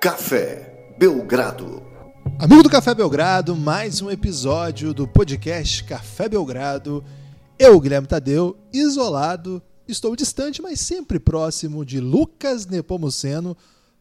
[0.00, 1.82] Café Belgrado.
[2.38, 7.04] Amigo do Café Belgrado, mais um episódio do podcast Café Belgrado.
[7.58, 13.56] Eu, Guilherme Tadeu, isolado, estou distante, mas sempre próximo de Lucas Nepomuceno,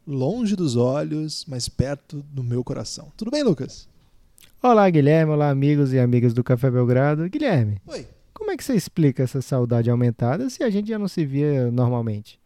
[0.06, 3.12] longe dos olhos, mas perto do meu coração.
[3.18, 3.88] Tudo bem, Lucas?
[4.62, 5.32] Olá, Guilherme.
[5.32, 7.28] Olá, amigos e amigas do Café Belgrado.
[7.30, 8.08] Guilherme, Oi.
[8.34, 11.72] como é que você explica essa saudade aumentada se a gente já não se via
[11.72, 12.40] normalmente?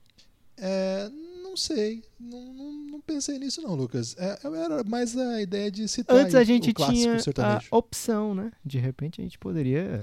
[0.58, 1.09] É,
[1.44, 4.16] não sei, não, não- não pensei nisso não, Lucas.
[4.18, 7.68] É, era mais a ideia de citar Antes a gente o clássico tinha a sertanejo.
[7.72, 8.52] opção, né?
[8.64, 10.02] De repente a gente poderia,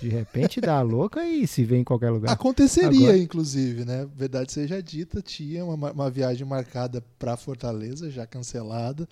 [0.00, 2.32] de repente, dar a louca e se ver em qualquer lugar.
[2.32, 4.06] Aconteceria, Agora- inclusive, né?
[4.14, 9.08] Verdade seja dita, tinha uma, uma viagem marcada para Fortaleza, já cancelada.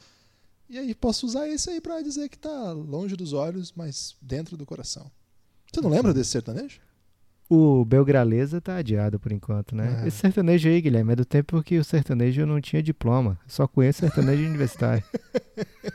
[0.68, 4.57] E aí posso usar esse aí para dizer que tá longe dos olhos, mas dentro
[4.57, 5.10] do coração.
[5.73, 6.80] Você não lembra desse sertanejo?
[7.51, 10.02] O Belgraleza tá adiado por enquanto, né?
[10.04, 10.09] É.
[10.09, 13.38] Esse sertanejo aí, Guilherme, é do tempo que o sertanejo não tinha diploma.
[13.46, 15.02] Só conheço sertanejo universitário.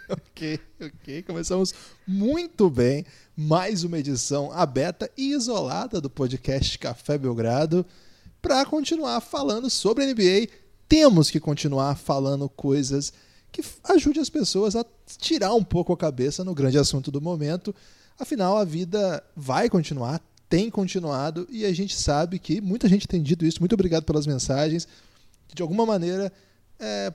[0.09, 1.23] Ok, ok.
[1.23, 1.73] Começamos
[2.07, 3.05] muito bem.
[3.37, 7.85] Mais uma edição aberta e isolada do podcast Café Belgrado
[8.41, 10.49] para continuar falando sobre a NBA.
[10.89, 13.13] Temos que continuar falando coisas
[13.51, 14.83] que ajude as pessoas a
[15.17, 17.73] tirar um pouco a cabeça no grande assunto do momento.
[18.19, 20.21] Afinal, a vida vai continuar,
[20.53, 23.59] tem continuado e a gente sabe que muita gente tem dito isso.
[23.59, 24.87] Muito obrigado pelas mensagens.
[25.51, 26.31] De alguma maneira
[26.79, 27.11] é,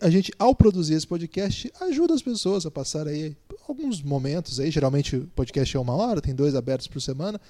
[0.00, 3.36] a gente, ao produzir esse podcast, ajuda as pessoas a passar aí
[3.68, 4.72] alguns momentos aí.
[4.72, 7.40] Geralmente o podcast é uma hora, tem dois abertos por semana.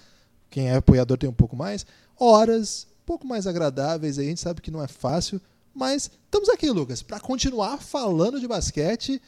[0.50, 1.86] Quem é apoiador tem um pouco mais.
[2.14, 4.26] Horas, um pouco mais agradáveis aí.
[4.26, 5.40] A gente sabe que não é fácil,
[5.74, 9.22] mas estamos aqui, Lucas, para continuar falando de basquete.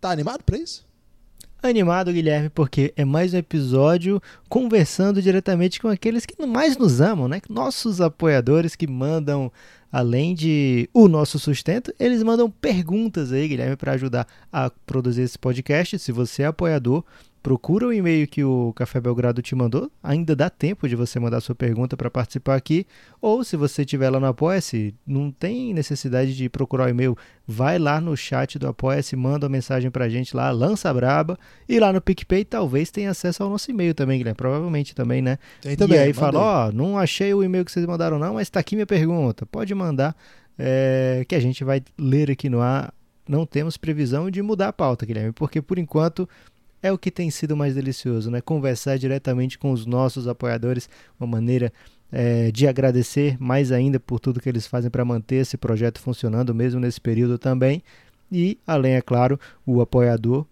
[0.00, 0.86] Tá animado para isso?
[1.62, 7.28] Animado, Guilherme, porque é mais um episódio conversando diretamente com aqueles que mais nos amam,
[7.28, 7.40] né?
[7.48, 9.50] Nossos apoiadores que mandam,
[9.90, 15.38] além de o nosso sustento, eles mandam perguntas aí, Guilherme, para ajudar a produzir esse
[15.38, 16.00] podcast.
[16.00, 17.04] Se você é apoiador,
[17.42, 19.90] procura o e-mail que o Café Belgrado te mandou.
[20.02, 22.86] Ainda dá tempo de você mandar sua pergunta para participar aqui.
[23.20, 27.16] Ou se você estiver lá no Apoia-se, não tem necessidade de procurar o e-mail.
[27.46, 31.36] Vai lá no chat do Apoia-se, manda uma mensagem pra gente lá, lança a braba.
[31.68, 34.36] E lá no PicPay talvez tenha acesso ao nosso e-mail também, Guilherme.
[34.36, 35.38] Provavelmente também, né?
[35.60, 38.60] Tem e aí fala, ó, não achei o e-mail que vocês mandaram não, mas tá
[38.60, 39.44] aqui minha pergunta.
[39.46, 40.16] Pode mandar,
[40.56, 42.94] é, que a gente vai ler aqui no ar.
[43.28, 46.28] Não temos previsão de mudar a pauta, Guilherme, porque por enquanto
[46.82, 48.40] é o que tem sido mais delicioso, né?
[48.40, 50.88] Conversar diretamente com os nossos apoiadores,
[51.18, 51.72] uma maneira
[52.10, 56.54] é, de agradecer mais ainda por tudo que eles fazem para manter esse projeto funcionando,
[56.54, 57.82] mesmo nesse período também.
[58.30, 60.44] E, além, é claro, o apoiador.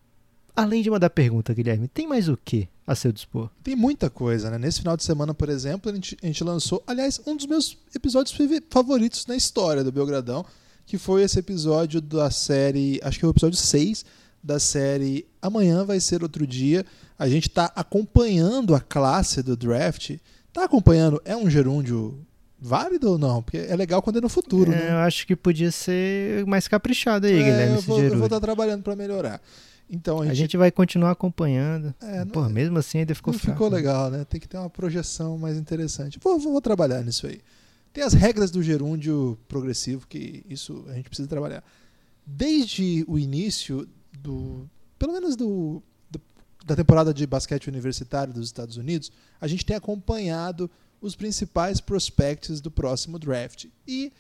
[0.55, 3.49] Além de mandar pergunta, Guilherme, tem mais o que a seu dispor?
[3.63, 4.59] Tem muita coisa, né?
[4.59, 7.79] Nesse final de semana, por exemplo, a gente, a gente lançou, aliás, um dos meus
[7.95, 8.37] episódios
[8.69, 10.45] favoritos na história do Belgradão,
[10.87, 14.05] que foi esse episódio da série, acho que é o episódio 6
[14.43, 16.85] da série Amanhã vai ser outro dia.
[17.19, 20.17] A gente está acompanhando a classe do draft.
[20.53, 21.21] Tá acompanhando?
[21.25, 22.19] É um gerúndio
[22.61, 23.43] válido ou não?
[23.43, 24.91] Porque é legal quando é no futuro, É, né?
[24.93, 28.95] Eu acho que podia ser mais caprichado aí, É, Guilherme, eu vou, estar trabalhando para
[28.97, 29.41] melhorar.
[29.89, 31.95] Então a A gente, gente vai continuar acompanhando.
[32.01, 33.57] É, não- Pô, mesmo assim ainda ficou não fraco.
[33.59, 34.25] ficou legal, né?
[34.25, 36.19] Tem que ter uma projeção mais interessante.
[36.23, 37.41] Vou, vou, vou trabalhar nisso aí.
[37.93, 41.65] Tem as regras do gerúndio progressivo, que isso a gente precisa trabalhar.
[42.27, 43.89] Desde o início
[44.19, 44.69] do.
[44.99, 46.21] Pelo menos do, do-
[46.65, 49.11] da temporada de basquete universitário dos Estados Unidos,
[49.41, 53.67] a gente tem acompanhado os principais prospects do próximo draft.
[53.89, 54.13] E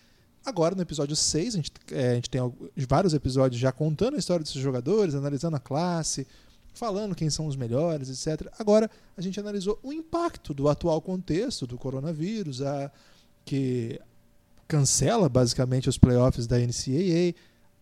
[0.45, 2.41] agora, no episódio 6, a gente, é, a gente tem
[2.89, 6.27] vários episódios já contando a história desses jogadores, analisando a classe,
[6.73, 8.49] falando quem são os melhores, etc.
[8.59, 12.91] Agora, a gente analisou o impacto do atual contexto do coronavírus, a,
[13.45, 14.01] que
[14.67, 17.35] cancela basicamente os playoffs da NCAA,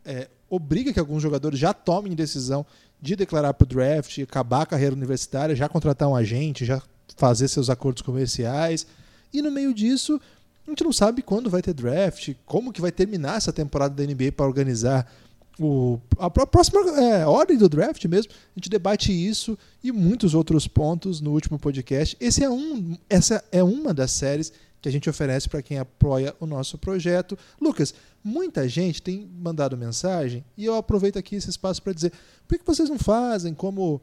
[0.05, 2.65] é, obriga que alguns jogadores já tomem decisão
[3.01, 6.83] de declarar para o draft, acabar a carreira universitária, já contratar um agente, já
[7.17, 8.87] fazer seus acordos comerciais.
[9.33, 10.21] E no meio disso,
[10.67, 14.11] a gente não sabe quando vai ter draft, como que vai terminar essa temporada da
[14.11, 15.11] NBA para organizar
[15.59, 18.33] o, a pró- próxima é, ordem do draft mesmo.
[18.33, 22.17] A gente debate isso e muitos outros pontos no último podcast.
[22.21, 26.35] Esse é um, essa é uma das séries que a gente oferece para quem apoia
[26.39, 27.39] o nosso projeto.
[27.61, 32.13] Lucas, muita gente tem mandado mensagem e eu aproveito aqui esse espaço para dizer
[32.47, 34.01] por que vocês não fazem como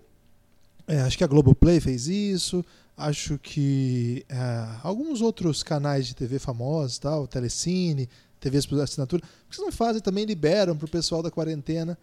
[0.88, 2.64] é, acho que a Globoplay fez isso,
[2.96, 4.38] acho que é,
[4.84, 9.72] alguns outros canais de TV famosos, tal, Telecine, TVs por assinatura, por que vocês não
[9.72, 11.98] fazem também liberam para o pessoal da quarentena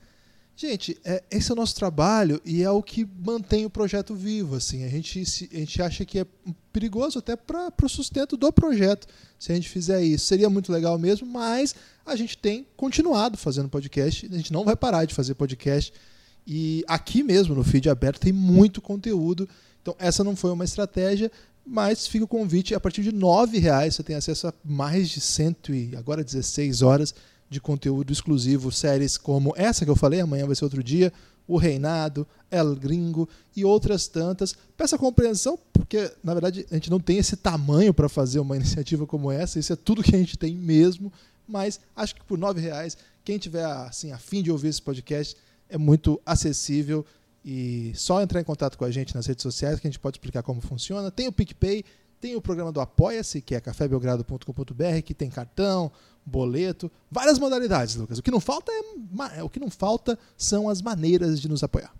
[0.55, 4.57] Gente, é, esse é o nosso trabalho e é o que mantém o projeto vivo.
[4.57, 6.27] Assim, a gente, se, a gente acha que é
[6.73, 9.07] perigoso até para o sustento do projeto
[9.39, 10.27] se a gente fizer isso.
[10.27, 14.29] Seria muito legal mesmo, mas a gente tem continuado fazendo podcast.
[14.31, 15.93] A gente não vai parar de fazer podcast.
[16.47, 19.49] E aqui mesmo no feed aberto tem muito conteúdo.
[19.81, 21.31] Então essa não foi uma estratégia,
[21.67, 22.75] mas fica o convite.
[22.75, 26.83] A partir de R$ reais você tem acesso a mais de cento e agora 16
[26.83, 27.15] horas
[27.53, 31.13] de conteúdo exclusivo, séries como essa que eu falei, amanhã vai ser outro dia,
[31.47, 34.55] O Reinado, El Gringo e outras tantas.
[34.77, 39.07] Peça compreensão, porque na verdade a gente não tem esse tamanho para fazer uma iniciativa
[39.07, 41.13] como essa, isso é tudo que a gente tem mesmo,
[41.47, 45.37] mas acho que por nove reais, quem tiver assim, a fim de ouvir esse podcast,
[45.69, 47.05] é muito acessível
[47.45, 50.17] e só entrar em contato com a gente nas redes sociais que a gente pode
[50.17, 51.11] explicar como funciona.
[51.11, 51.85] Tem o PicPay,
[52.23, 55.91] tem o programa do Apoia-se, que é cafébelgrado.com.br, que tem cartão,
[56.25, 58.19] boleto, várias modalidades, Lucas.
[58.19, 61.65] O que não falta é, é o que não falta são as maneiras de nos
[61.65, 61.93] apoiar.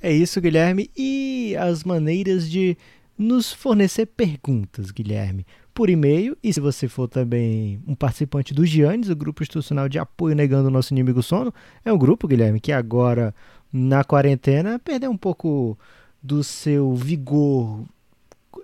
[0.00, 2.78] É isso, Guilherme, e as maneiras de
[3.18, 5.44] nos fornecer perguntas, Guilherme,
[5.74, 6.38] por e-mail.
[6.40, 10.68] E se você for também um participante do Giannis, o grupo institucional de apoio negando
[10.68, 11.52] o nosso inimigo sono,
[11.84, 13.34] é um grupo, Guilherme, que agora
[13.72, 15.76] na quarentena perdeu um pouco
[16.22, 17.84] do seu vigor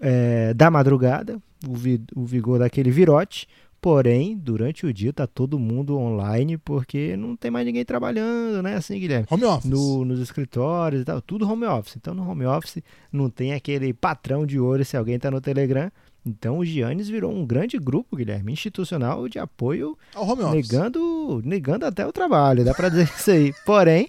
[0.07, 3.49] é, da madrugada, o, vi, o vigor daquele virote.
[3.81, 8.77] Porém, durante o dia tá todo mundo online porque não tem mais ninguém trabalhando, né?
[8.77, 9.27] Assim, Guilherme.
[9.31, 9.71] Home office.
[9.71, 11.97] No, nos escritórios e tal, tudo home office.
[11.97, 15.91] Então, no home office não tem aquele patrão de ouro se alguém tá no Telegram.
[16.25, 20.71] Então, o Giannis virou um grande grupo, Guilherme, institucional de apoio, Ao home office.
[20.71, 23.53] negando, negando até o trabalho, dá para dizer isso aí.
[23.67, 24.09] Porém,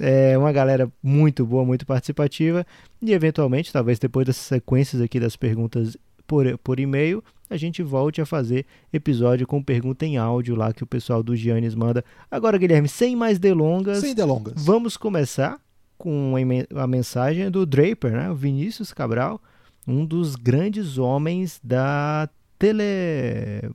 [0.00, 2.66] é uma galera muito boa, muito participativa
[3.02, 5.96] e eventualmente, talvez depois dessas sequências aqui das perguntas
[6.26, 10.82] por, por e-mail, a gente volte a fazer episódio com pergunta em áudio lá que
[10.84, 12.04] o pessoal do Giannis manda.
[12.30, 14.52] Agora, Guilherme, sem mais delongas, Sem delongas.
[14.56, 15.58] vamos começar
[15.96, 16.34] com
[16.76, 18.30] a mensagem do Draper, né?
[18.30, 19.40] o Vinícius Cabral,
[19.86, 22.28] um dos grandes homens da
[22.58, 23.70] tele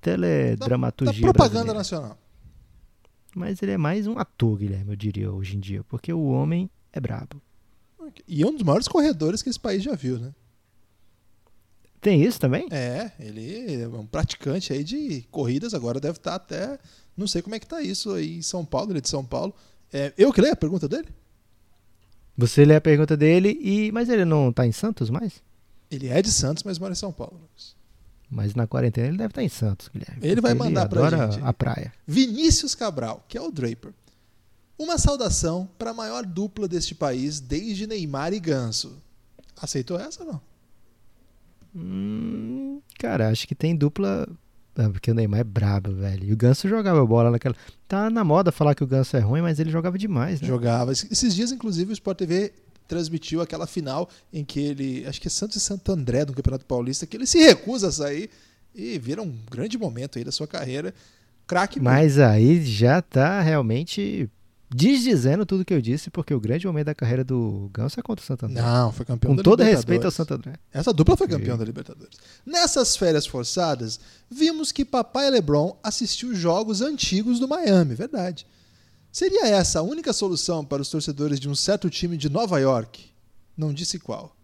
[0.00, 1.78] teledramaturgia da propaganda brasileira.
[1.78, 2.18] nacional.
[3.34, 6.70] Mas ele é mais um ator, Guilherme, eu diria, hoje em dia, porque o homem
[6.92, 7.40] é brabo.
[8.28, 10.34] E é um dos maiores corredores que esse país já viu, né?
[12.00, 12.66] Tem isso também?
[12.70, 16.78] É, ele é um praticante aí de corridas, agora deve estar até.
[17.16, 19.24] Não sei como é que tá isso aí em São Paulo, ele é de São
[19.24, 19.54] Paulo.
[19.92, 21.08] É, eu que leio a pergunta dele?
[22.36, 25.42] Você lê a pergunta dele, e mas ele não tá em Santos mais?
[25.90, 27.38] Ele é de Santos, mas mora em São Paulo.
[27.40, 27.76] Lucas.
[28.32, 30.26] Mas na quarentena ele deve estar em Santos, Guilherme.
[30.26, 31.44] Ele vai mandar pra adora gente.
[31.44, 31.92] a praia.
[32.06, 33.92] Vinícius Cabral, que é o Draper.
[34.78, 38.96] Uma saudação para a maior dupla deste país desde Neymar e Ganso.
[39.60, 40.40] Aceitou essa ou não?
[41.76, 44.26] Hum, cara, acho que tem dupla.
[44.74, 46.24] Ah, porque o Neymar é brabo, velho.
[46.24, 47.54] E o Ganso jogava bola naquela.
[47.86, 50.48] Tá na moda falar que o Ganso é ruim, mas ele jogava demais, né?
[50.48, 50.90] Jogava.
[50.90, 52.54] Esses dias, inclusive, o Sport TV
[52.86, 55.06] transmitiu aquela final em que ele.
[55.06, 57.92] Acho que é Santos e Santo André do Campeonato Paulista, que ele se recusa a
[57.92, 58.30] sair
[58.74, 60.94] e vira um grande momento aí da sua carreira.
[61.46, 64.30] Craque Mas aí já tá realmente
[64.74, 68.22] desdizendo tudo que eu disse, porque o grande momento da carreira do Ganso é contra
[68.22, 68.62] o Santo André.
[68.62, 70.54] Não, foi campeão Com da todo respeito ao Santo André.
[70.72, 71.38] Essa dupla foi Ok.
[71.38, 72.16] campeã da Libertadores.
[72.44, 74.00] Nessas férias forçadas,
[74.30, 78.46] vimos que Papai LeBron assistiu jogos antigos do Miami, verdade.
[79.12, 83.10] Seria essa a única solução para os torcedores de um certo time de Nova York?
[83.54, 84.34] Não disse qual.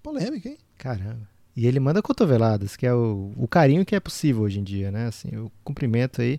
[0.00, 0.56] Polêmica, hein?
[0.78, 1.28] Caramba.
[1.56, 4.92] E ele manda cotoveladas, que é o, o carinho que é possível hoje em dia,
[4.92, 5.08] né?
[5.08, 6.38] Assim, o cumprimento aí.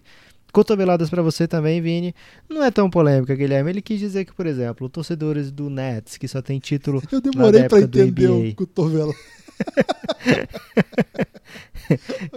[0.54, 2.16] Cotoveladas pra você também, Vini.
[2.48, 3.72] Não é tão polêmica, Guilherme.
[3.72, 7.68] Ele quis dizer que, por exemplo, torcedores do Nets, que só tem título Eu demorei
[7.68, 9.14] para entender o cotovelo.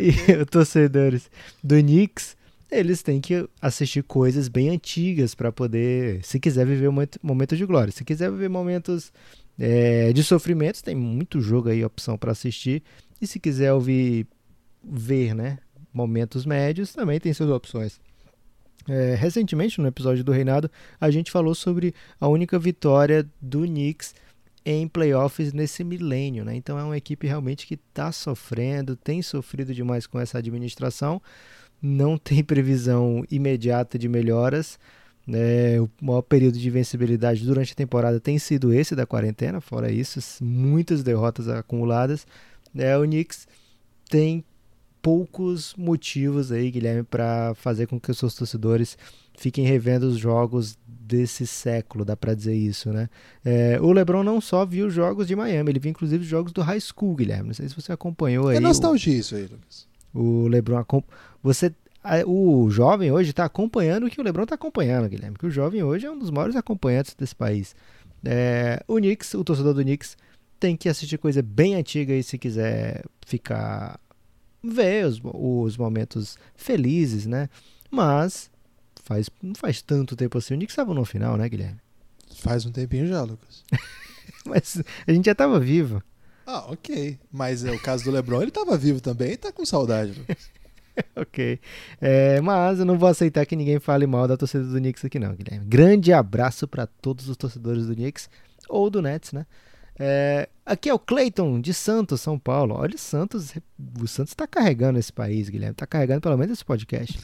[0.00, 0.11] e
[0.43, 1.31] os torcedores
[1.62, 2.37] do Knicks,
[2.71, 7.57] eles têm que assistir coisas bem antigas para poder, se quiser viver um momento, momento
[7.57, 7.93] de glória.
[7.93, 9.13] Se quiser viver momentos
[9.59, 12.83] é, de sofrimentos, tem muito jogo aí, opção para assistir.
[13.21, 14.27] E se quiser ouvir,
[14.85, 15.59] ver, né,
[15.93, 18.01] momentos médios, também tem suas opções.
[18.89, 20.71] É, recentemente, no episódio do Reinado,
[21.01, 24.15] a gente falou sobre a única vitória do Knicks
[24.65, 26.55] em playoffs nesse milênio, né?
[26.55, 31.23] Então é uma equipe realmente que está sofrendo, tem sofrido demais com essa administração,
[31.80, 34.78] não tem previsão imediata de melhoras.
[35.26, 35.78] né?
[35.80, 40.18] o maior período de vencibilidade durante a temporada tem sido esse da quarentena, fora isso,
[40.42, 42.26] muitas derrotas acumuladas.
[42.76, 43.47] É, o Knicks
[44.08, 44.42] tem
[45.00, 48.97] poucos motivos aí, Guilherme, para fazer com que os seus torcedores
[49.37, 53.08] fiquem revendo os jogos desse século, dá para dizer isso, né?
[53.44, 56.80] É, o LeBron não só viu jogos de Miami, ele viu inclusive jogos do High
[56.80, 57.49] School, Guilherme.
[57.49, 58.56] Não sei se você acompanhou aí.
[58.56, 59.87] É o- nostalgia isso aí, Lucas.
[60.19, 60.85] O LeBron
[61.43, 61.73] você
[62.27, 65.37] o jovem hoje está acompanhando o que o LeBron está acompanhando, Guilherme.
[65.37, 67.75] Que o jovem hoje é um dos maiores acompanhantes desse país.
[68.25, 70.17] É, o Knicks, o torcedor do Knicks,
[70.59, 74.01] tem que assistir coisa bem antiga aí se quiser ficar.
[74.63, 77.49] ver os, os momentos felizes, né?
[77.91, 78.51] Mas
[79.05, 80.55] faz, não faz tanto tempo assim.
[80.55, 81.81] O Knicks estava no final, né, Guilherme?
[82.37, 83.65] Faz um tempinho já, Lucas.
[84.47, 86.03] Mas a gente já estava vivo.
[86.50, 87.19] Ah, ok.
[87.31, 90.14] Mas é o caso do LeBron, ele tava vivo também e tá com saudade,
[91.14, 91.61] ok.
[92.00, 95.19] É, mas eu não vou aceitar que ninguém fale mal da torcida do Knicks aqui,
[95.19, 95.67] não, Guilherme.
[95.67, 98.31] Grande abraço para todos os torcedores do Knicks
[98.67, 99.45] ou do Nets, né?
[99.99, 102.76] É, aqui é o Clayton de Santos, São Paulo.
[102.76, 103.52] Olha, o Santos,
[104.00, 105.73] o Santos está carregando esse país, Guilherme.
[105.73, 107.21] Está carregando pelo menos esse podcast.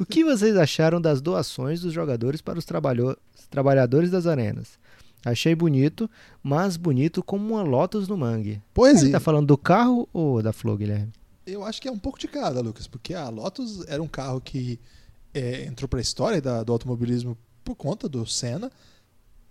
[0.00, 4.78] o que vocês acharam das doações dos jogadores para os trabalhadores das arenas?
[5.24, 6.10] Achei bonito,
[6.42, 8.60] mas bonito como uma Lotus no mangue.
[8.74, 9.10] Pois é.
[9.10, 11.12] tá falando do carro ou da flor, Guilherme?
[11.46, 14.40] Eu acho que é um pouco de cada, Lucas, porque a Lotus era um carro
[14.40, 14.78] que
[15.34, 18.70] é, entrou para a história da- do automobilismo por conta do Senna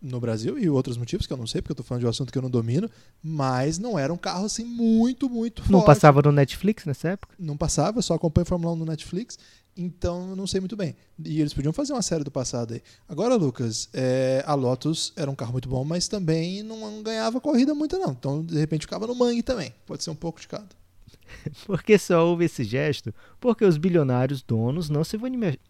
[0.02, 2.10] no Brasil e outros motivos que eu não sei, porque eu tô falando de um
[2.10, 2.90] assunto que eu não domino,
[3.22, 5.86] mas não era um carro assim muito, muito Não forte.
[5.86, 7.36] passava no Netflix nessa época?
[7.38, 9.38] Não passava, eu só acompanho Fórmula 1 no Netflix,
[9.78, 10.96] então eu não sei muito bem.
[11.24, 12.82] E eles podiam fazer uma série do passado aí.
[13.08, 17.74] Agora, Lucas, é, a Lotus era um carro muito bom, mas também não ganhava corrida
[17.74, 18.12] muito não.
[18.12, 19.74] Então, de repente, ficava no mangue também.
[19.86, 20.82] Pode ser um pouco de cada.
[21.66, 25.18] Porque só houve esse gesto porque os bilionários donos não se,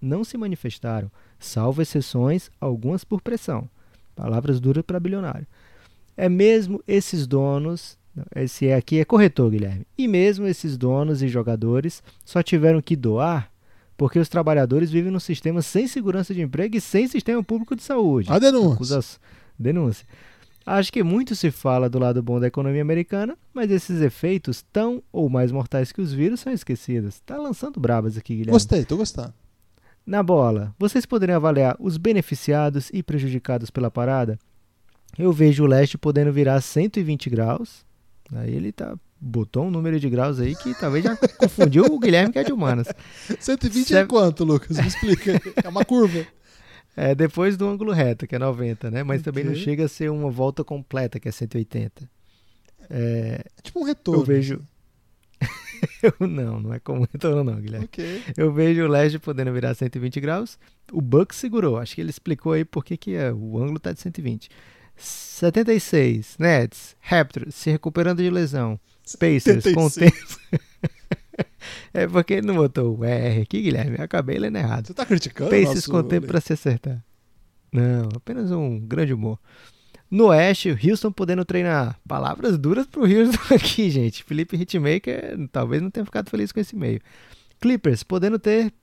[0.01, 3.69] não se manifestaram, salvo exceções, algumas por pressão.
[4.15, 5.47] Palavras duras para bilionário.
[6.17, 7.97] É mesmo esses donos,
[8.35, 12.95] esse é aqui é corretor, Guilherme, e mesmo esses donos e jogadores só tiveram que
[12.95, 13.49] doar
[13.97, 17.83] porque os trabalhadores vivem num sistema sem segurança de emprego e sem sistema público de
[17.83, 18.31] saúde.
[18.31, 18.73] A denúncia.
[18.73, 19.03] Acusa-
[19.59, 20.07] Denúncia.
[20.65, 25.01] Acho que muito se fala do lado bom da economia americana, mas esses efeitos, tão
[25.11, 27.19] ou mais mortais que os vírus, são esquecidos.
[27.19, 28.53] Tá lançando brabas aqui, Guilherme.
[28.53, 29.33] Gostei, tô gostando.
[30.05, 34.37] Na bola, vocês poderiam avaliar os beneficiados e prejudicados pela parada?
[35.17, 37.85] Eu vejo o leste podendo virar 120 graus.
[38.33, 42.33] Aí ele tá botou um número de graus aí que talvez já confundiu o Guilherme
[42.33, 42.87] que é de humanas.
[43.39, 44.77] 120 é Seve- quanto, Lucas?
[44.77, 45.39] Me explica.
[45.63, 46.25] É uma curva.
[46.97, 49.03] É depois do ângulo reto, que é 90, né?
[49.03, 52.09] Mas também não chega a ser uma volta completa, que é 180.
[52.89, 54.21] É, É tipo um retorno.
[54.21, 54.61] Eu vejo.
[56.19, 57.85] Eu não, não é como retorno não, Guilherme.
[57.85, 58.23] Ok.
[58.35, 60.57] Eu vejo o Leste podendo virar 120 graus.
[60.91, 61.77] O Bucks segurou.
[61.77, 64.49] Acho que ele explicou aí por que que é, o ângulo tá de 120.
[64.95, 66.37] 76.
[66.39, 66.95] Nets.
[66.99, 68.79] Raptors se recuperando de lesão.
[69.19, 70.11] Pacers com 76.
[70.11, 70.63] tempo.
[71.93, 73.97] é porque ele não botou o R aqui, Guilherme.
[73.97, 74.87] Eu acabei lendo errado.
[74.87, 77.03] Você tá criticando Pacers com tempo para se acertar.
[77.71, 79.39] Não, apenas um grande humor.
[80.11, 81.97] No Oeste, o Houston podendo treinar.
[82.05, 84.25] Palavras duras pro Houston aqui, gente.
[84.25, 86.99] Felipe Hitmaker talvez não tenha ficado feliz com esse meio.
[87.61, 88.73] Clippers podendo ter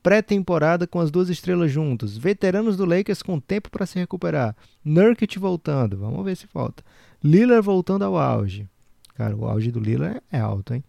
[0.00, 2.16] pré-temporada com as duas estrelas juntos.
[2.16, 4.54] Veteranos do Lakers com tempo para se recuperar.
[4.84, 5.98] Nurkic voltando.
[5.98, 6.84] Vamos ver se volta.
[7.22, 8.68] Lillard voltando ao auge.
[9.16, 10.84] Cara, o auge do Lillard é alto, hein?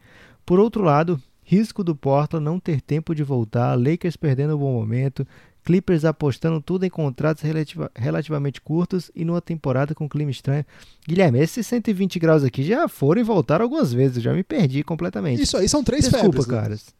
[0.45, 4.73] Por outro lado, risco do Portland não ter tempo de voltar, Lakers perdendo um bom
[4.73, 5.25] momento,
[5.65, 10.63] Clippers apostando tudo em contratos relativa- relativamente curtos e numa temporada com clima estranho.
[11.07, 14.83] Guilherme, esses 120 graus aqui já foram e voltaram algumas vezes, eu já me perdi
[14.83, 15.41] completamente.
[15.41, 16.47] Isso aí são três Desculpa, febres.
[16.47, 16.53] né?
[16.61, 16.95] caras.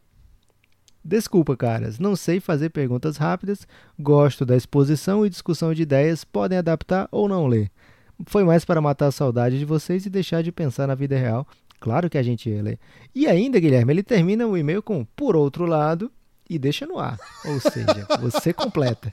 [1.04, 2.00] Desculpa, caras.
[2.00, 3.68] Não sei fazer perguntas rápidas.
[4.00, 6.24] Gosto da exposição e discussão de ideias.
[6.24, 7.70] Podem adaptar ou não ler.
[8.26, 11.48] Foi mais para matar a saudade de vocês e deixar de pensar na vida real.
[11.80, 12.80] Claro que a gente ia ler.
[13.14, 16.12] E ainda, Guilherme, ele termina o e-mail com por outro lado
[16.50, 17.18] e deixa no ar.
[17.46, 19.10] Ou seja, você completa.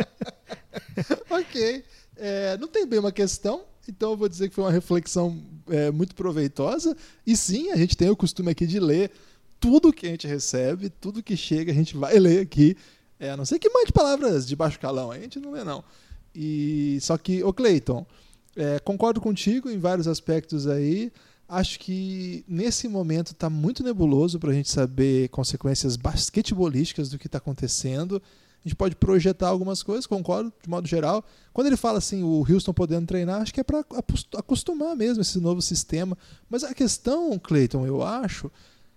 [1.30, 1.84] ok.
[2.16, 5.90] É, não tem bem uma questão, então eu vou dizer que foi uma reflexão é,
[5.90, 6.96] muito proveitosa.
[7.26, 9.10] E sim, a gente tem o costume aqui de ler
[9.60, 12.76] tudo que a gente recebe, tudo que chega, a gente vai ler aqui.
[13.18, 15.82] É, a não ser que mande palavras de baixo calão, a gente não lê, não.
[16.34, 18.06] E só que, ô Cleiton,
[18.54, 21.12] é, concordo contigo em vários aspectos aí.
[21.48, 27.26] Acho que nesse momento está muito nebuloso para a gente saber consequências basquetebolísticas do que
[27.26, 28.20] está acontecendo.
[28.64, 31.24] A gente pode projetar algumas coisas, concordo, de modo geral.
[31.52, 33.84] Quando ele fala assim, o Houston podendo treinar, acho que é para
[34.36, 36.18] acostumar mesmo esse novo sistema.
[36.50, 38.50] Mas a questão, Clayton, eu acho,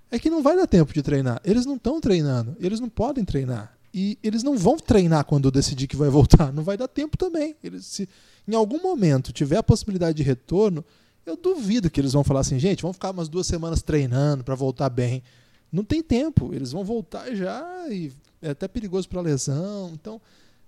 [0.10, 1.40] é que não vai dar tempo de treinar.
[1.46, 3.78] Eles não estão treinando, eles não podem treinar.
[3.94, 6.52] E eles não vão treinar quando decidir que vai voltar.
[6.52, 7.56] Não vai dar tempo também.
[7.64, 8.10] Eles, se
[8.48, 10.84] em algum momento tiver a possibilidade de retorno,
[11.30, 14.56] eu duvido que eles vão falar assim, gente, vamos ficar umas duas semanas treinando para
[14.56, 15.24] voltar bem.
[15.72, 16.54] Não tem tempo.
[16.54, 19.92] Eles vão voltar já e é até perigoso para lesão.
[19.94, 20.20] Então,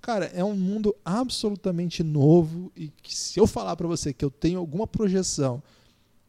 [0.01, 4.32] cara, é um mundo absolutamente novo e que se eu falar para você que eu
[4.32, 5.62] tenho alguma projeção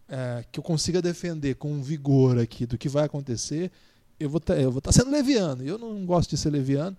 [0.09, 3.71] é, que eu consiga defender com vigor aqui do que vai acontecer,
[4.19, 5.63] eu vou tá, estar tá sendo leviano.
[5.63, 6.97] Eu não gosto de ser leviano,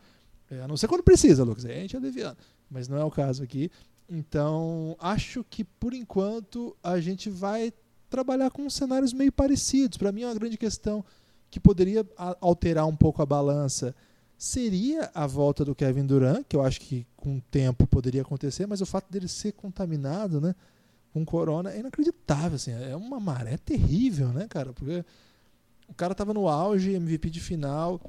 [0.49, 1.65] é, a não ser quando precisa, Lucas.
[1.65, 2.37] A gente é leviano.
[2.69, 3.71] Mas não é o caso aqui.
[4.15, 7.73] Então, acho que por enquanto a gente vai
[8.11, 9.97] trabalhar com cenários meio parecidos.
[9.97, 11.03] Para mim é uma grande questão
[11.49, 12.05] que poderia
[12.39, 13.95] alterar um pouco a balança
[14.37, 18.67] seria a volta do Kevin Durant, que eu acho que com o tempo poderia acontecer,
[18.67, 20.53] mas o fato dele ser contaminado, né,
[21.11, 24.73] com corona é inacreditável, assim, é uma maré terrível, né, cara?
[24.73, 25.03] Porque
[25.87, 27.99] o cara tava no auge, MVP de final,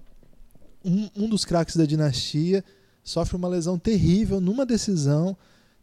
[0.85, 2.65] um, um dos craques da dinastia,
[3.03, 5.37] sofre uma lesão terrível numa decisão,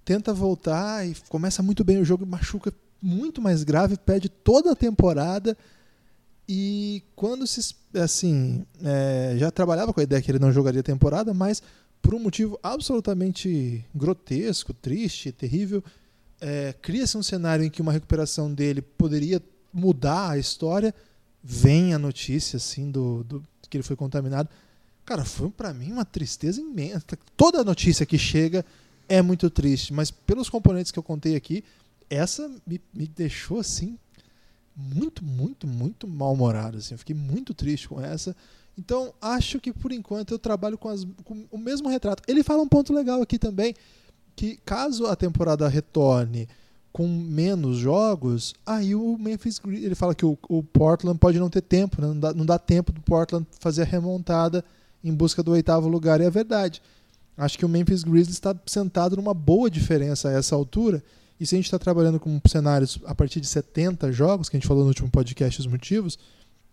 [0.03, 4.75] tenta voltar e começa muito bem o jogo, machuca muito mais grave, perde toda a
[4.75, 5.57] temporada
[6.47, 7.75] e quando se.
[7.93, 11.61] Assim, é, já trabalhava com a ideia que ele não jogaria a temporada, mas
[12.01, 15.83] por um motivo absolutamente grotesco, triste, terrível,
[16.39, 19.41] é, cria-se um cenário em que uma recuperação dele poderia
[19.73, 20.93] mudar a história.
[21.43, 24.49] Vem a notícia assim do, do que ele foi contaminado.
[25.05, 27.01] Cara, foi para mim uma tristeza imensa.
[27.35, 28.65] Toda notícia que chega
[29.11, 31.65] é muito triste, mas pelos componentes que eu contei aqui,
[32.09, 33.99] essa me, me deixou assim
[34.73, 36.77] muito, muito, muito mal-humorado.
[36.77, 36.93] Assim.
[36.93, 38.33] Eu fiquei muito triste com essa.
[38.77, 42.23] Então, acho que por enquanto eu trabalho com, as, com, o mesmo retrato.
[42.25, 43.75] Ele fala um ponto legal aqui também,
[44.33, 46.47] que caso a temporada retorne
[46.93, 51.49] com menos jogos, aí o Memphis Grizzlies, ele fala que o, o, Portland pode não
[51.49, 52.07] ter tempo, né?
[52.07, 54.63] não, dá, não dá tempo do Portland fazer a remontada
[55.03, 56.81] em busca do oitavo lugar, e é verdade.
[57.41, 61.03] Acho que o Memphis Grizzlies está sentado numa boa diferença a essa altura,
[61.39, 64.59] e se a gente está trabalhando com cenários a partir de 70 jogos, que a
[64.59, 66.19] gente falou no último podcast os motivos,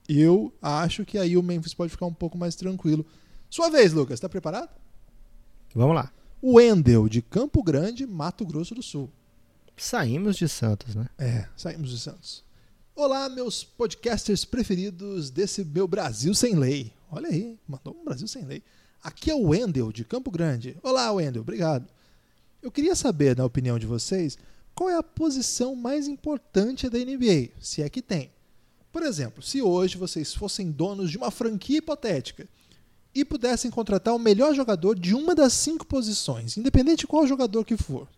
[0.06, 3.06] eu acho que aí o Memphis pode ficar um pouco mais tranquilo.
[3.48, 4.68] Sua vez, Lucas, está preparado?
[5.74, 6.12] Vamos lá.
[6.42, 9.10] O Wendel, de Campo Grande, Mato Grosso do Sul.
[9.74, 11.06] Saímos de Santos, né?
[11.16, 12.44] É, saímos de Santos.
[12.94, 16.92] Olá, meus podcasters preferidos desse meu Brasil sem lei.
[17.10, 18.62] Olha aí, mandou um Brasil sem lei.
[19.02, 20.76] Aqui é o Wendel, de Campo Grande.
[20.82, 21.86] Olá, Wendel, obrigado.
[22.60, 24.36] Eu queria saber, na opinião de vocês,
[24.74, 28.30] qual é a posição mais importante da NBA, se é que tem.
[28.92, 32.48] Por exemplo, se hoje vocês fossem donos de uma franquia hipotética
[33.14, 37.64] e pudessem contratar o melhor jogador de uma das cinco posições, independente de qual jogador
[37.64, 38.08] que for,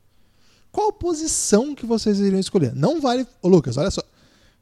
[0.72, 2.74] qual posição que vocês iriam escolher?
[2.74, 3.26] Não vale.
[3.42, 4.02] Ô Lucas, olha só.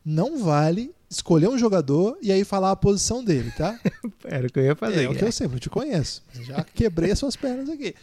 [0.05, 3.79] Não vale escolher um jogador e aí falar a posição dele, tá?
[4.25, 5.05] Era o que eu ia fazer.
[5.05, 6.23] É o que eu sempre te conheço.
[6.43, 7.95] Já quebrei as suas pernas aqui.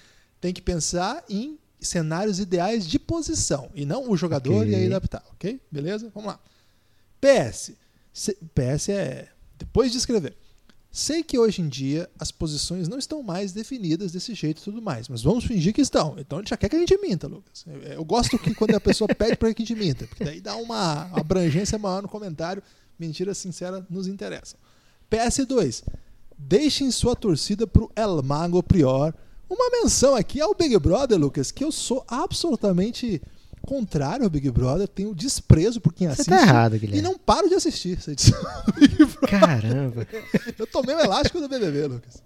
[0.41, 4.71] Tem que pensar em cenários ideais de posição e não o jogador okay.
[4.71, 5.59] e aí adaptar, ok?
[5.71, 6.11] Beleza?
[6.13, 6.39] Vamos lá.
[7.21, 7.73] PS.
[8.53, 10.35] PS é depois de escrever.
[10.91, 14.81] Sei que hoje em dia as posições não estão mais definidas desse jeito e tudo
[14.81, 16.15] mais, mas vamos fingir que estão.
[16.17, 17.65] Então a gente já quer que a gente minta, Lucas.
[17.83, 20.55] Eu gosto que quando a pessoa pede para que a gente minta, porque daí dá
[20.55, 22.63] uma abrangência maior no comentário.
[22.99, 24.55] Mentira sincera nos interessa.
[25.09, 25.83] PS2.
[26.37, 29.13] Deixem sua torcida pro El Mago Prior
[29.49, 33.21] uma menção aqui ao Big Brother, Lucas, que eu sou absolutamente
[33.61, 36.29] contrário ao Big Brother, tenho desprezo por quem Você assiste.
[36.29, 36.99] Tá errado, Guilherme.
[36.99, 38.39] E não paro de assistir essa edição
[39.27, 40.07] Caramba.
[40.57, 42.23] Eu tomei o elástico do BBB, Lucas.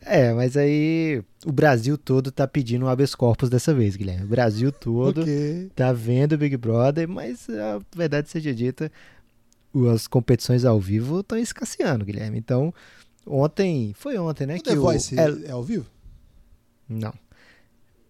[0.00, 4.24] É, mas aí o Brasil todo tá pedindo um habeas corpus dessa vez, Guilherme.
[4.24, 5.68] O Brasil todo okay.
[5.74, 8.90] tá vendo o Big Brother, mas a verdade seja dita,
[9.92, 12.38] as competições ao vivo estão escasseando, Guilherme.
[12.38, 12.72] Então,
[13.26, 14.54] ontem, foi ontem, né?
[14.54, 15.86] O que The Voice o, é, é ao vivo?
[16.88, 17.12] Não.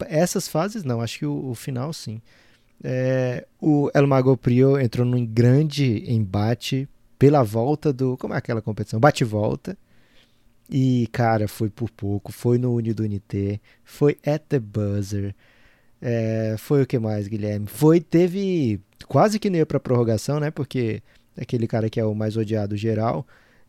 [0.07, 2.21] Essas fases não, acho que o, o final sim.
[2.85, 8.17] É, o El Mago Prio entrou num grande embate pela volta do.
[8.17, 9.01] Como é aquela competição?
[9.01, 9.77] Bate-volta.
[10.69, 12.33] E, cara, foi por pouco.
[12.33, 13.61] Foi no Unido Unité.
[13.85, 15.35] Foi at the buzzer.
[16.01, 17.67] É, foi o que mais, Guilherme?
[17.67, 18.81] Foi, teve.
[19.07, 20.51] Quase que nem pra prorrogação, né?
[20.51, 21.03] Porque
[21.37, 23.27] aquele cara que é o mais odiado geral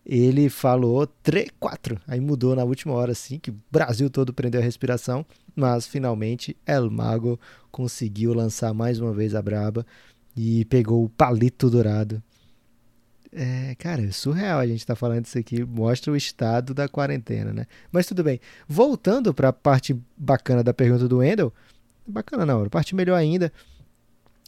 [0.09, 1.99] ele falou 3, 4.
[2.07, 5.25] Aí mudou na última hora, assim, que o Brasil todo prendeu a respiração.
[5.53, 7.37] Mas finalmente El Mago
[7.69, 9.85] conseguiu lançar mais uma vez a braba
[10.35, 12.23] e pegou o palito dourado.
[13.33, 17.51] É, cara, é surreal a gente tá falando isso aqui, mostra o estado da quarentena,
[17.51, 17.65] né?
[17.91, 18.39] Mas tudo bem.
[18.65, 21.53] Voltando para a parte bacana da pergunta do Wendel,
[22.07, 23.51] bacana não, a parte melhor ainda.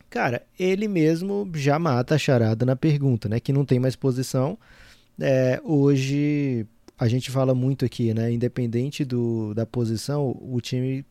[0.10, 3.39] Cara, ele mesmo já mata a charada na pergunta, né?
[3.39, 4.58] Que não tem mais posição
[5.19, 6.65] é, hoje
[6.98, 8.32] a gente fala muito aqui, né?
[8.32, 11.06] Independente do, da posição, o time,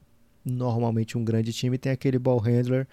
[0.44, 2.86] normalmente um grande time, tem aquele ball handler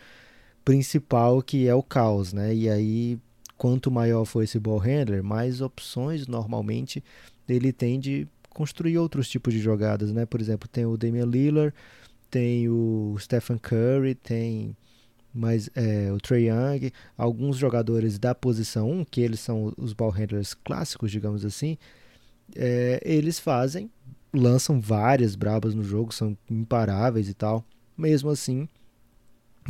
[0.64, 2.54] principal que é o caos, né?
[2.54, 3.20] E aí,
[3.58, 7.04] quanto maior for esse ball handler, mais opções normalmente
[7.48, 10.26] ele tem de construir outros tipos de jogadas, né?
[10.26, 11.74] Por exemplo, tem o Damian Lillard,
[12.30, 14.76] tem o Stephen Curry, tem
[15.36, 20.10] mas é, o Trey Young, alguns jogadores da posição 1, que eles são os ball
[20.10, 21.78] handlers clássicos, digamos assim,
[22.56, 23.92] é, eles fazem,
[24.34, 27.66] lançam várias brabas no jogo, são imparáveis e tal.
[27.98, 28.68] Mesmo assim,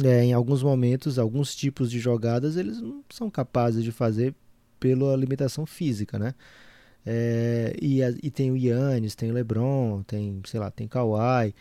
[0.04, 4.36] é, em alguns momentos, alguns tipos de jogadas eles não são capazes de fazer
[4.80, 6.36] pela limitação física, né?
[7.06, 11.54] É, e, e, tem o Yannis, tem o LeBron, tem, sei lá, tem Kawhi,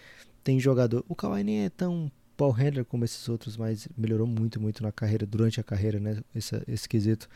[0.43, 1.05] tem jogador.
[1.09, 4.93] O Kawhi nem é tão Paul handler como esses outros, mas melhorou muito, muito na
[4.93, 6.23] carreira, durante a carreira, né?
[6.35, 7.29] Esse, esse quesito.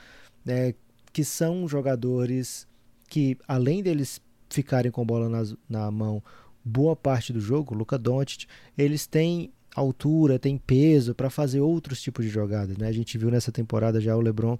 [0.46, 0.74] É,
[1.12, 2.66] que são jogadores
[3.08, 6.22] que, além deles ficarem com bola nas, na mão
[6.64, 12.24] boa parte do jogo, Luca Doncic, eles têm altura, têm peso para fazer outros tipos
[12.24, 12.76] de jogadas.
[12.76, 12.88] Né?
[12.88, 14.58] A gente viu nessa temporada já o LeBron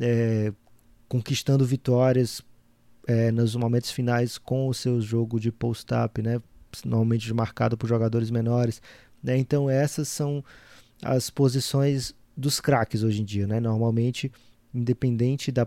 [0.00, 0.52] é,
[1.08, 2.42] conquistando vitórias
[3.06, 6.40] é, nos momentos finais com o seu jogo de post-up, né?
[6.84, 8.80] normalmente marcado por jogadores menores.
[9.22, 9.36] Né?
[9.38, 10.44] Então essas são
[11.02, 13.46] as posições dos craques hoje em dia.
[13.46, 13.60] Né?
[13.60, 14.30] Normalmente
[14.74, 15.66] independente da.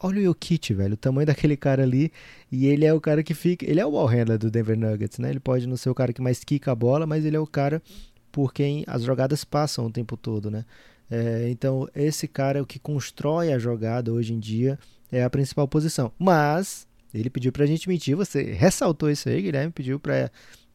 [0.00, 2.12] Olha o Jokic, velho, o tamanho daquele cara ali.
[2.50, 3.64] E ele é o cara que fica.
[3.64, 5.30] Ele é o ball handler do Denver Nuggets, né?
[5.30, 7.46] Ele pode não ser o cara que mais quica a bola, mas ele é o
[7.46, 7.82] cara
[8.30, 10.64] por quem as jogadas passam o tempo todo, né?
[11.10, 14.78] É, então, esse cara é o que constrói a jogada hoje em dia,
[15.10, 16.12] é a principal posição.
[16.16, 20.30] Mas, ele pediu pra gente mentir, você ressaltou isso aí, Guilherme, pediu pra,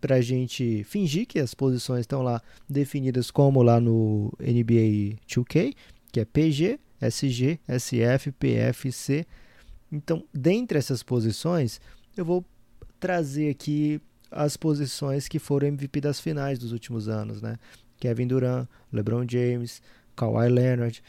[0.05, 2.39] pra gente fingir que as posições estão lá
[2.69, 5.73] definidas como lá no NBA 2K,
[6.11, 9.25] que é PG, SG, SF, PF, C.
[9.91, 11.81] Então, dentre essas posições,
[12.15, 12.45] eu vou
[12.99, 17.57] trazer aqui as posições que foram MVP das finais dos últimos anos, né?
[17.99, 19.81] Kevin Durant, LeBron James,
[20.15, 21.01] Kawhi Leonard,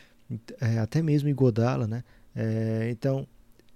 [0.59, 2.03] é, até mesmo Igodala, né?
[2.35, 3.29] É, então,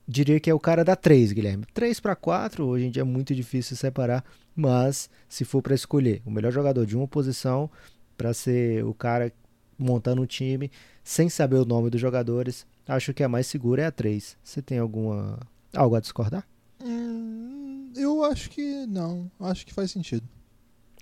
[0.09, 1.67] diria que é o cara da 3, Guilherme.
[1.75, 6.23] 3 para 4, hoje em dia é muito difícil separar, mas se for para escolher
[6.25, 7.71] o melhor jogador de uma posição
[8.17, 9.33] para ser o cara
[9.79, 10.71] montando um time,
[11.03, 14.37] sem saber o nome dos jogadores, acho que a mais segura é a 3.
[14.43, 15.39] Você tem alguma
[15.75, 16.47] algo a discordar?
[16.83, 19.31] Hum, eu acho que não.
[19.41, 20.27] Acho que faz sentido.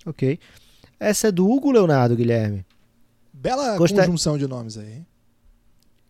[0.06, 0.38] Ok.
[1.00, 2.64] Essa é do Hugo Leonardo, Guilherme.
[3.32, 4.04] Bela Gostar...
[4.04, 5.04] conjunção de nomes aí.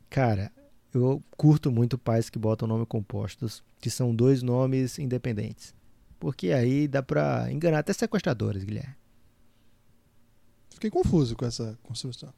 [0.09, 0.51] Cara,
[0.95, 5.75] eu curto muito pais que botam nome compostos, que são dois nomes independentes.
[6.19, 8.95] Porque aí dá pra enganar até sequestradores, Guilherme.
[10.71, 12.33] Fiquei confuso com essa construção.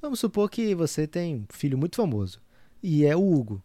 [0.00, 2.40] Vamos supor que você tem um filho muito famoso
[2.82, 3.62] e é o Hugo.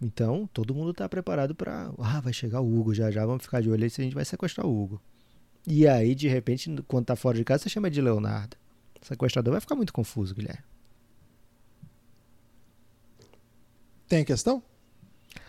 [0.00, 1.92] Então, todo mundo está preparado para.
[1.98, 4.14] Ah, vai chegar o Hugo já já, vamos ficar de olho aí se a gente
[4.14, 5.00] vai sequestrar o Hugo.
[5.66, 8.56] E aí, de repente, quando tá fora de casa, você chama de Leonardo.
[9.02, 10.62] O sequestrador vai ficar muito confuso, Guilherme.
[14.08, 14.62] Tem questão?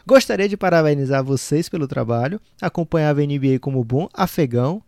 [0.06, 2.40] Gostaria de parabenizar vocês pelo trabalho.
[2.62, 4.82] Acompanhava a NBA como bom afegão.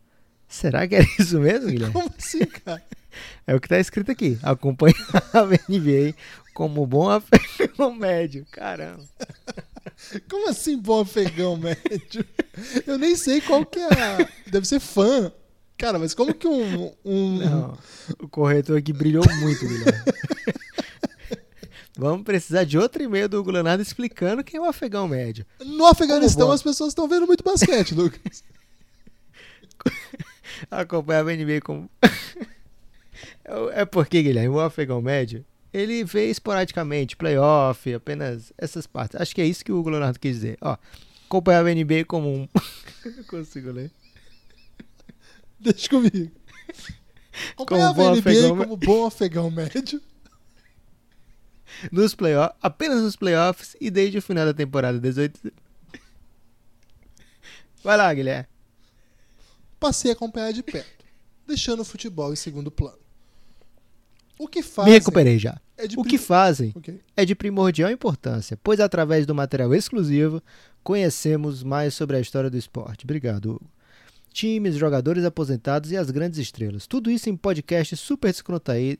[0.47, 1.93] Será que era isso mesmo, Guilherme?
[1.93, 2.83] Como assim, cara?
[3.45, 4.37] É o que está escrito aqui.
[4.43, 6.13] Acompanhava a NBA
[6.53, 8.45] como bom afegão médio.
[8.51, 9.03] Caramba.
[10.29, 12.23] Como assim bom afegão médio?
[12.85, 13.85] Eu nem sei qual que é.
[13.85, 14.29] A...
[14.49, 15.31] Deve ser fã.
[15.77, 16.93] Cara, mas como que um.
[17.03, 17.37] um...
[17.37, 17.77] Não,
[18.19, 20.03] o corretor aqui brilhou muito, Guilherme.
[21.99, 25.45] Vamos precisar de outro e-mail do Hugo Leonardo explicando quem é o afegão médio.
[25.65, 28.41] No Afeganistão as pessoas estão vendo muito basquete, Lucas.
[30.71, 31.89] Acompanhava a NBA como.
[33.43, 39.19] É, é porque, Guilherme, o afegão médio, ele vê esporadicamente, playoff, apenas essas partes.
[39.19, 40.57] Acho que é isso que o Leonardo quis dizer.
[40.61, 40.77] Ó,
[41.25, 42.47] acompanhava a NBA como um.
[43.03, 43.91] Não consigo ler.
[45.59, 46.31] Deixa comigo.
[47.53, 48.57] Acompanhava a NBA afegão...
[48.57, 49.99] como bom afegão médio.
[51.91, 55.51] Nos playoffs, apenas nos playoffs e desde o final da temporada 18.
[57.83, 58.47] Vai lá, Guilherme.
[59.79, 61.05] Passei a acompanhar de perto,
[61.47, 62.99] deixando o futebol em segundo plano.
[64.37, 65.59] O que fazem, Me recuperei já.
[65.77, 66.99] É o que fazem okay.
[67.15, 70.41] é de primordial importância, pois através do material exclusivo
[70.83, 73.05] conhecemos mais sobre a história do esporte.
[73.05, 73.71] Obrigado, Hugo.
[74.31, 76.87] Times, jogadores aposentados e as grandes estrelas.
[76.87, 78.33] Tudo isso em podcasts super,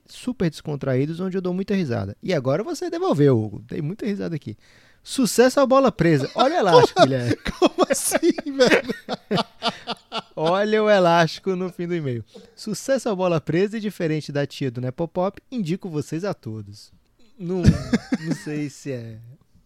[0.08, 2.16] super descontraídos, onde eu dou muita risada.
[2.22, 3.64] E agora você devolveu, Hugo.
[3.68, 4.58] Dei muita risada aqui.
[5.04, 6.30] Sucesso à bola presa.
[6.36, 7.36] Olha o elástico, Guilherme.
[7.60, 9.46] Como assim, velho?
[10.36, 12.24] Olha o elástico no fim do e-mail.
[12.56, 16.92] Sucesso à bola presa e diferente da tia do Nepopop, indico vocês a todos.
[17.38, 19.18] Não, não sei se é.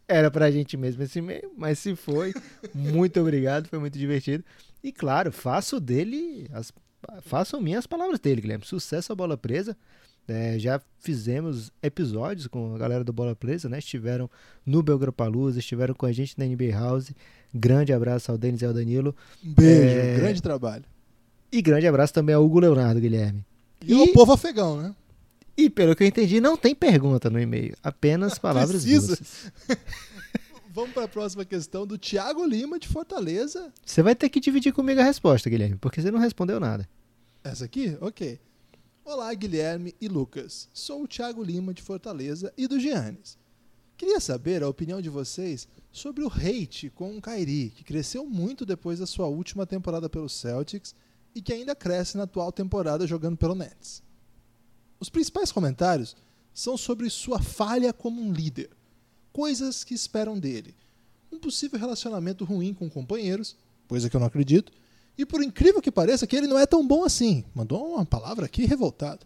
[0.07, 2.33] Era pra gente mesmo esse e-mail, mas se foi,
[2.73, 4.43] muito obrigado, foi muito divertido.
[4.83, 6.73] E claro, faço dele, as,
[7.21, 8.65] façam minhas palavras dele, Guilherme.
[8.65, 9.77] Sucesso à bola presa.
[10.27, 13.79] É, já fizemos episódios com a galera do Bola Presa, né?
[13.79, 14.29] Estiveram
[14.65, 17.11] no Belgrapalusa, estiveram com a gente na NBA House.
[17.53, 19.13] Grande abraço ao Denis e ao Danilo.
[19.43, 20.15] Um beijo, é...
[20.15, 20.85] grande trabalho.
[21.51, 23.45] E grande abraço também ao Hugo Leonardo, Guilherme.
[23.85, 24.95] E, e ao povo afegão, né?
[25.57, 29.17] E pelo que eu entendi, não tem pergunta no e-mail, apenas palavras Precisa.
[30.75, 33.71] Vamos para a próxima questão do Thiago Lima de Fortaleza.
[33.85, 36.89] Você vai ter que dividir comigo a resposta, Guilherme, porque você não respondeu nada.
[37.43, 37.95] Essa aqui?
[38.01, 38.39] Ok.
[39.05, 40.67] Olá, Guilherme e Lucas.
[40.73, 43.37] Sou o Thiago Lima de Fortaleza e do Giannis.
[43.95, 48.65] Queria saber a opinião de vocês sobre o hate com o Kyrie, que cresceu muito
[48.65, 50.95] depois da sua última temporada pelo Celtics
[51.35, 54.01] e que ainda cresce na atual temporada jogando pelo Nets.
[54.99, 56.15] Os principais comentários
[56.51, 58.71] são sobre sua falha como um líder,
[59.33, 60.75] coisas que esperam dele,
[61.31, 64.71] um possível relacionamento ruim com companheiros, coisa que eu não acredito,
[65.17, 67.43] e por incrível que pareça, que ele não é tão bom assim.
[67.53, 69.25] Mandou uma palavra aqui revoltado.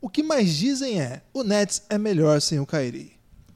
[0.00, 3.12] O que mais dizem é: o Nets é melhor sem o Kyrie.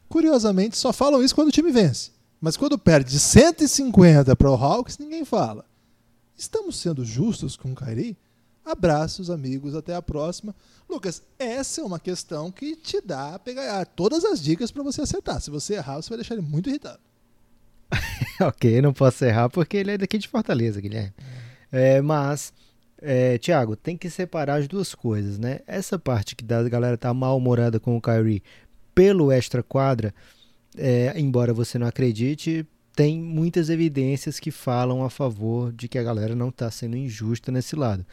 [0.09, 2.11] Curiosamente, só falam isso quando o time vence.
[2.41, 5.65] Mas quando perde de 150 para o Hawks, ninguém fala.
[6.37, 8.17] Estamos sendo justos com o Kyrie?
[8.71, 10.55] Abraços, amigos, até a próxima.
[10.89, 15.41] Lucas, essa é uma questão que te dá pegar todas as dicas para você acertar.
[15.41, 17.01] Se você errar, você vai deixar ele muito irritado.
[18.41, 21.13] ok, não posso errar porque ele é daqui de Fortaleza, Guilherme.
[21.73, 22.53] É, mas,
[23.01, 25.61] é, Thiago, tem que separar as duas coisas, né?
[25.67, 28.43] Essa parte que a galera tá mal-humorada com o Kyrie
[28.95, 30.15] pelo extra quadra,
[30.77, 36.03] é, embora você não acredite, tem muitas evidências que falam a favor de que a
[36.03, 38.05] galera não está sendo injusta nesse lado.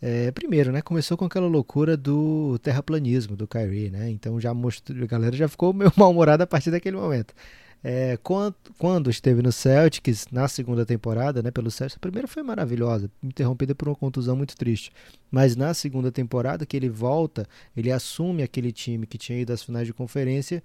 [0.00, 4.08] É, primeiro, né, começou com aquela loucura do terraplanismo do Kyrie, né?
[4.10, 7.34] Então já mostrou, a galera já ficou meio mal-humorada a partir daquele momento.
[7.82, 12.42] É, quando, quando, esteve no Celtics na segunda temporada, né, pelo Celtics, a primeira foi
[12.42, 14.92] maravilhosa, interrompida por uma contusão muito triste.
[15.30, 19.62] Mas na segunda temporada que ele volta, ele assume aquele time que tinha ido às
[19.62, 20.62] finais de conferência.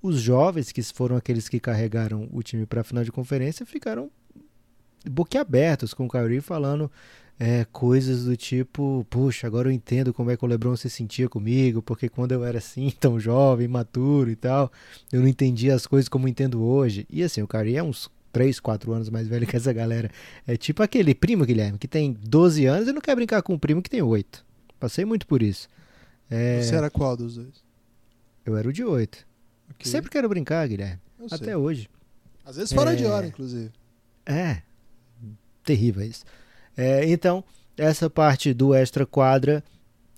[0.00, 4.10] Os jovens, que foram aqueles que carregaram o time para a final de conferência, ficaram
[5.08, 6.90] boquiabertos com o Kyrie falando
[7.38, 11.28] é, coisas do tipo, puxa, agora eu entendo como é que o LeBron se sentia
[11.28, 14.70] comigo, porque quando eu era assim, tão jovem, maturo e tal,
[15.12, 17.06] eu não entendia as coisas como entendo hoje.
[17.10, 20.10] E assim, o Kyrie é uns 3, 4 anos mais velho que essa galera.
[20.46, 23.58] É tipo aquele primo, Guilherme, que tem 12 anos e não quer brincar com um
[23.58, 24.44] primo que tem 8.
[24.80, 25.68] Passei muito por isso.
[26.30, 26.62] É...
[26.62, 27.62] Você era qual dos dois?
[28.44, 29.26] Eu era o de 8.
[29.74, 29.90] Okay.
[29.90, 31.00] Sempre quero brincar, Guilherme.
[31.18, 31.54] Eu Até sei.
[31.54, 31.90] hoje.
[32.44, 32.96] Às vezes fora é...
[32.96, 33.70] de hora, inclusive.
[34.26, 34.62] É.
[35.64, 36.24] Terrível isso.
[36.76, 37.44] É, então,
[37.76, 39.62] essa parte do extra quadra,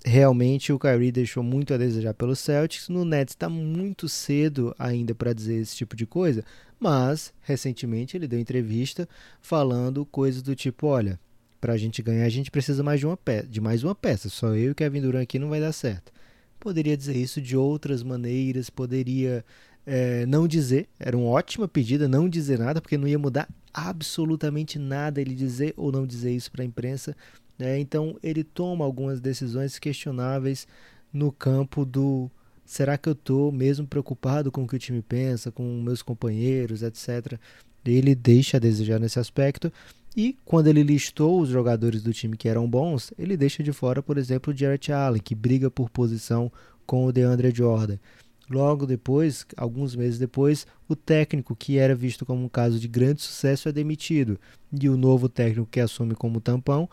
[0.05, 2.88] realmente o Kyrie deixou muito a desejar pelo Celtics.
[2.88, 6.45] No Nets está muito cedo ainda para dizer esse tipo de coisa,
[6.79, 9.09] mas recentemente ele deu entrevista
[9.40, 11.19] falando coisas do tipo: olha,
[11.61, 14.55] para a gente ganhar a gente precisa mais de, uma de mais uma peça, só
[14.55, 16.12] eu e Kevin Durant aqui não vai dar certo.
[16.61, 19.45] Poderia dizer isso de outras maneiras, poderia
[19.87, 24.79] é, não dizer, era uma ótima pedida não dizer nada, porque não ia mudar absolutamente
[24.79, 27.17] nada ele dizer ou não dizer isso para a imprensa.
[27.59, 27.79] Né?
[27.81, 30.67] Então ele toma algumas decisões questionáveis
[31.13, 32.31] no campo do
[32.65, 36.83] será que eu estou mesmo preocupado com o que o time pensa, com meus companheiros,
[36.83, 37.39] etc.
[37.85, 39.71] Ele deixa a desejar nesse aspecto.
[40.17, 44.03] E quando ele listou os jogadores do time que eram bons, ele deixa de fora,
[44.03, 46.51] por exemplo, o Jarrett Allen, que briga por posição
[46.87, 47.99] com o DeAndre Jordan.
[48.48, 53.22] Logo depois, alguns meses depois, o técnico que era visto como um caso de grande
[53.22, 54.38] sucesso é demitido
[54.72, 56.88] e o novo técnico que assume como tampão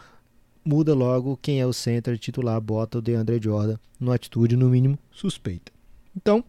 [0.63, 4.97] muda logo quem é o center titular, bota o DeAndre Jordan numa atitude no mínimo
[5.11, 5.71] suspeita.
[6.15, 6.43] Então,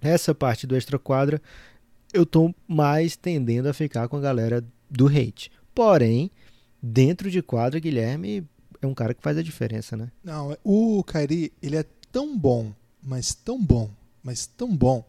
[0.00, 1.40] essa parte do extra quadra
[2.12, 5.50] eu estou mais tendendo a ficar com a galera do hate.
[5.74, 6.30] Porém,
[6.80, 8.46] dentro de quadra, Guilherme
[8.80, 10.12] é um cara que faz a diferença, né?
[10.22, 13.90] Não, o Kairi, ele é tão bom, mas tão bom
[14.24, 15.04] mas tão bom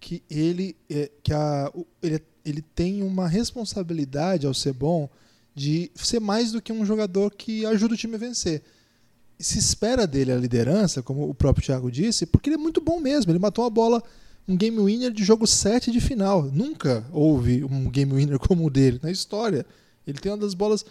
[0.00, 5.08] que ele é, que a, ele, ele tem uma responsabilidade ao ser bom
[5.54, 8.62] de ser mais do que um jogador que ajuda o time a vencer.
[9.38, 12.98] Se espera dele a liderança, como o próprio Thiago disse, porque ele é muito bom
[12.98, 13.30] mesmo.
[13.30, 14.02] Ele matou a bola,
[14.48, 16.42] um game winner de jogo 7 de final.
[16.44, 19.64] Nunca houve um game winner como o dele na história.
[20.06, 20.84] Ele tem uma das bolas.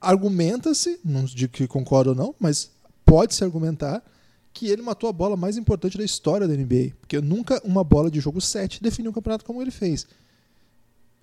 [0.00, 2.70] Argumenta-se, não digo que concordo ou não, mas
[3.04, 4.02] pode-se argumentar
[4.54, 6.92] que ele matou a bola mais importante da história da NBA.
[7.00, 10.06] Porque nunca uma bola de jogo 7 definiu um campeonato como ele fez.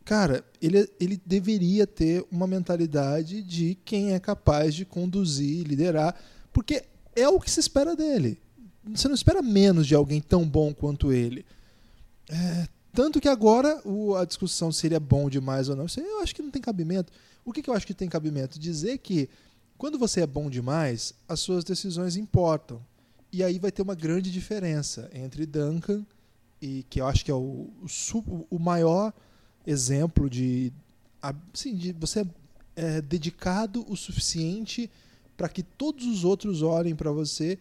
[0.04, 6.14] Cara, ele, ele deveria ter uma mentalidade de quem é capaz de conduzir, liderar,
[6.52, 6.84] porque
[7.16, 8.38] é o que se espera dele.
[8.84, 11.46] Você não espera menos de alguém tão bom quanto ele.
[12.30, 16.22] É, tanto que agora o, a discussão se ele é bom demais ou não, eu
[16.22, 17.14] acho que não tem cabimento.
[17.46, 18.60] O que, que eu acho que tem cabimento?
[18.60, 19.30] Dizer que
[19.78, 22.82] quando você é bom demais, as suas decisões importam.
[23.32, 26.06] E aí vai ter uma grande diferença entre Duncan,
[26.62, 27.70] e que eu acho que é o,
[28.14, 29.14] o, o maior
[29.66, 30.72] exemplo de,
[31.22, 32.26] assim, de você
[32.76, 34.90] é dedicado o suficiente
[35.36, 37.58] para que todos os outros olhem para você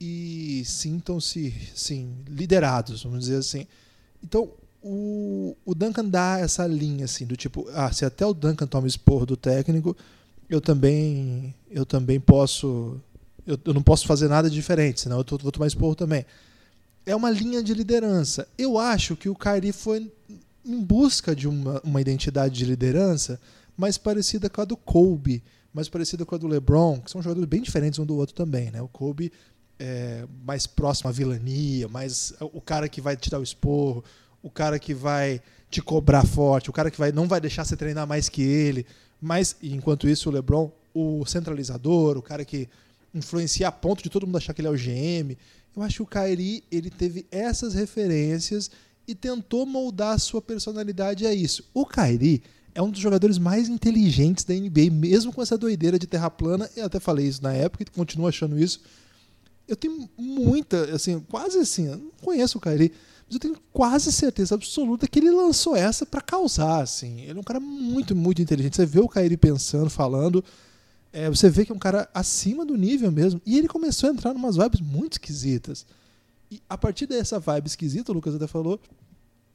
[0.00, 3.66] e sintam-se sim, liderados, vamos dizer assim.
[4.22, 4.50] Então,
[4.82, 8.86] o, o Duncan dá essa linha assim do tipo, ah, se até o Duncan toma
[8.86, 9.96] esporro do técnico,
[10.48, 13.00] eu também eu também posso
[13.50, 16.24] eu, eu não posso fazer nada diferente, senão eu tô, vou tomar esporro também.
[17.04, 18.46] É uma linha de liderança.
[18.56, 20.10] Eu acho que o Kyrie foi
[20.64, 23.40] em busca de uma, uma identidade de liderança
[23.76, 25.42] mais parecida com a do Kobe,
[25.74, 28.70] mais parecida com a do LeBron, que são jogadores bem diferentes um do outro também,
[28.70, 28.80] né?
[28.80, 29.32] O Kobe
[29.78, 34.04] é mais próximo à vilania, mais o cara que vai te dar o esporro,
[34.42, 37.76] o cara que vai te cobrar forte, o cara que vai não vai deixar você
[37.76, 38.86] treinar mais que ele,
[39.20, 42.68] mas enquanto isso o LeBron, o centralizador, o cara que
[43.14, 45.36] influencia a ponto de todo mundo achar que ele é o GM.
[45.76, 48.70] Eu acho que o Kyrie ele teve essas referências
[49.06, 51.64] e tentou moldar a sua personalidade a isso.
[51.74, 52.42] O Kyrie
[52.74, 56.70] é um dos jogadores mais inteligentes da NBA, mesmo com essa doideira de terra plana.
[56.76, 58.80] Eu até falei isso na época e continuo achando isso.
[59.66, 62.92] Eu tenho muita, assim, quase assim, eu não conheço o Kyrie,
[63.26, 67.20] mas eu tenho quase certeza absoluta que ele lançou essa para causar, assim.
[67.22, 68.76] Ele é um cara muito, muito inteligente.
[68.76, 70.44] Você vê o Kyrie pensando, falando,
[71.12, 73.40] é, você vê que é um cara acima do nível mesmo.
[73.44, 75.86] E ele começou a entrar em umas vibes muito esquisitas.
[76.50, 78.80] E a partir dessa vibe esquisita, o Lucas até falou,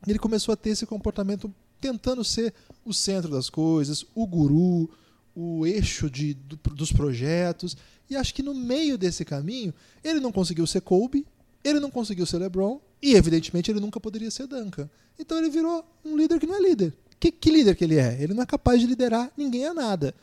[0.08, 4.90] ele começou a ter esse comportamento tentando ser o centro das coisas, o guru,
[5.36, 7.76] o eixo de, do, dos projetos.
[8.10, 11.26] E acho que no meio desse caminho, ele não conseguiu ser Kobe,
[11.64, 14.90] ele não conseguiu ser LeBron, e evidentemente ele nunca poderia ser Duncan.
[15.18, 16.94] Então ele virou um líder que não é líder.
[17.20, 18.22] Que, que líder que ele é?
[18.22, 20.14] Ele não é capaz de liderar ninguém a nada.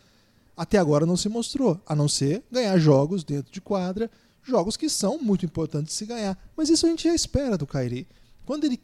[0.57, 4.11] Até agora não se mostrou, a não ser ganhar jogos dentro de quadra,
[4.43, 6.39] jogos que são muito importantes de se ganhar.
[6.57, 8.07] Mas isso a gente já espera do Kyrie.
[8.45, 8.81] Quando ele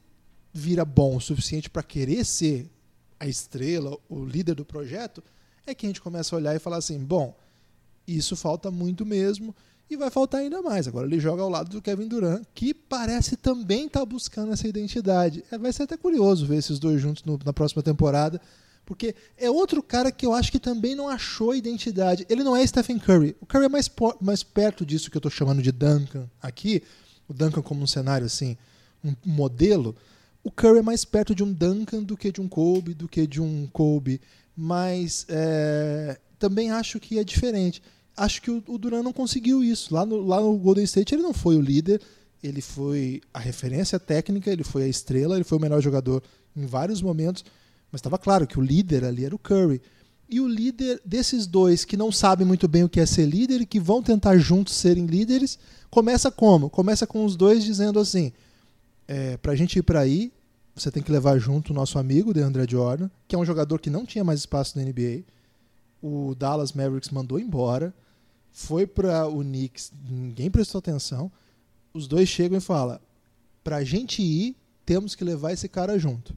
[0.53, 2.71] vira bom o suficiente para querer ser
[3.21, 5.23] a estrela, o líder do projeto,
[5.67, 7.37] é que a gente começa a olhar e falar assim: bom,
[8.07, 9.55] isso falta muito mesmo
[9.91, 10.87] e vai faltar ainda mais.
[10.87, 14.69] Agora ele joga ao lado do Kevin Durant, que parece também estar tá buscando essa
[14.69, 15.45] identidade.
[15.51, 18.41] É, vai ser até curioso ver esses dois juntos no, na próxima temporada,
[18.89, 22.25] porque é outro cara que eu acho que também não achou identidade.
[22.27, 23.37] Ele não é Stephen Curry.
[23.39, 26.83] O Curry é mais, mais perto disso que eu estou chamando de Duncan aqui.
[27.29, 28.57] O Duncan como um cenário assim,
[29.05, 29.95] um modelo
[30.43, 33.27] o Curry é mais perto de um Duncan do que de um Kobe, do que
[33.27, 34.19] de um Kobe.
[34.57, 37.83] Mas é, também acho que é diferente.
[38.17, 39.93] Acho que o, o Duran não conseguiu isso.
[39.93, 42.01] Lá no, lá no Golden State ele não foi o líder,
[42.43, 46.23] ele foi a referência técnica, ele foi a estrela, ele foi o melhor jogador
[46.57, 47.45] em vários momentos.
[47.91, 49.81] Mas estava claro que o líder ali era o Curry.
[50.29, 53.63] E o líder desses dois que não sabem muito bem o que é ser líder
[53.63, 55.59] e que vão tentar juntos serem líderes,
[55.91, 56.69] começa como?
[56.69, 58.33] Começa com os dois dizendo assim:
[59.07, 60.31] é, para a gente ir para aí,
[60.75, 63.89] você tem que levar junto o nosso amigo, DeAndre Jordan, que é um jogador que
[63.89, 65.25] não tinha mais espaço na NBA.
[66.03, 67.95] O Dallas Mavericks mandou embora,
[68.53, 71.33] foi para o Knicks, ninguém prestou atenção.
[71.95, 73.01] Os dois chegam e falam:
[73.65, 76.37] para a gente ir, temos que levar esse cara junto.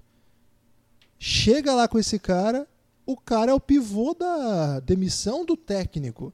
[1.24, 2.68] Chega lá com esse cara,
[3.06, 6.34] o cara é o pivô da demissão do técnico.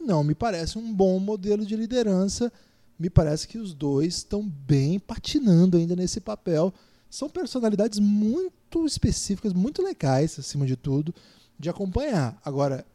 [0.00, 2.50] Não me parece um bom modelo de liderança.
[2.98, 6.72] Me parece que os dois estão bem patinando ainda nesse papel
[7.12, 11.14] são personalidades muito específicas, muito legais, acima de tudo,
[11.58, 12.40] de acompanhar.
[12.42, 12.86] Agora,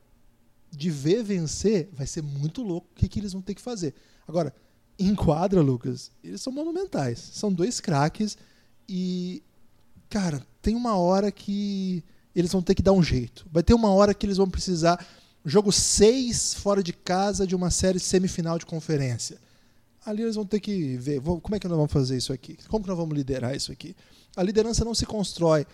[0.71, 3.93] de ver vencer, vai ser muito louco o que, que eles vão ter que fazer.
[4.28, 4.52] Agora,
[4.97, 7.19] em quadra, Lucas, eles são monumentais.
[7.19, 8.36] São dois craques
[8.89, 9.43] e,
[10.10, 12.03] cara, tem uma hora que
[12.36, 13.45] eles vão ter que dar um jeito.
[13.51, 15.06] Vai ter uma hora que eles vão precisar.
[15.45, 19.39] Jogo 6 fora de casa de uma série semifinal de conferência
[20.08, 22.82] ali eles vão ter que ver como é que nós vamos fazer isso aqui, como
[22.82, 23.93] que nós vamos liderar isso aqui.
[24.38, 25.67] A liderança não se constrói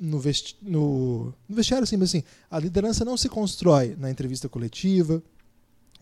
[0.00, 4.48] no, vesti no, no vestiário, assim, mas assim, a liderança não se constrói na entrevista
[4.48, 5.22] coletiva,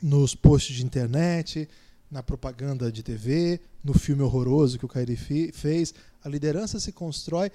[0.01, 1.69] nos posts de internet,
[2.09, 5.17] na propaganda de TV, no filme horroroso que o Kairi
[5.53, 5.93] fez.
[6.23, 7.51] A liderança se constrói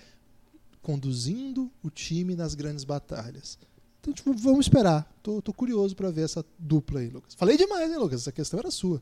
[0.82, 3.58] conduzindo o time nas grandes batalhas.
[4.00, 5.12] Então, tipo, vamos esperar.
[5.22, 7.34] Tô, tô curioso para ver essa dupla aí, Lucas.
[7.36, 8.22] Falei demais, hein, Lucas?
[8.22, 9.02] Essa questão era sua.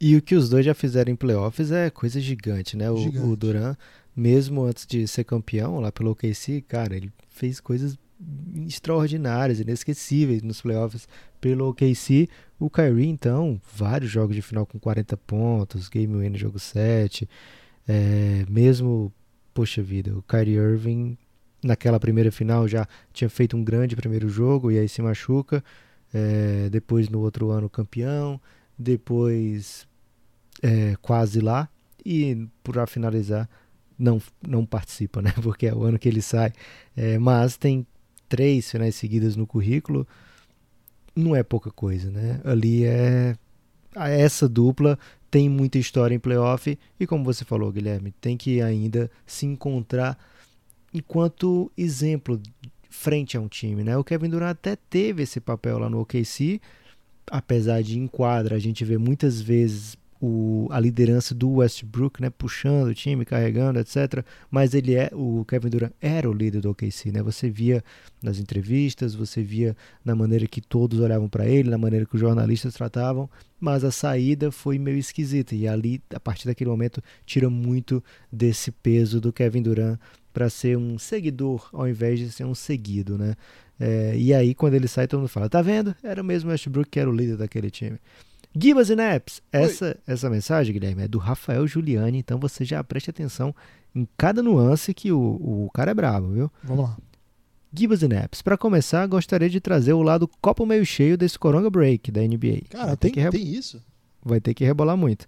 [0.00, 2.90] E o que os dois já fizeram em playoffs é coisa gigante, né?
[2.90, 3.26] O, gigante.
[3.26, 3.76] o Duran,
[4.14, 7.96] mesmo antes de ser campeão lá pelo OKC, cara, ele fez coisas
[8.66, 11.08] extraordinárias, inesquecíveis nos playoffs
[11.40, 12.28] pelo OKC.
[12.58, 17.28] O Kyrie, então, vários jogos de final com 40 pontos, game winner jogo 7.
[17.88, 19.12] É, mesmo,
[19.56, 21.16] poxa vida, o Kyrie Irving
[21.64, 25.64] naquela primeira final já tinha feito um grande primeiro jogo e aí se machuca.
[26.12, 28.40] É, depois no outro ano campeão
[28.78, 29.88] depois
[30.62, 31.68] é, quase lá
[32.04, 33.48] e para finalizar
[33.98, 35.32] não não participa, né?
[35.42, 36.52] Porque é o ano que ele sai.
[36.94, 37.86] É, mas tem
[38.28, 40.06] três finais seguidas no currículo,
[41.14, 42.42] não é pouca coisa, né?
[42.44, 43.34] Ali é
[43.94, 44.98] essa dupla
[45.36, 50.18] tem muita história em playoff e como você falou, Guilherme, tem que ainda se encontrar
[50.94, 52.40] enquanto exemplo
[52.88, 53.98] frente a um time, né?
[53.98, 56.58] O Kevin Durant até teve esse papel lá no OKC,
[57.30, 62.30] apesar de em quadra a gente vê muitas vezes o, a liderança do Westbrook, né,
[62.30, 64.24] puxando o time, carregando, etc.
[64.50, 67.22] Mas ele é o Kevin Durant era o líder do OKC, né?
[67.22, 67.84] Você via
[68.22, 72.20] nas entrevistas, você via na maneira que todos olhavam para ele, na maneira que os
[72.20, 73.28] jornalistas tratavam,
[73.60, 78.02] mas a saída foi meio esquisita e ali a partir daquele momento tira muito
[78.32, 79.98] desse peso do Kevin Durant
[80.32, 83.34] para ser um seguidor ao invés de ser um seguido, né?
[83.78, 85.94] É, e aí quando ele sai todo mundo fala, tá vendo?
[86.02, 87.98] Era mesmo o Westbrook que era o líder daquele time.
[88.58, 89.42] Gibas and Apps.
[89.52, 93.54] Essa, essa mensagem, Guilherme, é do Rafael Giuliani, então você já preste atenção
[93.94, 96.52] em cada nuance que o, o cara é bravo, viu?
[96.62, 96.96] Vamos lá.
[97.72, 98.40] Gibas and Apps.
[98.40, 102.62] Para começar, gostaria de trazer o lado copo meio cheio desse Coronga Break da NBA.
[102.70, 103.82] Cara, tem, que tem isso?
[104.24, 105.26] Vai ter que rebolar muito.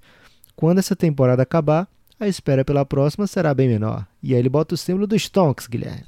[0.57, 4.07] Quando essa temporada acabar, a espera pela próxima será bem menor.
[4.22, 6.07] E aí ele bota o símbolo do Stonks, Guilherme.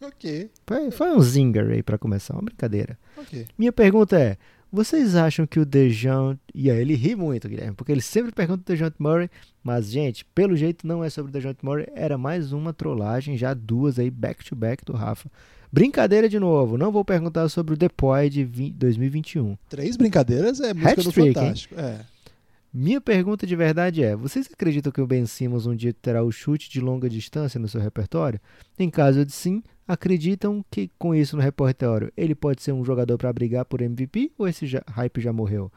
[0.00, 0.50] Ok.
[0.66, 2.98] Foi, foi um zinger aí para começar, uma brincadeira.
[3.16, 3.46] Ok.
[3.58, 4.36] Minha pergunta é:
[4.70, 6.38] vocês acham que o Dejant.
[6.54, 9.30] E aí ele ri muito, Guilherme, porque ele sempre pergunta o Dejant Murray,
[9.62, 13.54] mas, gente, pelo jeito não é sobre o Dejant Murray, era mais uma trollagem, já
[13.54, 15.30] duas aí, back-to-back do Rafa.
[15.70, 19.56] Brincadeira de novo, não vou perguntar sobre o Depoy de 20, 2021.
[19.68, 21.78] Três brincadeiras é música do Fantástico.
[21.78, 22.00] É.
[22.72, 26.30] Minha pergunta de verdade é: vocês acreditam que o Ben Simmons um dia terá o
[26.30, 28.40] chute de longa distância no seu repertório?
[28.78, 33.16] Em caso de sim, acreditam que com isso no repertório ele pode ser um jogador
[33.16, 35.72] para brigar por MVP ou esse já- hype já morreu?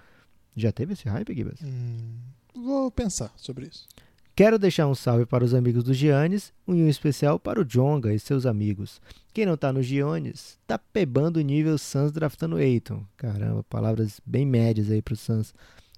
[0.55, 1.59] Já teve esse hype, Gibas?
[1.63, 2.15] Hum,
[2.53, 3.87] vou pensar sobre isso.
[4.35, 8.13] Quero deixar um salve para os amigos do Giannis e um especial para o Jonga
[8.13, 9.01] e seus amigos.
[9.33, 13.03] Quem não tá no Giannis, tá pebando o nível Suns draftando Aiton.
[13.17, 15.53] Caramba, palavras bem médias aí pro Suns.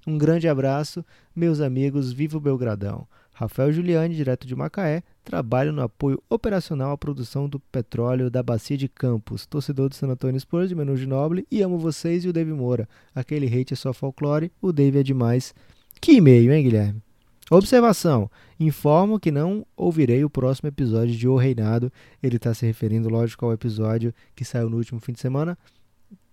[0.06, 3.08] Um grande abraço, meus amigos, viva o Belgradão.
[3.34, 8.78] Rafael Giuliani, direto de Macaé, trabalho no apoio operacional à produção do petróleo da Bacia
[8.78, 9.46] de Campos.
[9.46, 12.88] Torcedor do San Antonio Spurs de Menu Noble e amo vocês e o Dave Moura.
[13.16, 15.54] Aquele hate é só folclore, o Dave é demais.
[16.00, 17.02] Que e-mail, hein, Guilherme?
[17.50, 18.30] Observação:
[18.60, 21.92] informo que não ouvirei o próximo episódio de O Reinado.
[22.22, 25.58] Ele está se referindo, lógico, ao episódio que saiu no último fim de semana,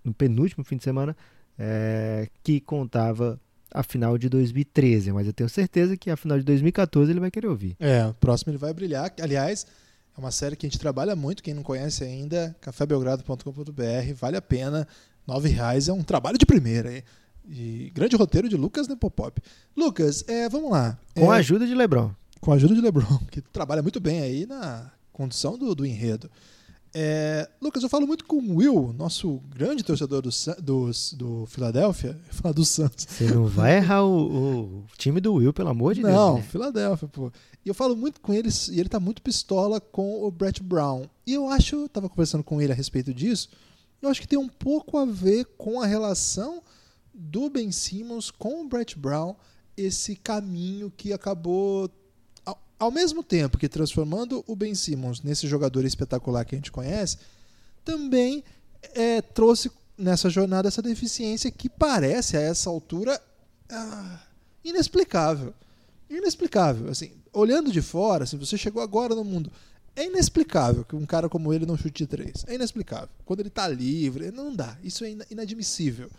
[0.05, 1.16] no penúltimo fim de semana,
[1.59, 3.41] é, que contava
[3.73, 5.12] a final de 2013.
[5.12, 7.77] Mas eu tenho certeza que a final de 2014 ele vai querer ouvir.
[7.81, 9.12] É, o próximo ele vai brilhar.
[9.21, 9.66] Aliás,
[10.16, 11.43] é uma série que a gente trabalha muito.
[11.43, 14.87] Quem não conhece ainda, cafébelgrado.com.br, vale a pena.
[15.29, 16.93] R$ reais é um trabalho de primeira.
[16.95, 17.03] hein?
[17.49, 19.41] E grande roteiro de Lucas Nepopop.
[19.77, 20.99] Lucas, é, vamos lá.
[21.14, 22.12] Com É, a ajuda de Lebron.
[22.41, 26.31] com a ajuda de LeBron, que trabalha muito bem aí na condução do, do enredo.
[26.93, 32.18] É, Lucas, eu falo muito com o Will, nosso grande torcedor do, do Philadelphia.
[32.28, 33.07] Eu falar do Santos.
[33.09, 36.45] Você não vai errar o, o time do Will, pelo amor de Não, Deus.
[36.45, 36.51] né?
[36.51, 37.30] Philadelphia, pô.
[37.64, 41.05] E eu falo muito com eles, e ele tá muito pistola com o Brett Brown.
[41.26, 43.51] E eu acho, eu tava conversando com ele a respeito disso,
[44.03, 46.62] eu acho que tem um pouco a ver com a relação
[47.14, 49.34] do Ben Simmons com o Brett Brown,
[49.76, 51.88] esse caminho que acabou,
[52.81, 57.18] ao, mesmo tempo que transformando o Ben Simmons nesse jogador espetacular que a gente conhece,
[57.85, 58.43] também
[58.95, 63.20] é, trouxe nessa jornada essa deficiência que parece a essa altura
[63.70, 64.20] ah,
[64.64, 65.55] inexplicável.
[66.09, 66.91] Inexplicável.
[66.91, 69.53] Assim, olhando de fora, se você chegou agora no mundo,
[69.95, 72.45] é inexplicável que um cara como ele não chute três.
[72.47, 73.11] É inexplicável.
[73.24, 74.76] Quando ele tá livre, não dá.
[74.83, 76.11] Isso é ina- inadmissível.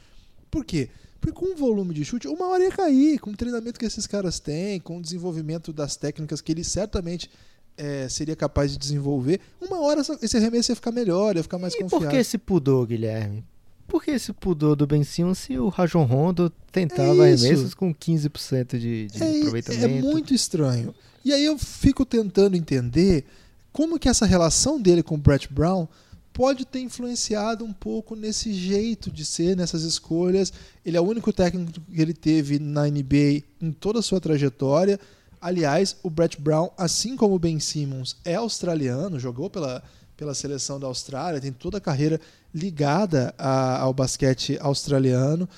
[0.49, 0.89] Por quê?
[1.21, 4.07] Porque com o volume de chute, uma hora ia cair, com o treinamento que esses
[4.07, 7.29] caras têm, com o desenvolvimento das técnicas que ele certamente
[7.77, 11.73] eh, seria capaz de desenvolver, uma hora esse arremesso ia ficar melhor, ia ficar mais
[11.75, 12.07] E confiável.
[12.07, 13.43] por que esse pudor, Guilherme?
[13.87, 17.45] Por que esse pudor do Ben Simmons se o Rajon Rondo tentava É isso.
[17.45, 19.83] arremessos com 15% de, de é, aproveitamento?
[19.85, 20.95] é muito estranho.
[21.23, 23.25] E aí eu fico tentando entender
[23.71, 25.87] como que essa relação dele com o Brett Brown
[26.33, 30.51] pode ter influenciado um pouco nesse jeito de ser, nessas escolhas.
[30.85, 34.99] Ele é o único técnico que ele teve na NBA em toda a sua trajetória.
[35.41, 39.83] Aliás, o Brett Brown, assim como o Ben Simmons, é australiano, jogou pela,
[40.15, 42.19] pela seleção da Austrália, tem toda a carreira
[42.53, 45.49] ligada a- ao basquete australiano.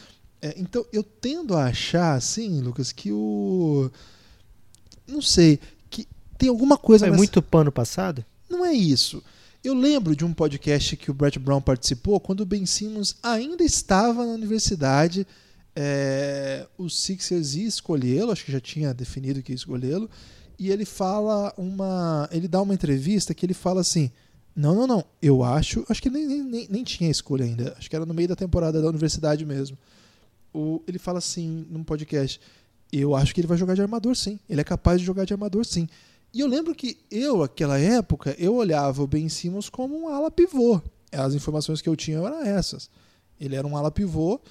[0.42, 3.90] É, então eu tendo a achar, assim, Lucas, que o.
[5.08, 5.60] Não sei,
[5.90, 6.08] que
[6.38, 8.26] tem alguma coisa Foi nessa- muito pano passado?
[8.50, 9.24] não é isso.
[9.64, 13.64] Eu lembro de um podcast que o Brett Brown participou quando o Ben Simmons ainda
[13.64, 15.26] estava na universidade.
[15.74, 20.10] É, o Sixers ia escolhê-lo, acho que já tinha definido que ia escolhê-lo.
[20.60, 22.28] E ele fala uma.
[22.30, 24.12] Ele dá uma entrevista que ele fala assim:
[24.54, 25.06] Não, não, não.
[25.22, 25.86] Eu acho.
[25.88, 27.74] Acho que nem, nem, nem, tinha escolha ainda.
[27.78, 29.78] Acho que era no meio da temporada da universidade mesmo.
[30.54, 32.42] O, ele fala assim num podcast:
[32.92, 34.38] Eu acho que ele vai jogar de armador sim.
[34.50, 35.88] Ele é capaz de jogar de armador sim.
[36.34, 40.32] E eu lembro que eu, naquela época, eu olhava o Ben Simmons como um ala
[40.32, 40.82] pivô.
[41.12, 42.90] As informações que eu tinha eram essas.
[43.40, 44.42] Ele era um ala pivô,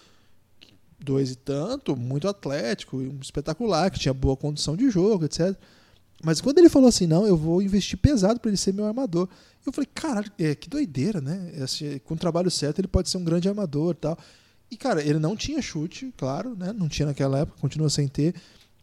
[1.01, 5.57] dois e tanto, muito atlético, espetacular, que tinha boa condição de jogo, etc.
[6.23, 9.29] Mas quando ele falou assim, não, eu vou investir pesado para ele ser meu armador.
[9.67, 11.53] Eu falei, caralho, é, que doideira, né?
[11.57, 14.17] Esse, com o trabalho certo, ele pode ser um grande armador tal.
[14.71, 16.73] E, cara, ele não tinha chute, claro, né?
[16.73, 18.35] Não tinha naquela época, continua sem ter.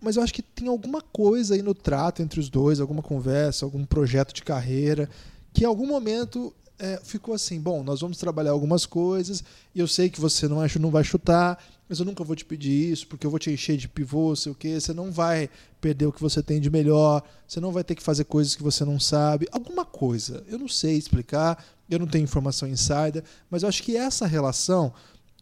[0.01, 3.65] Mas eu acho que tem alguma coisa aí no trato entre os dois, alguma conversa,
[3.65, 5.09] algum projeto de carreira,
[5.53, 9.43] que em algum momento é, ficou assim: bom, nós vamos trabalhar algumas coisas,
[9.75, 12.91] e eu sei que você não, não vai chutar, mas eu nunca vou te pedir
[12.91, 14.79] isso, porque eu vou te encher de pivô, sei o quê.
[14.79, 15.49] Você não vai
[15.81, 18.63] perder o que você tem de melhor, você não vai ter que fazer coisas que
[18.63, 19.47] você não sabe.
[19.51, 20.43] Alguma coisa.
[20.47, 24.93] Eu não sei explicar, eu não tenho informação insider, mas eu acho que essa relação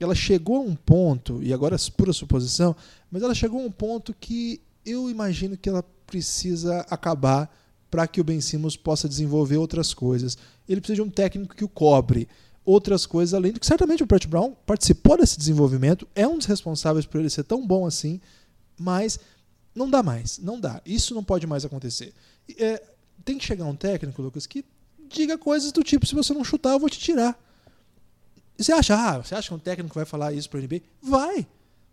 [0.03, 2.75] ela chegou a um ponto, e agora é pura suposição,
[3.11, 7.51] mas ela chegou a um ponto que eu imagino que ela precisa acabar
[7.89, 10.37] para que o Ben Simmons possa desenvolver outras coisas.
[10.67, 12.27] Ele precisa de um técnico que o cobre
[12.67, 16.45] outras coisas além do que certamente o Brett Brown participou desse desenvolvimento, é um dos
[16.45, 18.19] responsáveis por ele ser tão bom assim,
[18.77, 19.17] mas
[19.73, 20.81] não dá mais, não dá.
[20.85, 22.13] Isso não pode mais acontecer.
[22.57, 22.83] É,
[23.23, 24.65] tem que chegar um técnico, Lucas, que
[25.07, 27.39] diga coisas do tipo: se você não chutar, eu vou te tirar.
[28.57, 30.81] Você acha, ah, você acha que um técnico vai falar isso para o NBA?
[31.01, 31.47] Vai!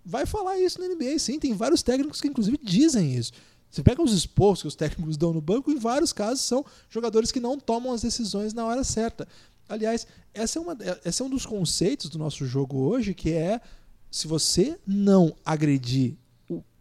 [0.04, 1.38] Vai falar isso no NBA, sim.
[1.38, 3.32] Tem vários técnicos que, inclusive, dizem isso.
[3.70, 7.32] Você pega os expôs que os técnicos dão no banco, em vários casos são jogadores
[7.32, 9.26] que não tomam as decisões na hora certa.
[9.68, 13.60] Aliás, essa é uma, esse é um dos conceitos do nosso jogo hoje, que é
[14.10, 16.14] se você não agredir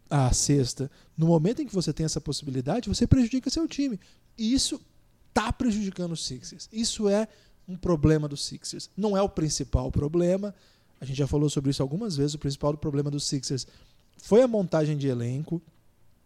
[0.10, 4.00] a cesta no momento em que você tem essa possibilidade, você prejudica seu time.
[4.38, 4.80] E isso
[5.30, 6.70] está prejudicando os Sixers.
[6.72, 7.28] Isso é
[7.68, 8.90] um problema dos Sixers.
[8.96, 10.54] Não é o principal problema.
[11.00, 12.34] A gente já falou sobre isso algumas vezes.
[12.34, 13.68] O principal problema dos Sixers
[14.18, 15.62] foi a montagem de elenco,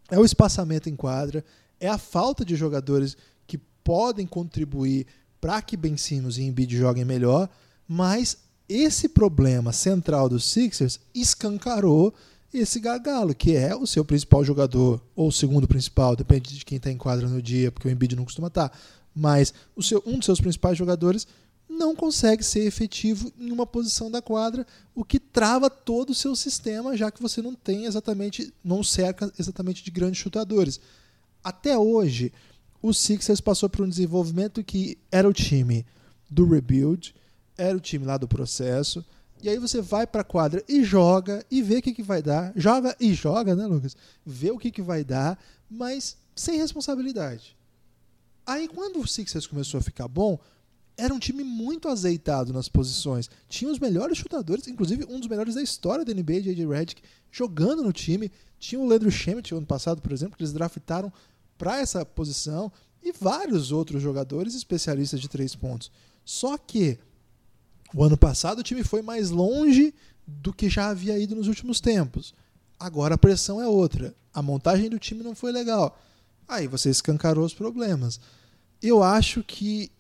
[0.10, 1.44] é o espaçamento em quadra,
[1.80, 5.08] é a falta de jogadores que podem contribuir
[5.42, 7.50] para que Ben Simmons e Embiid joguem melhor,
[7.88, 12.14] mas esse problema central dos Sixers escancarou
[12.54, 16.78] esse gargalo, que é o seu principal jogador, ou o segundo principal, depende de quem
[16.78, 18.78] está em quadra no dia, porque o Embiid não costuma estar, tá,
[19.18, 21.28] mas seu, um dos seus principais jogadores
[21.68, 24.66] não consegue ser efetivo em uma posição da quadra,
[24.96, 29.32] o que trava todo o seu sistema, já que você não tem exatamente, não cerca
[29.38, 30.80] exatamente de grandes chutadores.
[31.44, 32.32] Até hoje,
[32.82, 35.86] o Sixers passou por um desenvolvimento que era o time
[36.30, 37.14] do rebuild,
[37.58, 39.04] era o time lá do processo.
[39.42, 42.22] E aí você vai para a quadra e joga e vê o que, que vai
[42.22, 42.54] dar.
[42.56, 43.96] Joga e joga, né, Lucas?
[44.26, 45.38] Vê o que, que vai dar,
[45.70, 47.57] mas sem responsabilidade.
[48.48, 50.40] Aí quando o Sixers começou a ficar bom,
[50.96, 53.30] era um time muito azeitado nas posições.
[53.50, 56.66] Tinha os melhores chutadores, inclusive um dos melhores da história da NBA, J.J.
[56.66, 58.32] Redick, jogando no time.
[58.58, 61.12] Tinha o Leandro Schemmett ano passado, por exemplo, que eles draftaram
[61.58, 62.72] para essa posição
[63.04, 65.92] e vários outros jogadores especialistas de três pontos.
[66.24, 66.98] Só que
[67.94, 69.94] o ano passado o time foi mais longe
[70.26, 72.34] do que já havia ido nos últimos tempos.
[72.80, 74.16] Agora a pressão é outra.
[74.34, 76.00] A montagem do time não foi legal.
[76.48, 78.20] Aí você escancarou os problemas.
[78.82, 79.92] Eu acho que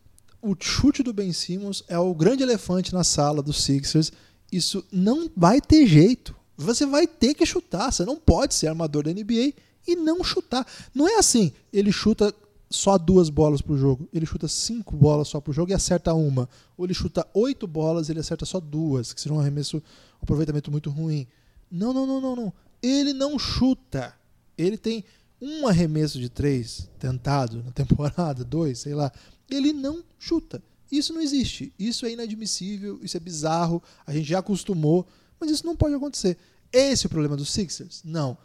[0.42, 4.12] o chute do Ben Simmons é o grande elefante na sala dos Sixers.
[4.52, 6.36] Isso não vai ter jeito.
[6.56, 7.92] Você vai ter que chutar.
[7.92, 9.54] Você não pode ser armador da NBA
[9.88, 10.66] e não chutar.
[10.94, 12.34] Não é assim, ele chuta
[12.70, 16.50] só duas bolas por jogo, ele chuta cinco bolas só por jogo e acerta uma.
[16.78, 20.24] Ou ele chuta oito bolas e ele acerta só duas, que seria um arremesso, um
[20.24, 21.26] aproveitamento muito ruim.
[21.72, 22.54] Não, não, não, não, não.
[22.82, 24.14] Ele não chuta.
[24.58, 25.04] Ele tem
[25.42, 29.12] um arremesso de três tentado na temporada, dois, sei lá.
[29.50, 30.62] Ele não chuta.
[30.92, 31.74] Isso não existe.
[31.78, 35.06] Isso é inadmissível, isso é bizarro, a gente já acostumou,
[35.40, 36.38] mas isso não pode acontecer.
[36.72, 38.02] Esse é o problema dos Sixers?
[38.04, 38.38] Não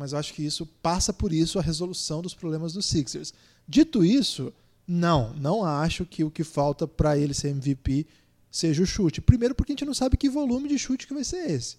[0.00, 3.34] mas eu acho que isso passa por isso a resolução dos problemas dos Sixers.
[3.68, 4.50] Dito isso,
[4.88, 8.06] não, não acho que o que falta para ele ser MVP
[8.50, 9.20] seja o chute.
[9.20, 11.76] Primeiro porque a gente não sabe que volume de chute que vai ser esse.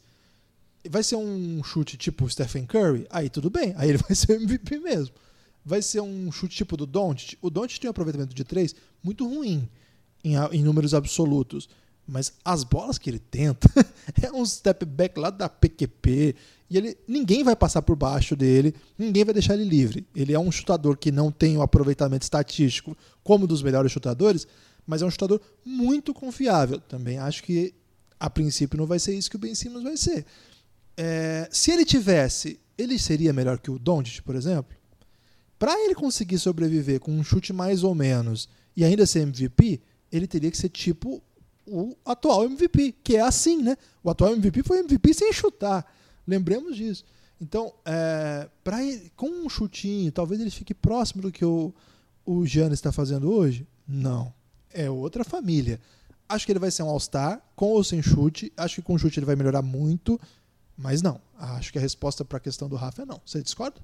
[0.89, 3.07] Vai ser um chute tipo Stephen Curry?
[3.09, 5.15] Aí tudo bem, aí ele vai ser MVP mesmo.
[5.63, 7.37] Vai ser um chute tipo do Doncic?
[7.41, 9.69] O Doncic tem um aproveitamento de três muito ruim
[10.23, 11.69] em, em números absolutos.
[12.07, 13.69] Mas as bolas que ele tenta
[14.21, 16.35] é um step back lá da PQP,
[16.71, 20.07] e ele, ninguém vai passar por baixo dele, ninguém vai deixar ele livre.
[20.15, 24.47] Ele é um chutador que não tem o aproveitamento estatístico como dos melhores chutadores,
[24.87, 26.79] mas é um chutador muito confiável.
[26.79, 27.73] Também acho que
[28.17, 30.25] a princípio não vai ser isso que o Ben Simmons vai ser.
[30.97, 34.75] É, se ele tivesse, ele seria melhor que o Doncic, por exemplo?
[35.57, 39.79] Para ele conseguir sobreviver com um chute mais ou menos e ainda ser MVP,
[40.11, 41.21] ele teria que ser tipo
[41.67, 43.77] o atual MVP, que é assim, né?
[44.03, 45.85] O atual MVP foi MVP sem chutar.
[46.27, 47.05] Lembremos disso.
[47.39, 48.47] Então, é,
[49.15, 51.73] com um chutinho, talvez ele fique próximo do que o,
[52.25, 53.67] o Giannis está fazendo hoje?
[53.87, 54.33] Não.
[54.73, 55.79] É outra família.
[56.29, 58.53] Acho que ele vai ser um All-Star, com ou sem chute.
[58.55, 60.19] Acho que com chute ele vai melhorar muito.
[60.77, 61.19] Mas não.
[61.37, 63.21] Acho que a resposta para a questão do Rafa é não.
[63.25, 63.79] Você discorda?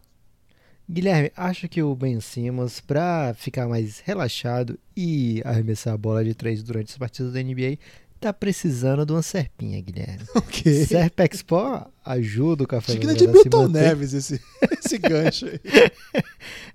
[0.89, 6.33] Guilherme, acho que o Ben Simmons, pra ficar mais relaxado e arremessar a bola de
[6.33, 7.77] três durante as partidas da NBA,
[8.21, 10.25] tá precisando de uma serpinha, Guilherme.
[10.33, 10.85] Ok.
[10.85, 13.67] Serp Expo ajuda o Café Achei que Belgrado de Milton.
[13.67, 14.41] Neves esse,
[14.83, 15.59] esse gancho aí.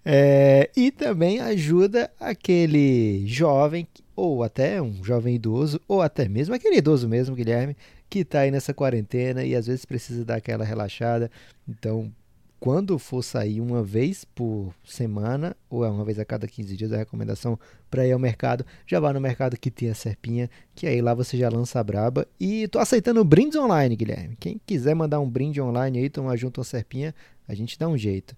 [0.05, 3.87] É, e também ajuda aquele jovem,
[4.17, 7.77] ou até um jovem idoso, ou até mesmo aquele idoso mesmo, Guilherme,
[8.13, 11.31] que tá aí nessa quarentena e às vezes precisa dar aquela relaxada.
[11.67, 12.13] Então,
[12.61, 16.93] quando for sair uma vez por semana, ou é uma vez a cada 15 dias,
[16.93, 17.59] a recomendação
[17.91, 21.15] para ir ao mercado, já vá no mercado que tem a serpinha, que aí lá
[21.15, 22.29] você já lança a braba.
[22.39, 24.37] E tô aceitando brindes online, Guilherme.
[24.39, 27.15] Quem quiser mandar um brinde online aí, tomar junto uma serpinha,
[27.49, 28.37] a gente dá um jeito.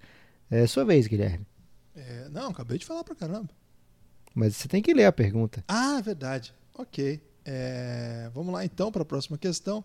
[0.49, 1.45] É sua vez, Guilherme.
[1.97, 3.51] É, não, acabei de falar pra caramba.
[4.33, 5.65] Mas você tem que ler a pergunta.
[5.67, 6.55] Ah, verdade.
[6.79, 7.21] Ok.
[7.45, 9.85] É, vamos lá então para a próxima questão.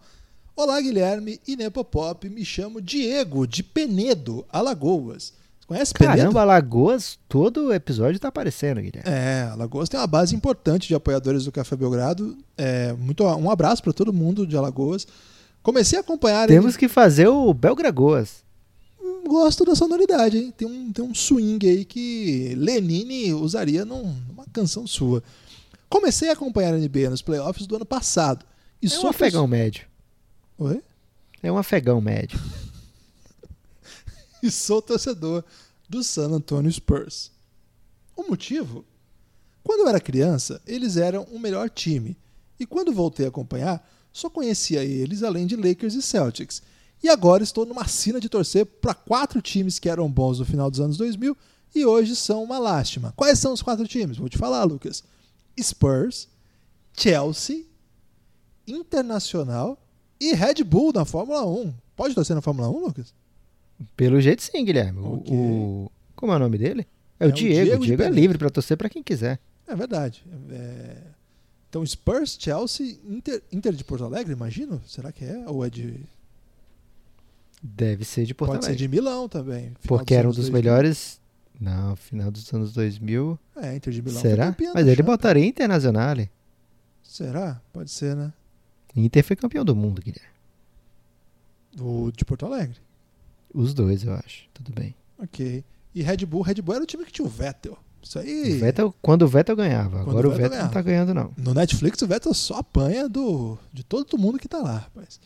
[0.56, 2.30] Olá, Guilherme e Nepopop.
[2.30, 5.34] Me chamo Diego de Penedo, Alagoas.
[5.68, 6.18] Conhece Penedo?
[6.18, 9.10] Caramba, Alagoas, todo episódio tá aparecendo, Guilherme.
[9.10, 12.36] É, Alagoas tem uma base importante de apoiadores do Café Belgrado.
[12.58, 15.06] É, muito, um abraço para todo mundo de Alagoas.
[15.62, 16.48] Comecei a acompanhar.
[16.48, 18.44] Temos que fazer o Belgragoas.
[19.28, 20.54] Gosto da sonoridade, hein?
[20.58, 25.22] Tem um, tem um swing aí que Lenine usaria num- numa canção sua.
[25.90, 28.46] Comecei a acompanhar a NBA nos playoffs do ano passado.
[28.82, 29.88] E É um afegão médio.
[30.58, 30.84] Oi?
[31.42, 32.40] É um afegão médio.
[34.44, 35.44] e sou torcedor
[35.90, 37.32] do San Antonio Spurs.
[38.16, 38.86] O motivo?
[39.64, 42.18] Quando eu era criança, eles eram o melhor time.
[42.60, 46.62] E quando voltei a acompanhar, só conhecia eles além de Lakers e Celtics.
[47.02, 50.70] E agora estou numa sina de torcer para quatro times que eram bons no final
[50.70, 51.36] dos anos 2000
[51.74, 53.14] e hoje são uma lástima.
[53.16, 54.18] Quais são os quatro times?
[54.18, 55.04] Vou te falar, Lucas.
[55.64, 56.28] Spurs,
[56.98, 57.64] Chelsea,
[58.68, 59.78] Internacional
[60.20, 61.74] e Red Bull na Fórmula 1.
[61.96, 63.14] Pode torcer na Fórmula 1, Lucas?
[63.96, 65.00] Pelo jeito sim, Guilherme.
[65.00, 65.36] O- Ok.
[65.36, 66.86] O, como é o nome dele?
[67.20, 67.54] É, É o Diego.
[67.66, 69.40] Diego O de Diego é livre pra torcer pra quem quiser.
[69.68, 70.24] É verdade.
[70.52, 70.98] É,
[71.70, 74.82] Então, Spurs, Chelsea, Inter, Inter de Porto Alegre, imagino?
[74.88, 75.44] Será que é?
[75.48, 76.00] Ou é de.
[77.62, 78.88] Deve ser de Porto Pode ser Alegre.
[78.88, 79.74] de Milão também.
[79.88, 80.54] Porque era um dos 2000.
[80.62, 81.20] melhores.
[81.60, 83.38] Não, final dos anos 2000.
[83.58, 84.22] É, Inter de Milão.
[84.22, 84.56] Será?
[84.74, 86.16] Mas ele botaria Internacional.
[87.04, 87.62] Será?
[87.74, 88.32] Pode ser, né?
[88.96, 90.30] Inter foi campeão do mundo, Guilherme.
[91.80, 92.78] O de Porto Alegre.
[93.54, 94.48] Os dois, eu acho.
[94.54, 94.96] Tudo bem.
[95.18, 95.64] Ok.
[95.94, 97.78] E Red Bull, Red Bull era o time que tinha o Vettel.
[98.02, 98.56] Isso aí.
[98.56, 100.04] O Vettel, quando o Vettel ganhava.
[100.04, 101.34] Quando Agora o o Vettel Vettel não tá ganhando, não.
[101.38, 105.20] No Netflix, o Vettel só apanha do, de todo mundo que tá lá, rapaz.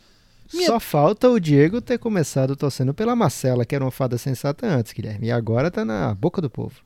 [0.52, 4.66] Minha- Só falta o Diego ter começado torcendo pela Marcela, que era uma fada sensata
[4.66, 5.28] antes, Guilherme.
[5.28, 6.76] E agora tá na boca do povo.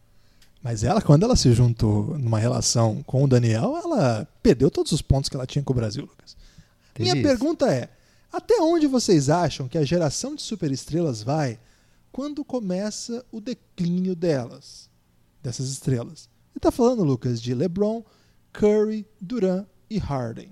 [0.62, 5.02] Mas ela, quando ela se juntou numa relação com o Daniel, ela perdeu todos os
[5.02, 6.36] pontos que ela tinha com o Brasil, Lucas.
[6.98, 7.22] Minha isso.
[7.22, 7.88] pergunta é:
[8.32, 11.58] até onde vocês acham que a geração de superestrelas vai
[12.10, 14.88] quando começa o declínio delas,
[15.42, 16.28] dessas estrelas?
[16.52, 18.02] Ele tá falando, Lucas, de LeBron,
[18.52, 20.50] Curry, Durant e Harden.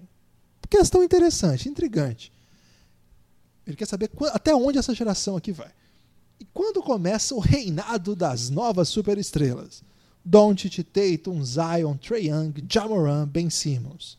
[0.70, 2.32] Questão interessante, intrigante.
[3.66, 5.70] Ele quer saber até onde essa geração aqui vai.
[6.38, 9.82] E quando começa o reinado das novas superestrelas?
[10.24, 14.18] Doncic, Tatum, Zion, Trae Young, Jamoran, Ben Simmons.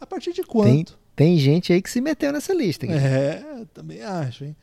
[0.00, 0.98] A partir de quando?
[1.14, 2.86] Tem gente aí que se meteu nessa lista.
[2.86, 4.56] É, também acho, hein?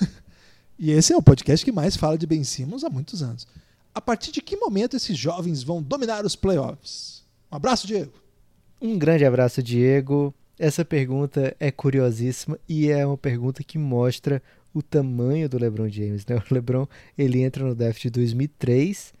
[0.78, 3.46] e esse é o podcast que mais fala de Ben Simmons há muitos anos.
[3.94, 7.22] A partir de que momento esses jovens vão dominar os playoffs?
[7.50, 8.12] Um abraço, Diego.
[8.82, 10.34] Um grande abraço, Diego.
[10.58, 14.40] Essa pergunta é curiosíssima e é uma pergunta que mostra
[14.72, 16.24] o tamanho do LeBron James.
[16.26, 16.36] Né?
[16.50, 16.86] O LeBron
[17.18, 19.12] ele entra no draft de 2003,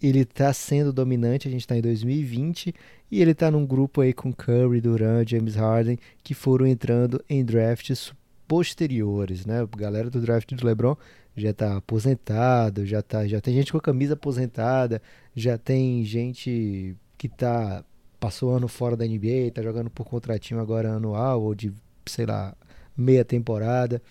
[0.00, 2.74] ele está sendo dominante, a gente está em 2020
[3.10, 7.44] e ele está num grupo aí com Curry, Durant, James Harden que foram entrando em
[7.44, 8.12] drafts
[8.46, 9.62] posteriores, né?
[9.62, 10.96] A galera do draft do LeBron
[11.36, 15.02] já está aposentado, já tá, já tem gente com a camisa aposentada,
[15.34, 17.84] já tem gente que tá
[18.18, 21.72] passou ano fora da NBA, tá jogando por contratinho agora anual ou de,
[22.06, 22.54] sei lá,
[22.96, 24.02] meia temporada.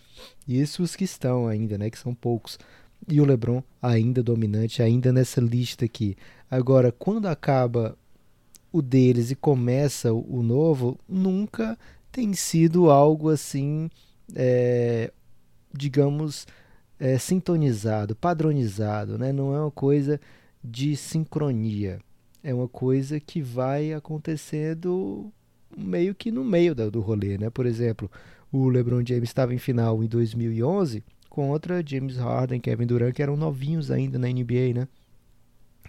[0.48, 2.60] Isso os que estão ainda, né, que são poucos.
[3.08, 6.16] E o LeBron ainda dominante, ainda nessa lista aqui.
[6.50, 7.98] Agora, quando acaba
[8.72, 11.78] o deles e começa o o novo, nunca
[12.12, 13.90] tem sido algo assim,
[14.36, 15.12] é,
[15.74, 16.48] digamos,
[17.00, 19.32] é, sintonizado, padronizado, né?
[19.34, 20.20] Não é uma coisa
[20.64, 22.00] de sincronia.
[22.48, 25.34] É uma coisa que vai acontecendo
[25.76, 27.50] meio que no meio do rolê, né?
[27.50, 28.10] Por exemplo,
[28.52, 33.36] o LeBron James estava em final em 2011 contra James Harden, Kevin Durant, que eram
[33.36, 34.88] novinhos ainda na NBA, né?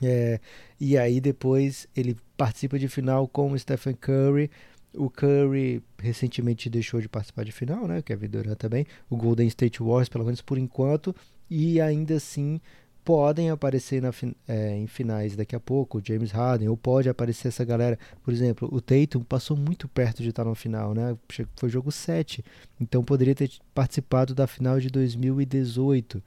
[0.02, 0.40] É,
[0.80, 4.50] e aí depois ele participa de final com o Stephen Curry.
[4.94, 8.00] O Curry recentemente deixou de participar de final, né?
[8.00, 8.86] Kevin Durant também.
[9.10, 11.14] O Golden State Warriors, pelo menos por enquanto.
[11.50, 12.62] E ainda assim
[13.06, 14.10] podem aparecer na,
[14.48, 17.96] é, em finais daqui a pouco, o James Harden, ou pode aparecer essa galera.
[18.24, 21.16] Por exemplo, o Tatum passou muito perto de estar no final, né?
[21.54, 22.44] Foi jogo 7.
[22.80, 26.20] Então poderia ter participado da final de 2018.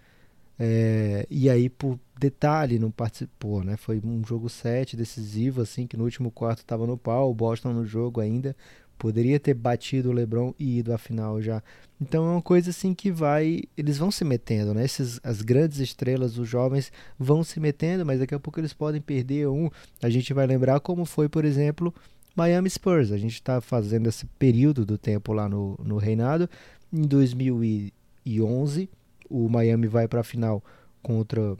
[0.58, 3.76] É, e aí, por detalhe, não participou, né?
[3.76, 7.74] Foi um jogo 7 decisivo, assim, que no último quarto estava no pau, o Boston
[7.74, 8.56] no jogo ainda.
[9.00, 11.64] Poderia ter batido o LeBron e ido à final já.
[12.02, 13.62] Então é uma coisa assim que vai.
[13.78, 14.84] Eles vão se metendo, né?
[14.84, 19.00] Esses, as grandes estrelas, os jovens, vão se metendo, mas daqui a pouco eles podem
[19.00, 19.70] perder um.
[20.02, 21.96] A gente vai lembrar como foi, por exemplo,
[22.36, 23.14] Miami Spurs.
[23.14, 26.50] A gente está fazendo esse período do tempo lá no, no reinado.
[26.92, 28.90] Em 2011
[29.30, 30.62] o Miami vai para a final
[31.02, 31.56] contra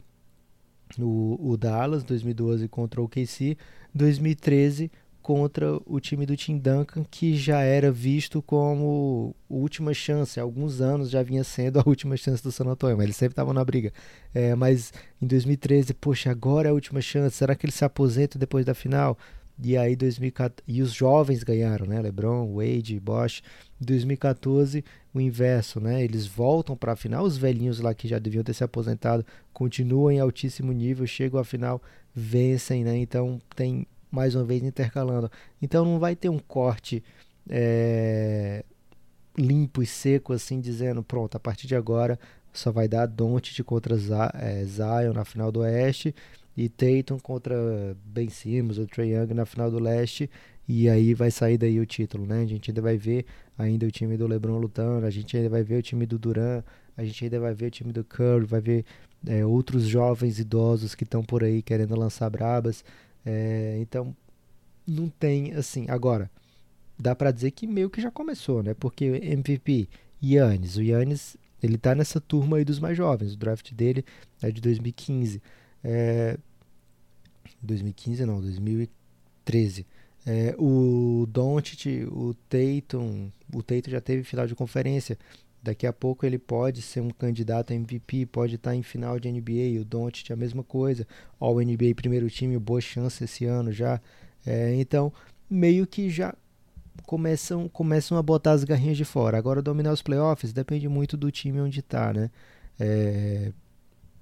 [0.98, 3.56] o, o Dallas, 2012 contra o KC,
[3.94, 4.90] 2013
[5.30, 10.40] contra o time do Tim Duncan, que já era visto como última chance.
[10.40, 13.34] Há alguns anos já vinha sendo a última chance do San Antonio, mas eles sempre
[13.34, 13.92] estavam na briga.
[14.34, 17.36] É, mas em 2013, poxa, agora é a última chance.
[17.36, 19.16] Será que ele se aposenta depois da final?
[19.62, 22.02] E aí 2014, e os jovens ganharam, né?
[22.02, 23.40] LeBron, Wade, Bosch.
[23.80, 26.02] Em 2014, o inverso, né?
[26.02, 30.10] Eles voltam para a final, os velhinhos lá que já deviam ter se aposentado continuam
[30.10, 31.80] em altíssimo nível, chegam à final,
[32.12, 32.96] vencem, né?
[32.96, 35.30] Então tem mais uma vez intercalando.
[35.60, 37.02] Então não vai ter um corte
[37.48, 38.64] é,
[39.36, 42.18] limpo e seco assim, dizendo, pronto, a partir de agora
[42.52, 43.94] só vai dar Doncic contra
[44.34, 46.14] é, Zion na final do Oeste
[46.56, 47.56] e Tatum contra
[48.04, 50.28] Ben Simmons ou Trae Young na final do leste
[50.68, 52.42] e aí vai sair daí o título, né?
[52.42, 53.24] A gente ainda vai ver
[53.58, 56.62] ainda o time do LeBron lutando, a gente ainda vai ver o time do Duran,
[56.96, 58.84] a gente ainda vai ver o time do Curry, vai ver
[59.26, 62.84] é, outros jovens idosos que estão por aí querendo lançar brabas.
[63.24, 64.14] É, então
[64.86, 65.86] não tem assim.
[65.88, 66.30] Agora
[66.98, 68.74] dá para dizer que meio que já começou, né?
[68.74, 69.88] Porque MVP
[70.22, 73.34] Yannis, o Yannis ele tá nessa turma aí dos mais jovens.
[73.34, 74.04] O draft dele
[74.42, 75.42] é de 2015.
[75.84, 76.38] É,
[77.62, 79.86] 2015 não, 2013.
[80.26, 85.18] É, o Doncic, o Tatum, o Tatum já teve final de conferência.
[85.62, 89.30] Daqui a pouco ele pode ser um candidato a MVP, pode estar em final de
[89.30, 89.80] NBA.
[89.80, 91.06] O Doncic a mesma coisa.
[91.38, 94.00] All NBA primeiro time, boa chance esse ano já.
[94.46, 95.12] É, então
[95.50, 96.34] meio que já
[97.04, 99.36] começam começam a botar as garrinhas de fora.
[99.36, 102.30] Agora dominar os playoffs depende muito do time onde está, né?
[102.78, 103.52] É,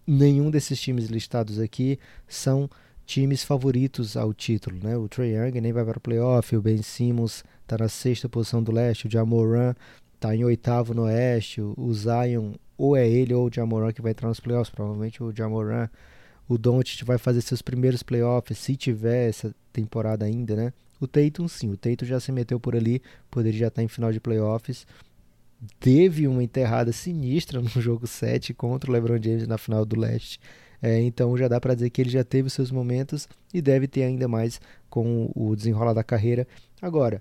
[0.07, 2.69] nenhum desses times listados aqui são
[3.07, 4.97] times favoritos ao título, né?
[4.97, 8.63] O Trae Young nem vai para o playoff, o Ben Simmons está na sexta posição
[8.63, 9.75] do leste, o Jamoran
[10.19, 14.11] está em oitavo no oeste, o Zion ou é ele ou o Jamoran que vai
[14.11, 15.89] entrar nos playoffs, provavelmente o Jamoran.
[16.49, 20.73] O Doncic vai fazer seus primeiros playoffs, se tiver essa temporada ainda, né?
[21.01, 24.13] O Tatum sim, o Tatum já se meteu por ali, poderia já estar em final
[24.13, 24.87] de playoffs
[25.81, 30.41] teve uma enterrada sinistra no jogo 7 contra o LeBron James na final do leste.
[30.81, 34.05] É, então já dá para dizer que ele já teve seus momentos e deve ter
[34.05, 36.47] ainda mais com o desenrolar da carreira.
[36.81, 37.21] Agora,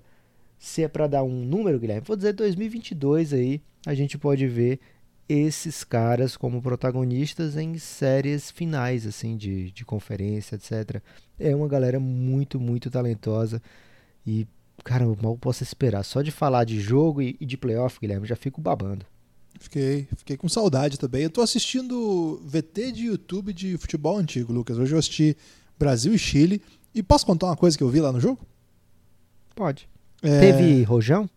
[0.58, 4.80] se é para dar um número, Guilherme, vou dizer 2022 aí, a gente pode ver
[5.28, 11.02] esses caras como protagonistas em séries finais assim de, de conferência, etc.
[11.38, 13.62] É uma galera muito, muito talentosa
[14.26, 14.46] e
[14.84, 16.04] Cara, mal posso esperar.
[16.04, 19.04] Só de falar de jogo e, de playoff, Guilherme, já fico babando.
[19.58, 21.24] Fiquei, fiquei com saudade também.
[21.24, 24.78] Eu tô assistindo VT de YouTube de futebol antigo, Lucas.
[24.78, 25.36] Hoje eu assisti
[25.78, 26.62] Brasil e Chile.
[26.94, 28.40] E posso contar uma coisa que eu vi lá no jogo?
[29.54, 29.88] Pode.
[30.22, 30.40] É...
[30.40, 31.28] Teve rojão?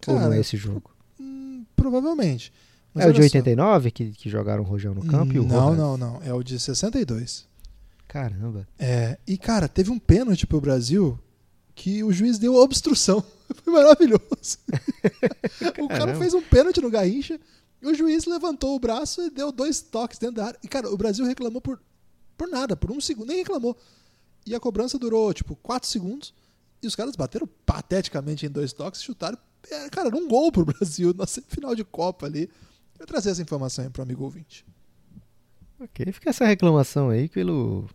[0.00, 0.90] Cara, Ou não é esse jogo?
[1.18, 2.52] Hum, provavelmente.
[2.94, 5.38] Mas é o de 89 que, que jogaram rojão no campo?
[5.38, 6.22] Hum, não, não, não.
[6.22, 7.46] É o de 62.
[8.08, 8.66] Caramba.
[8.78, 11.18] É, e cara, teve um pênalti pro Brasil
[11.74, 13.22] que o juiz deu obstrução.
[13.62, 14.58] Foi maravilhoso.
[15.78, 17.38] o cara fez um pênalti no Garrincha,
[17.82, 20.58] e o juiz levantou o braço e deu dois toques dentro da área.
[20.62, 21.80] E, cara, o Brasil reclamou por,
[22.36, 23.76] por nada, por um segundo, nem reclamou.
[24.46, 26.32] E a cobrança durou, tipo, quatro segundos.
[26.82, 29.38] E os caras bateram pateticamente em dois toques, chutaram.
[29.70, 32.48] É, cara, num gol pro Brasil, na final de Copa ali.
[32.98, 34.64] Eu trazer essa informação aí pro amigo ouvinte.
[35.78, 37.86] Ok, fica essa reclamação aí pelo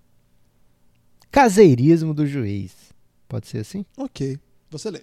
[1.31, 2.75] caseirismo do juiz.
[3.27, 3.85] Pode ser assim?
[3.97, 4.37] Ok.
[4.69, 5.01] Você lê.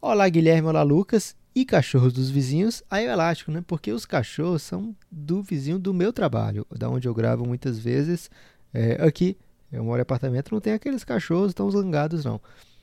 [0.00, 0.68] Olá, Guilherme.
[0.68, 1.34] Olá, Lucas.
[1.52, 3.64] E cachorros dos vizinhos, aí é elástico, né?
[3.66, 8.30] Porque os cachorros são do vizinho do meu trabalho, da onde eu gravo muitas vezes.
[8.72, 9.36] É, aqui,
[9.72, 12.40] eu moro em apartamento, não tem aqueles cachorros tão zangados, não.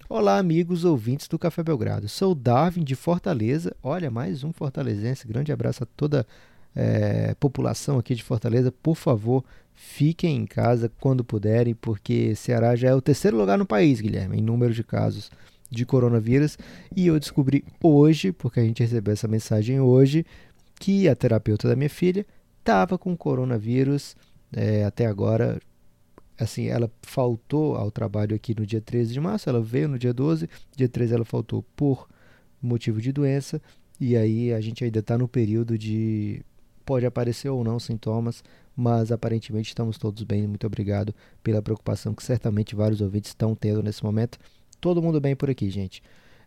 [0.10, 2.08] Olá, amigos ouvintes do Café Belgrado.
[2.08, 3.76] Sou Darwin de Fortaleza.
[3.84, 5.28] Olha, mais um fortalezense.
[5.28, 6.26] Grande abraço a toda
[6.78, 12.90] é, população aqui de Fortaleza, por favor, fiquem em casa quando puderem, porque Ceará já
[12.90, 15.32] é o terceiro lugar no país, Guilherme, em número de casos
[15.72, 16.58] de coronavírus.
[16.96, 20.24] E eu descobri hoje, porque a gente recebeu essa mensagem hoje,
[20.80, 22.26] que a terapeuta da minha filha
[22.60, 24.16] estava com coronavírus
[24.54, 25.60] é, até agora.
[26.40, 30.14] Assim, ela faltou ao trabalho aqui no dia 13 de março, ela veio no dia
[30.14, 32.08] 12, dia 13 ela faltou por
[32.62, 33.62] motivo de doença,
[34.00, 36.42] e aí a gente ainda está no período de.
[36.86, 38.44] Pode aparecer ou não sintomas,
[38.76, 40.48] mas aparentemente estamos todos bem.
[40.48, 41.14] Muito obrigado
[41.44, 44.38] pela preocupação que certamente vários ouvintes estão tendo nesse momento.
[44.80, 46.02] Todo mundo bem por aqui, gente.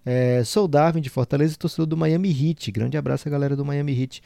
[0.06, 2.70] É, sou Darwin de Fortaleza e torcedor do Miami Heat.
[2.72, 4.22] Grande abraço à galera do Miami Heat.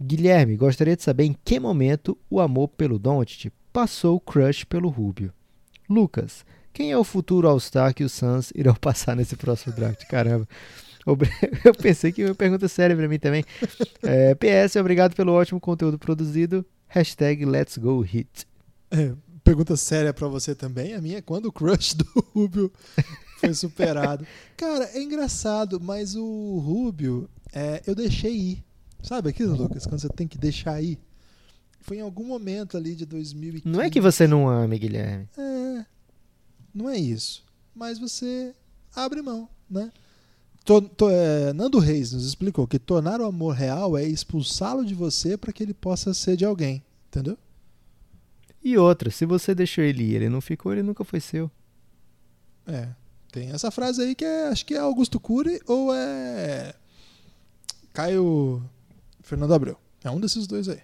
[0.00, 4.88] Guilherme, gostaria de saber em que momento o amor pelo Doncic passou o crush pelo
[4.88, 5.32] Rubio.
[5.88, 10.04] Lucas, quem é o futuro All-Star que os Suns irão passar nesse próximo draft?
[10.06, 10.46] Caramba.
[11.64, 13.44] Eu pensei que uma pergunta séria para mim também.
[14.02, 16.64] É, PS, obrigado pelo ótimo conteúdo produzido.
[16.86, 18.46] Hashtag Let's Go Hit.
[18.90, 20.94] É, pergunta séria para você também.
[20.94, 22.70] A minha é quando o crush do Rubio
[23.38, 24.26] foi superado.
[24.56, 28.64] Cara, é engraçado, mas o Rubio, é, eu deixei ir.
[29.02, 29.86] Sabe aquilo, Lucas?
[29.86, 30.98] Quando você tem que deixar ir.
[31.80, 33.74] Foi em algum momento ali de 2015.
[33.74, 35.28] Não é que você não ame, Guilherme.
[35.36, 35.86] É.
[36.74, 37.44] Não é isso.
[37.74, 38.54] Mas você
[38.94, 39.90] abre mão, né?
[40.64, 44.94] To, to, é, Nando Reis nos explicou que tornar o amor real é expulsá-lo de
[44.94, 46.82] você para que ele possa ser de alguém.
[47.08, 47.38] Entendeu?
[48.62, 51.50] E outra, se você deixou ele ir, ele não ficou, ele nunca foi seu.
[52.66, 52.88] É.
[53.32, 56.74] Tem essa frase aí que é, acho que é Augusto Cury ou é
[57.92, 58.62] Caio
[59.22, 59.78] Fernando Abreu.
[60.02, 60.80] É um desses dois aí.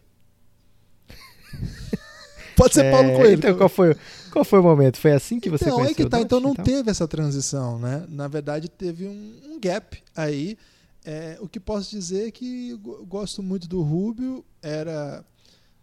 [2.57, 3.35] Pode ser É, Paulo Coelho.
[3.35, 3.97] Então qual foi,
[4.31, 4.99] qual foi o momento?
[4.99, 6.21] Foi assim que você então, conheceu é que tá.
[6.21, 6.65] Então não e tal?
[6.65, 8.05] teve essa transição, né?
[8.09, 10.57] Na verdade, teve um, um gap aí.
[11.05, 15.25] É, o que posso dizer é que gosto muito do Rubio, era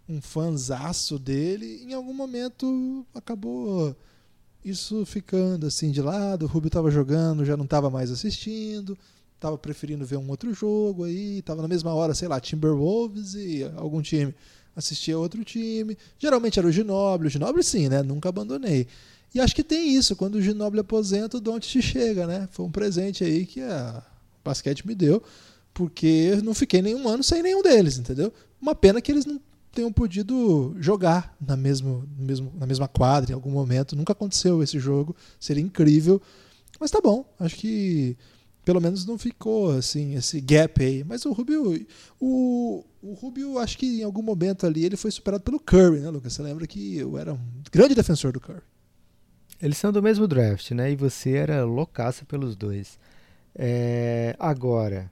[0.09, 1.83] um fanzaço dele.
[1.85, 3.95] Em algum momento acabou
[4.63, 6.45] isso ficando assim de lado.
[6.45, 8.97] O Rubio estava jogando, já não estava mais assistindo,
[9.35, 13.63] estava preferindo ver um outro jogo aí, estava na mesma hora, sei lá, Timberwolves e
[13.75, 14.33] algum time
[14.75, 15.97] assistia outro time.
[16.17, 18.01] Geralmente era o Ginoble, o Ginoble sim, né?
[18.01, 18.87] Nunca abandonei.
[19.33, 22.47] E acho que tem isso, quando o Ginoble aposenta, o Doncic chega, né?
[22.51, 24.03] Foi um presente aí que a
[24.43, 25.23] basquete me deu,
[25.73, 28.33] porque eu não fiquei nenhum ano sem nenhum deles, entendeu?
[28.61, 29.39] Uma pena que eles não
[29.71, 33.95] tenham podido jogar na, mesmo, mesmo, na mesma quadra em algum momento.
[33.95, 36.21] Nunca aconteceu esse jogo, seria incrível.
[36.79, 38.17] Mas tá bom, acho que
[38.63, 41.03] pelo menos não ficou assim esse gap aí.
[41.03, 41.85] Mas o Rubio,
[42.19, 46.09] o, o Rubio, acho que em algum momento ali ele foi superado pelo Curry, né,
[46.09, 46.33] Lucas?
[46.33, 47.39] Você lembra que eu era um
[47.71, 48.61] grande defensor do Curry.
[49.61, 50.91] Eles são do mesmo draft, né?
[50.91, 52.97] E você era loucaça pelos dois.
[53.55, 55.11] É, agora,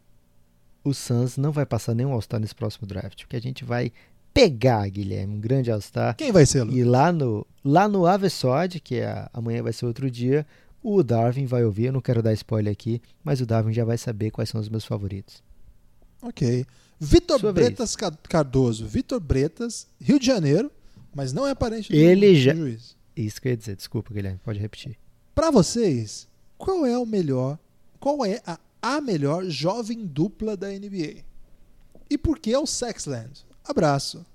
[0.84, 3.91] o Suns não vai passar nenhum All-Star nesse próximo draft, porque a gente vai
[4.34, 6.16] pegar, Guilherme, um grande All-Star.
[6.16, 6.80] Quem vai ser, Lucas?
[6.80, 10.45] E lá no, lá no Avesod, que é, amanhã vai ser outro dia,
[10.82, 11.86] o Darwin vai ouvir.
[11.86, 14.69] Eu não quero dar spoiler aqui, mas o Darwin já vai saber quais são os
[14.69, 15.43] meus favoritos.
[16.21, 16.65] Ok.
[16.99, 17.67] Vitor Sua vez.
[17.67, 18.86] Bretas Ca- Cardoso.
[18.88, 20.69] Vitor Bretas, Rio de Janeiro,
[21.15, 22.95] mas não é parente do, Ele do já- juiz.
[23.15, 24.97] Isso que eu ia dizer, desculpa, Guilherme, pode repetir.
[25.36, 26.27] Pra vocês,
[26.57, 27.57] qual é o melhor,
[27.99, 31.23] qual é a, a melhor jovem dupla da NBA?
[32.09, 33.45] E por que é o Sexland?
[33.65, 34.25] Abraço.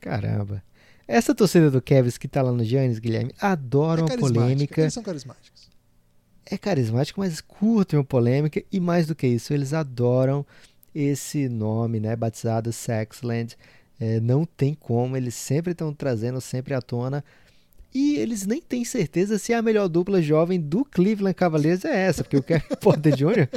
[0.00, 0.62] Caramba.
[1.08, 4.80] Essa torcida do Kevs que tá lá no Giannis, Guilherme, adora é uma polêmica.
[4.80, 5.70] Eles são carismáticos.
[6.44, 10.44] é carismático, mas curtem uma polêmica e mais do que isso, eles adoram
[10.94, 13.56] esse nome, né, batizado Sexland.
[14.00, 17.24] É, não tem como, eles sempre estão trazendo sempre à tona.
[17.94, 22.22] E eles nem têm certeza se a melhor dupla jovem do Cleveland Cavaliers é essa,
[22.22, 23.48] porque o Kevin Porter Jr.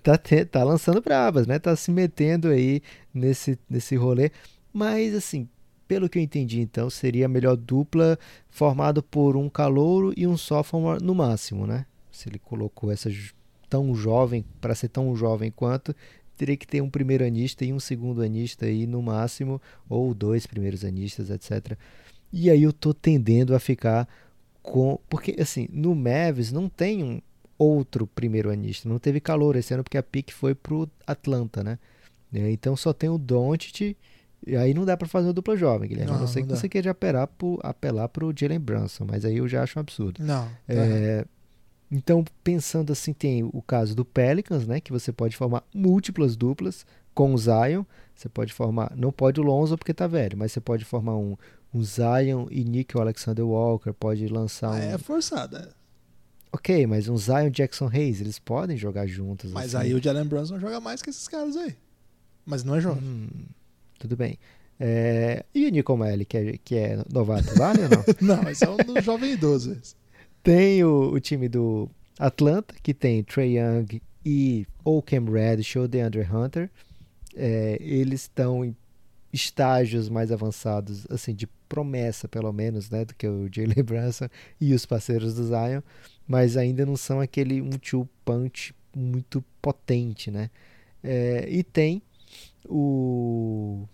[0.00, 0.16] tá,
[0.48, 1.58] tá lançando brabas, né?
[1.58, 2.82] Tá se metendo aí
[3.12, 4.30] nesse, nesse rolê.
[4.72, 5.48] Mas, assim,
[5.90, 8.16] pelo que eu entendi, então, seria a melhor dupla
[8.48, 11.84] formada por um calouro e um sophomore no máximo, né?
[12.12, 13.10] Se ele colocou essa
[13.68, 15.92] tão jovem, para ser tão jovem quanto,
[16.36, 20.46] teria que ter um primeiro anista e um segundo anista aí no máximo, ou dois
[20.46, 21.76] primeiros anistas, etc.
[22.32, 24.06] E aí eu tô tendendo a ficar
[24.62, 24.96] com.
[25.08, 27.20] Porque, assim, no Mavis não tem um
[27.58, 28.88] outro primeiro anista.
[28.88, 31.80] Não teve calor esse ano porque a pique foi pro Atlanta, né?
[32.32, 33.96] É, Então só tem o Doncic.
[34.46, 36.10] E aí não dá pra fazer uma dupla jovem, Guilherme.
[36.10, 36.58] a Não, não ser não que dá.
[36.60, 39.04] você queira apelar pro, apelar pro Jalen Brunson.
[39.08, 40.22] Mas aí eu já acho um absurdo.
[40.24, 40.44] Não.
[40.46, 40.52] tá.
[40.68, 41.24] É,
[41.90, 44.80] então, pensando assim, tem o caso do Pelicans, né?
[44.80, 47.84] Que você pode formar múltiplas duplas com o Zion.
[48.14, 51.36] Você pode formar, não pode o Lonzo porque tá velho, mas você pode formar um,
[51.74, 53.92] um Zion e Nick Alexander Walker.
[53.92, 54.76] Pode lançar um.
[54.76, 55.74] É forçada.
[56.52, 59.52] Ok, mas um Zion e Jackson Hayes, eles podem jogar juntos.
[59.52, 59.86] Mas assim.
[59.86, 61.76] aí o Jalen Brunson joga mais que esses caras aí.
[62.44, 63.02] Mas não é jovem.
[63.02, 63.28] Hum,
[64.00, 64.38] tudo bem.
[64.80, 68.04] É, e o Nico Melli, que é, que é novato, vale ou não?
[68.36, 69.72] Não, esse é um jovem idoso.
[69.72, 69.94] esse.
[70.42, 71.88] Tem o, o time do
[72.18, 74.66] Atlanta, que tem Trey Young e
[75.30, 76.70] Reddish ou DeAndre Hunter.
[77.36, 78.74] É, eles estão em
[79.30, 84.28] estágios mais avançados, assim, de promessa, pelo menos, né, do que o Jalen Brunson
[84.58, 85.82] e os parceiros do Zion,
[86.26, 90.50] mas ainda não são aquele um two punch muito potente, né?
[91.04, 92.02] É, e tem
[92.68, 93.86] o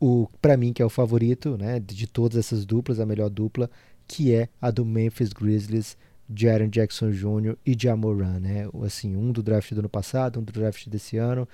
[0.00, 3.68] o para mim que é o favorito, né, de todas essas duplas, a melhor dupla,
[4.06, 5.96] que é a do Memphis Grizzlies,
[6.34, 7.56] Jaren Jackson Jr.
[7.64, 8.68] e Jamoran, né?
[8.84, 11.48] Assim, um do draft do ano passado, um do draft desse ano,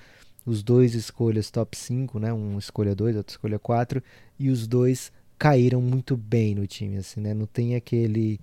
[0.45, 2.33] os dois escolhas top 5, né?
[2.33, 4.03] Um escolha 2, outro escolha 4,
[4.37, 7.33] e os dois caíram muito bem no time, assim, né?
[7.33, 8.39] Não tem aquele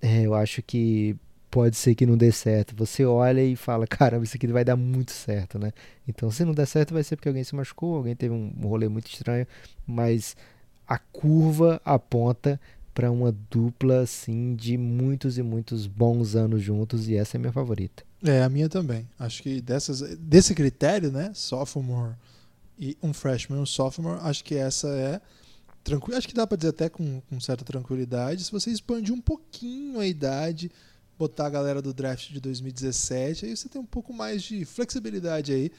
[0.00, 1.16] é, eu acho que
[1.50, 2.74] pode ser que não dê certo.
[2.76, 5.72] Você olha e fala, caramba, isso aqui vai dar muito certo, né?
[6.06, 8.88] Então, se não der certo, vai ser porque alguém se machucou, alguém teve um rolê
[8.88, 9.46] muito estranho,
[9.86, 10.36] mas
[10.86, 12.60] a curva aponta
[12.92, 17.52] para uma dupla assim de muitos e muitos bons anos juntos e essa é minha
[17.52, 18.02] favorita.
[18.22, 19.08] É, a minha também.
[19.18, 21.32] Acho que dessas, desse critério, né?
[21.34, 22.14] Sophomore
[22.78, 25.20] e um freshman e um sophomore, acho que essa é
[25.82, 26.18] tranquilo.
[26.18, 28.44] Acho que dá para dizer até com, com certa tranquilidade.
[28.44, 30.70] Se você expandir um pouquinho a idade,
[31.20, 35.52] botar a galera do draft de 2017, aí você tem um pouco mais de flexibilidade
[35.52, 35.70] aí.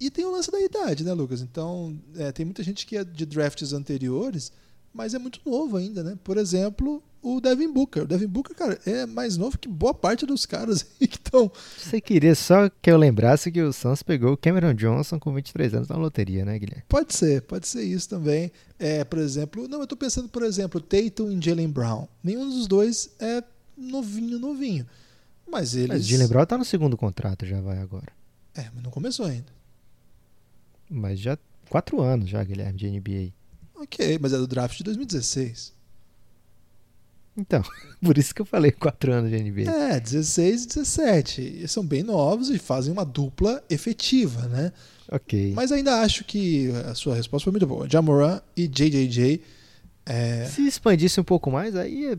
[0.00, 1.40] E tem o lance da idade, né, Lucas?
[1.40, 4.50] Então, é, tem muita gente que é de drafts anteriores,
[4.92, 6.18] mas é muito novo ainda, né?
[6.24, 8.02] Por exemplo, o Devin Booker.
[8.02, 11.50] O Devin Booker, cara, é mais novo que boa parte dos caras aí que estão.
[11.78, 15.74] Você queria só que eu lembrasse que o Suns pegou o Cameron Johnson com 23
[15.74, 16.82] anos na loteria, né, Guilherme?
[16.88, 18.50] Pode ser, pode ser isso também.
[18.80, 22.08] É, por exemplo, não, eu tô pensando, por exemplo, Tatum e Jalen Brown.
[22.22, 23.44] Nenhum dos dois é
[23.76, 24.86] novinho, novinho.
[25.46, 25.88] Mas eles.
[25.88, 28.12] Mas Jalen Brown tá no segundo contrato, já vai agora.
[28.54, 29.52] É, mas não começou ainda.
[30.90, 33.32] Mas já quatro anos já, Guilherme, de NBA.
[33.74, 35.74] Ok, mas é do draft de 2016.
[37.36, 37.62] Então,
[38.02, 39.70] por isso que eu falei quatro anos de NBA.
[39.70, 41.40] É, 16 e 17.
[41.42, 44.72] Eles são bem novos e fazem uma dupla efetiva, né?
[45.10, 45.52] Ok.
[45.54, 47.88] Mas ainda acho que a sua resposta foi muito boa.
[47.88, 49.42] Jamoran e JJJ.
[50.06, 50.46] É...
[50.46, 52.18] Se expandisse um pouco mais, aí é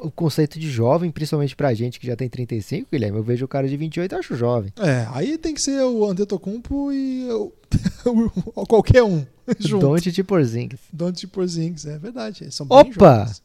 [0.00, 3.48] o conceito de jovem, principalmente pra gente que já tem 35, Guilherme, eu vejo o
[3.48, 4.72] cara de 28 e acho jovem.
[4.78, 7.28] É, aí tem que ser o Antetokounmpo e
[8.04, 9.24] o, qualquer um
[9.58, 9.86] junto.
[9.86, 10.80] Don't Porzingis.
[10.92, 12.44] Don't Porzingis, é verdade.
[12.44, 12.90] Eles são bem Opa!
[12.90, 13.42] jovens.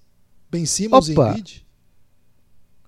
[0.50, 1.32] Ben Simmons e Opa!
[1.32, 1.66] Embiid.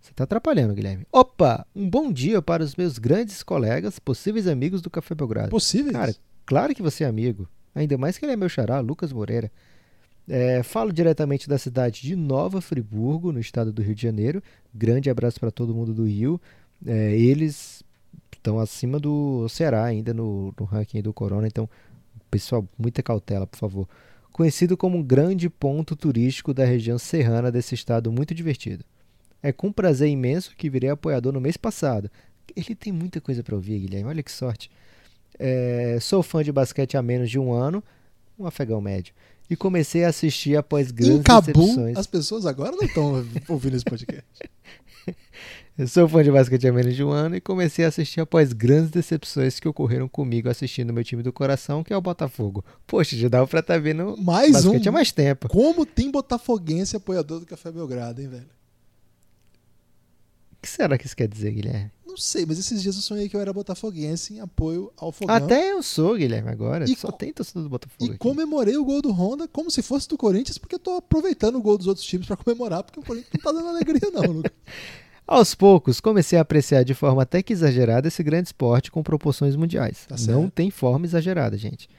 [0.02, 1.08] Você tá atrapalhando, Guilherme.
[1.12, 1.66] Opa!
[1.76, 5.50] Um bom dia para os meus grandes colegas, possíveis amigos do Café Belgrado.
[5.50, 5.94] Possíveis?
[5.94, 7.48] Cara, claro que você é amigo.
[7.74, 9.52] Ainda mais que ele é meu xará, Lucas Moreira.
[10.28, 14.42] É, falo diretamente da cidade de Nova Friburgo, no estado do Rio de Janeiro.
[14.74, 16.40] Grande abraço para todo mundo do Rio.
[16.86, 17.84] É, eles
[18.32, 21.70] estão acima do Ceará ainda no, no ranking do Corona, então,
[22.32, 23.88] pessoal, muita cautela, por favor.
[24.32, 28.84] Conhecido como um grande ponto turístico da região serrana desse estado muito divertido.
[29.42, 32.10] É com prazer imenso que virei apoiador no mês passado.
[32.56, 34.72] Ele tem muita coisa para ouvir, Guilherme, olha que sorte.
[35.38, 37.84] É, sou fã de basquete há menos de um ano,
[38.40, 39.14] um afegão médio
[39.50, 41.98] e comecei a assistir após grandes em decepções.
[41.98, 44.26] as pessoas agora não estão ouvindo esse podcast.
[45.76, 48.54] Eu sou fã de basquete há menos de um ano e comecei a assistir após
[48.54, 52.64] grandes decepções que ocorreram comigo assistindo meu time do coração, que é o Botafogo.
[52.86, 54.90] Poxa, já dava pra estar vendo Mais basquete um.
[54.90, 55.50] há mais tempo.
[55.50, 58.46] Como tem botafoguense apoiador do Café Belgrado, hein, velho?
[60.52, 61.92] O que será que isso quer dizer, Guilherme?
[62.14, 65.36] Não sei, mas esses dias eu sonhei que eu era botafoguense em apoio ao Fogão.
[65.36, 66.86] Até eu sou, Guilherme, agora.
[66.86, 68.06] E Só tem torcedor do Botafogo.
[68.06, 68.20] E aqui.
[68.20, 71.62] comemorei o gol do Honda como se fosse do Corinthians, porque eu tô aproveitando o
[71.62, 74.52] gol dos outros times pra comemorar, porque o Corinthians não tá dando alegria, não, Lucas.
[75.26, 79.56] Aos poucos, comecei a apreciar de forma até que exagerada esse grande esporte com proporções
[79.56, 80.06] mundiais.
[80.08, 81.90] Tá Não tem forma exagerada, gente.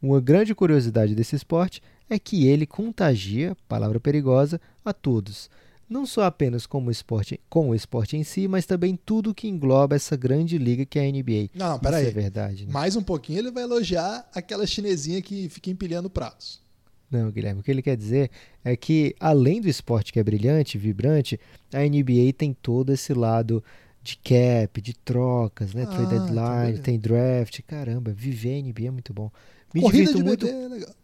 [0.00, 5.50] Uma grande curiosidade desse esporte é que ele contagia, palavra perigosa, a todos.
[5.88, 9.94] Não só apenas como esporte, com o esporte em si, mas também tudo que engloba
[9.94, 11.50] essa grande liga que é a NBA.
[11.54, 12.06] Não, não, Isso peraí.
[12.06, 12.66] é verdade.
[12.66, 12.72] Né?
[12.72, 16.60] Mais um pouquinho ele vai elogiar aquela chinesinha que fica empilhando pratos.
[17.08, 18.30] Não, Guilherme, o que ele quer dizer
[18.64, 21.38] é que, além do esporte que é brilhante, vibrante,
[21.72, 23.62] a NBA tem todo esse lado
[24.02, 25.84] de cap, de trocas, né?
[25.84, 27.60] Ah, Trade então deadline, tem draft.
[27.66, 29.30] Caramba, viver a NBA é muito bom.
[29.72, 30.94] Me Corrida de muito, bebê é legal.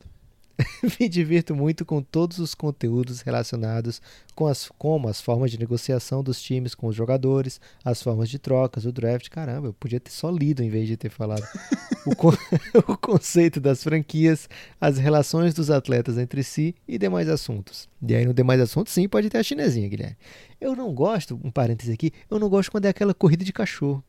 [1.00, 4.00] me divirto muito com todos os conteúdos relacionados
[4.34, 8.38] com as, como as formas de negociação dos times com os jogadores, as formas de
[8.38, 9.28] trocas, o draft.
[9.28, 11.46] Caramba, eu podia ter só lido em vez de ter falado.
[12.06, 12.32] o, con-
[12.88, 14.48] o conceito das franquias,
[14.80, 17.88] as relações dos atletas entre si e demais assuntos.
[18.06, 20.16] E aí no demais assuntos, sim, pode ter a chinesinha, Guilherme.
[20.60, 24.02] Eu não gosto, um parêntese aqui, eu não gosto quando é aquela corrida de cachorro.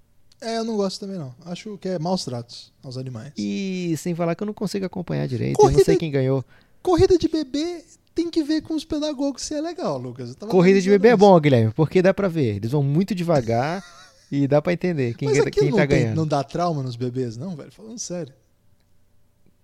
[0.44, 1.34] É, eu não gosto também não.
[1.46, 3.32] Acho que é maus tratos aos animais.
[3.38, 5.54] E sem falar que eu não consigo acompanhar direito.
[5.54, 6.44] Eu Corrida- não sei quem ganhou.
[6.82, 7.84] Corrida de bebê
[8.14, 10.36] tem que ver com os pedagogos se é legal, Lucas.
[10.39, 11.18] Eu Corrida de bebê é isso.
[11.18, 12.58] bom, Guilherme, porque dá pra ver.
[12.58, 13.84] Eles vão muito devagar
[14.32, 16.16] e dá pra entender quem, Mas quem aquilo tá não, tem- ganhando.
[16.18, 17.72] não dá trauma nos bebês, não, velho?
[17.72, 18.34] Falando sério.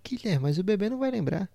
[0.04, 1.50] Guilherme, mas o bebê não vai lembrar.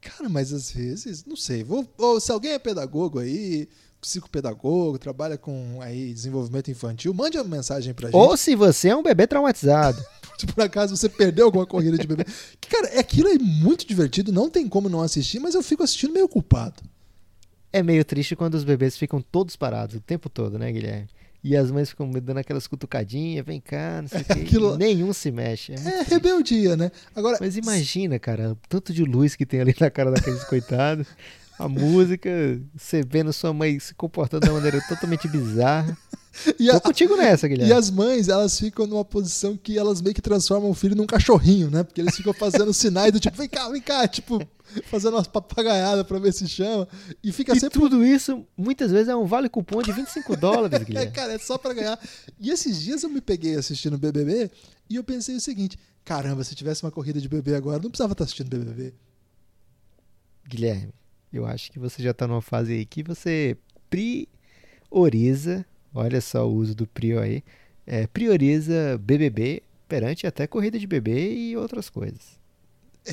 [0.00, 1.62] Cara, mas às vezes, não sei.
[1.64, 3.68] Vou, ou se alguém é pedagogo aí,
[4.02, 8.16] psicopedagogo, trabalha com aí desenvolvimento infantil, mande uma mensagem pra gente.
[8.16, 10.02] Ou se você é um bebê traumatizado.
[10.36, 12.24] Se por acaso você perdeu alguma corrida de bebê.
[12.60, 15.82] Que, Cara, é- aquilo é muito divertido, não tem como não assistir, mas eu fico
[15.82, 16.82] assistindo meio culpado.
[17.72, 21.08] É meio triste quando os bebês ficam todos parados o tempo todo, né, Guilherme?
[21.44, 24.32] E as mães ficam dando aquelas cutucadinhas, vem cá, não sei o quê.
[24.32, 25.72] aquilo- Nenhum se mexe.
[25.72, 26.90] É É rebeldia, né?
[27.16, 31.06] Agora, Mas imagina, cara, o tanto de luz que tem ali na cara daqueles coitados.
[31.64, 32.30] A música,
[32.76, 35.96] você vendo sua mãe se comportando de uma maneira totalmente bizarra.
[36.58, 37.72] e, a- Tô contigo nessa, e Guilherme.
[37.72, 41.70] as mães, elas ficam numa posição que elas meio que transformam o filho num cachorrinho,
[41.70, 41.82] né?
[41.82, 44.40] Porque eles ficam fazendo sinais do tipo, vem cá, vem cá, tipo,
[44.90, 46.88] fazendo umas papagaiadas pra ver se chama.
[47.22, 50.72] E fica E sempre tudo isso, muitas vezes, é um vale cupom de 25 dólares,
[50.80, 51.12] É, Guilherme.
[51.12, 51.98] cara, é só pra ganhar.
[52.40, 54.50] E esses dias eu me peguei assistindo BBB
[54.90, 58.12] e eu pensei o seguinte: caramba, se tivesse uma corrida de bebê agora, não precisava
[58.14, 58.94] estar assistindo BBB.
[60.48, 60.92] Guilherme,
[61.32, 63.56] eu acho que você já tá numa fase aí que você
[63.88, 65.64] prioriza,
[65.94, 67.42] olha só o uso do prior aí,
[67.86, 72.40] é, prioriza BBB perante até corrida de bebê e outras coisas.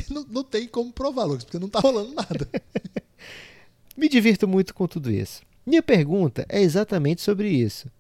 [0.10, 2.48] Não, não tem como provar, Lucas, porque não tá rolando nada.
[3.98, 5.42] Me divirto muito com tudo isso.
[5.66, 7.92] Minha pergunta é exatamente sobre isso.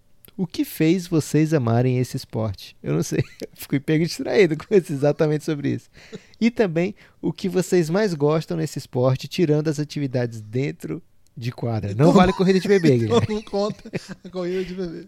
[0.42, 2.78] O que fez vocês amarem esse esporte?
[2.82, 5.90] Eu não sei, eu fico pego distraído com isso, exatamente sobre isso.
[6.40, 11.04] E também o que vocês mais gostam nesse esporte, tirando as atividades dentro
[11.36, 11.90] de quadra.
[11.90, 13.36] Não Então- vale corrida de bebê, Então Guilherme.
[13.36, 13.92] não conta
[14.24, 15.08] a corrida de bebê.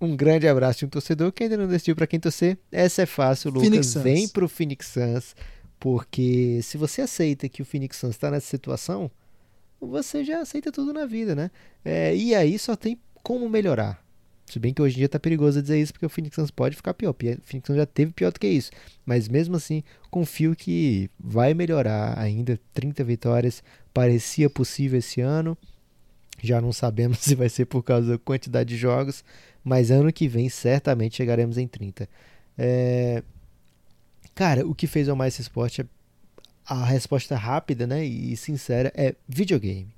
[0.00, 2.58] Um grande abraço de um torcedor que ainda não decidiu para quem torcer.
[2.72, 3.68] Essa é fácil, Lucas.
[3.68, 3.94] Phoenix.
[3.94, 5.36] Vem pro Phoenix Suns,
[5.78, 9.08] porque se você aceita que o Phoenix Suns está nessa situação,
[9.80, 11.50] você já aceita tudo na vida, né?
[11.84, 14.03] É, e aí só tem como melhorar.
[14.46, 16.76] Se bem que hoje em dia tá perigoso dizer isso, porque o Phoenix Suns pode
[16.76, 17.10] ficar pior.
[17.10, 18.70] O Phoenix Suns já teve pior do que isso.
[19.04, 22.58] Mas mesmo assim, confio que vai melhorar ainda.
[22.72, 25.56] 30 vitórias parecia possível esse ano.
[26.42, 29.24] Já não sabemos se vai ser por causa da quantidade de jogos,
[29.64, 32.08] mas ano que vem certamente chegaremos em 30.
[32.58, 33.22] É,
[34.34, 35.86] Cara, o que fez eu amar esse esporte é
[36.66, 39.94] a resposta rápida né, e sincera é videogame.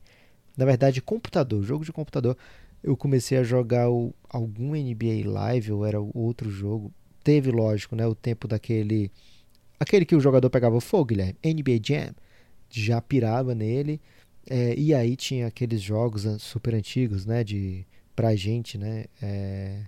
[0.57, 2.37] Na verdade, computador, jogo de computador.
[2.87, 6.93] Eu comecei a jogar o- algum NBA Live ou era outro jogo.
[7.25, 9.11] Teve, lógico, né, o tempo daquele.
[9.81, 11.37] Aquele que o jogador pegava fogo, Guilherme.
[11.45, 12.15] NBA Jam.
[12.71, 14.01] Já pirava nele.
[14.49, 17.45] É, e aí tinha aqueles jogos an- super antigos, né?
[17.45, 19.07] De, pra gente, né?
[19.23, 19.83] É,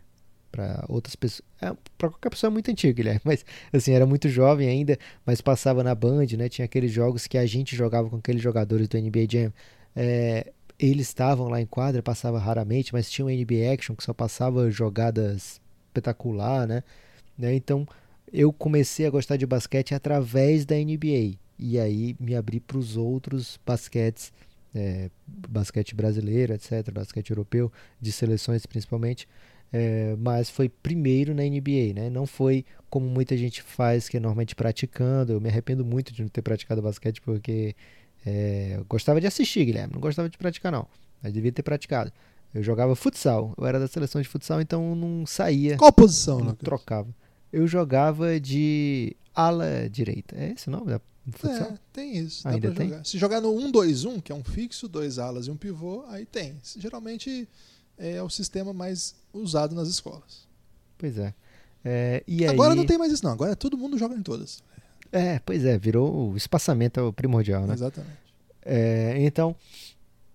[0.53, 1.47] pra outras pessoas.
[1.61, 3.21] É, pra qualquer pessoa é muito antigo, Guilherme.
[3.27, 6.49] Mas assim, era muito jovem ainda, mas passava na Band, né?
[6.49, 9.53] Tinha aqueles jogos que a gente jogava com aqueles jogadores do NBA Jam.
[9.97, 14.13] É, eles estavam lá em quadra, passava raramente, mas tinha o NBA Action que só
[14.13, 16.85] passava jogadas espetacular, né?
[17.37, 17.55] né?
[17.55, 17.87] Então
[18.33, 21.37] eu comecei a gostar de basquete através da NBA.
[21.59, 24.33] E aí me abri para os outros basquetes,
[24.75, 29.27] é, basquete brasileiro, etc., basquete europeu, de seleções principalmente.
[29.73, 32.09] É, mas foi primeiro na NBA, né?
[32.09, 35.33] Não foi como muita gente faz, que é normalmente praticando.
[35.33, 37.75] Eu me arrependo muito de não ter praticado basquete porque
[38.29, 39.95] é, eu gostava de assistir, Guilherme.
[39.95, 40.87] Não gostava de praticar, não.
[41.23, 42.13] Mas devia ter praticado.
[42.55, 43.55] Eu jogava futsal.
[43.57, 47.09] Eu era da seleção de futsal, então não saía, Qual posição, não trocava.
[47.51, 50.37] Eu jogava de ala direita.
[50.37, 51.01] É esse o nome da
[51.31, 51.73] futsal?
[51.73, 52.45] É, tem isso.
[52.45, 52.89] Dá Ainda tem?
[52.89, 53.05] jogar.
[53.07, 56.57] Se jogar no 1-2-1, que é um fixo, dois alas e um pivô, aí tem.
[56.77, 57.49] Geralmente
[57.97, 60.47] é o sistema mais usado nas escolas.
[60.99, 61.35] Pois é.
[61.85, 62.51] É, e aí...
[62.51, 63.33] Agora não tem mais isso, não.
[63.33, 64.63] Agora todo mundo joga em todas.
[65.13, 67.75] É, pois é, virou o espaçamento é primordial, né?
[67.75, 68.19] Exatamente.
[68.63, 69.57] É, então,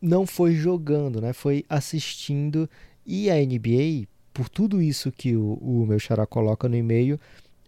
[0.01, 1.33] não foi jogando, né?
[1.33, 2.69] Foi assistindo.
[3.05, 7.19] E a NBA, por tudo isso que o, o meu xará coloca no e-mail,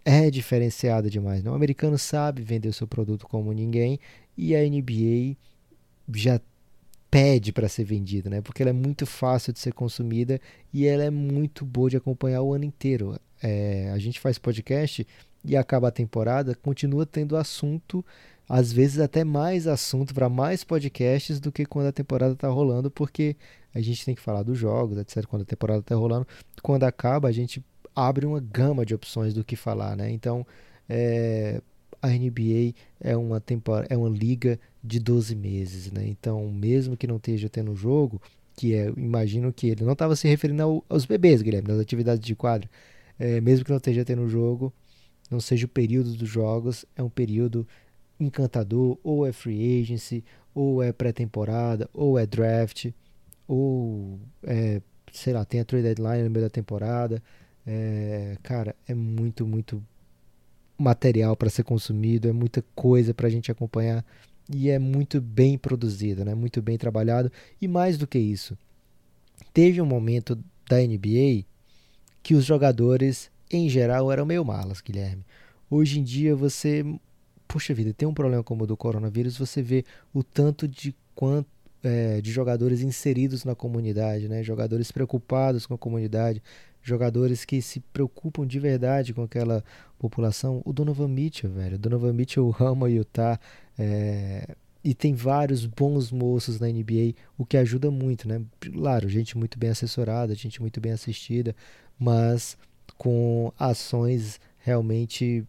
[0.04, 1.44] é diferenciada demais.
[1.44, 1.50] Né?
[1.50, 4.00] O americano sabe vender o seu produto como ninguém
[4.38, 5.36] e a NBA
[6.14, 6.40] já
[7.10, 8.42] pede para ser vendida, né?
[8.42, 10.40] Porque ela é muito fácil de ser consumida
[10.74, 13.18] e ela é muito boa de acompanhar o ano inteiro.
[13.42, 15.08] É, a gente faz podcast
[15.48, 18.04] e acaba a temporada, continua tendo assunto
[18.48, 22.92] às vezes até mais assunto para mais podcasts do que quando a temporada está rolando,
[22.92, 23.36] porque
[23.74, 25.26] a gente tem que falar dos jogos, etc.
[25.26, 26.28] Quando a temporada está rolando,
[26.62, 27.64] quando acaba, a gente
[27.96, 30.12] abre uma gama de opções do que falar, né?
[30.12, 30.46] Então,
[30.88, 31.60] é,
[32.02, 36.06] a NBA é uma temporada, é uma liga de 12 meses, né?
[36.08, 38.22] Então, mesmo que não esteja tendo jogo,
[38.56, 42.24] que é, imagino que ele não estava se referindo ao- aos bebês, Guilherme, das atividades
[42.26, 42.70] de quadra.
[43.18, 44.74] é, mesmo que não esteja tendo jogo,
[45.30, 47.68] não seja o período dos jogos, é um período
[48.20, 50.24] encantador, ou é free agency,
[50.54, 52.92] ou é pré-temporada, ou é draft,
[53.48, 54.82] ou é,
[55.12, 57.22] sei lá, tem a trade deadline no meio da temporada.
[57.66, 59.84] É, cara, é muito, muito
[60.78, 64.06] material para ser consumido, é muita coisa para a gente acompanhar
[64.52, 66.36] e é muito bem produzido, né?
[66.36, 67.32] muito bem trabalhado.
[67.62, 68.58] E mais do que isso,
[69.54, 70.38] teve um momento
[70.70, 71.46] da NBA
[72.22, 75.26] que os jogadores, em geral, eram meio malas, Guilherme.
[75.70, 76.84] Hoje em dia você,
[77.48, 81.48] puxa vida, tem um problema como o do coronavírus, você vê o tanto de quanto
[81.84, 84.42] é, de jogadores inseridos na comunidade, né?
[84.42, 86.42] jogadores preocupados com a comunidade,
[86.82, 89.64] jogadores que se preocupam de verdade com aquela
[90.00, 90.62] população.
[90.66, 91.76] O Donovan Mitchell, velho.
[91.76, 93.40] O Donovan Mitchell ama Utah.
[93.78, 98.42] É, e tem vários bons moços na NBA, o que ajuda muito, né?
[98.60, 101.56] Claro, gente muito bem assessorada, gente muito bem assistida,
[101.98, 102.56] mas
[102.98, 105.46] com ações realmente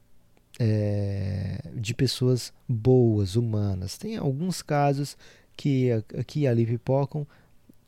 [0.59, 3.97] é, de pessoas boas, humanas.
[3.99, 5.17] Tem alguns casos
[5.57, 7.27] que aqui e ali pipocam,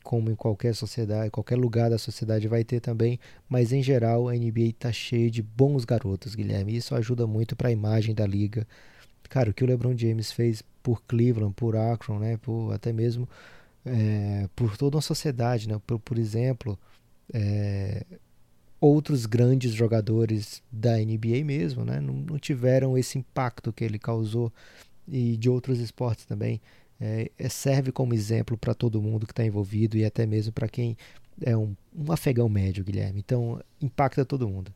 [0.03, 4.33] como em qualquer sociedade, qualquer lugar da sociedade vai ter também, mas em geral a
[4.33, 6.75] NBA está cheia de bons garotos, Guilherme.
[6.75, 8.67] Isso ajuda muito para a imagem da liga.
[9.29, 13.29] Cara, o que o LeBron James fez por Cleveland, por Akron, né, por até mesmo
[13.85, 15.79] é, por toda uma sociedade, né?
[15.85, 16.77] Por, por exemplo,
[17.33, 18.05] é,
[18.79, 21.99] outros grandes jogadores da NBA mesmo, né?
[21.99, 24.51] Não, não, tiveram esse impacto que ele causou
[25.07, 26.61] e de outros esportes também.
[26.99, 30.67] É, é serve como exemplo para todo mundo que está envolvido e até mesmo para
[30.67, 30.97] quem
[31.41, 33.19] é um, um afegão médio, Guilherme.
[33.19, 34.73] Então impacta todo mundo.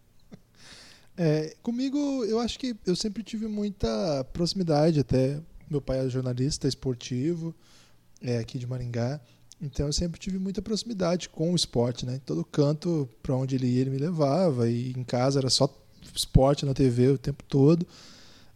[1.16, 5.40] É, comigo, eu acho que eu sempre tive muita proximidade, até
[5.70, 7.54] meu pai é jornalista esportivo,
[8.22, 9.22] é aqui de Maringá,
[9.64, 12.20] então eu sempre tive muita proximidade com o esporte, né?
[12.26, 15.74] Todo canto para onde ele ia, ele me levava, e em casa era só
[16.14, 17.88] esporte na TV o tempo todo.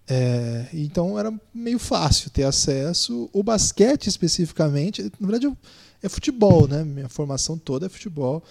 [0.10, 3.30] É, então era meio fácil ter acesso.
[3.34, 5.58] O basquete especificamente, na verdade
[6.02, 6.84] é futebol, né?
[6.84, 8.44] Minha formação toda é futebol.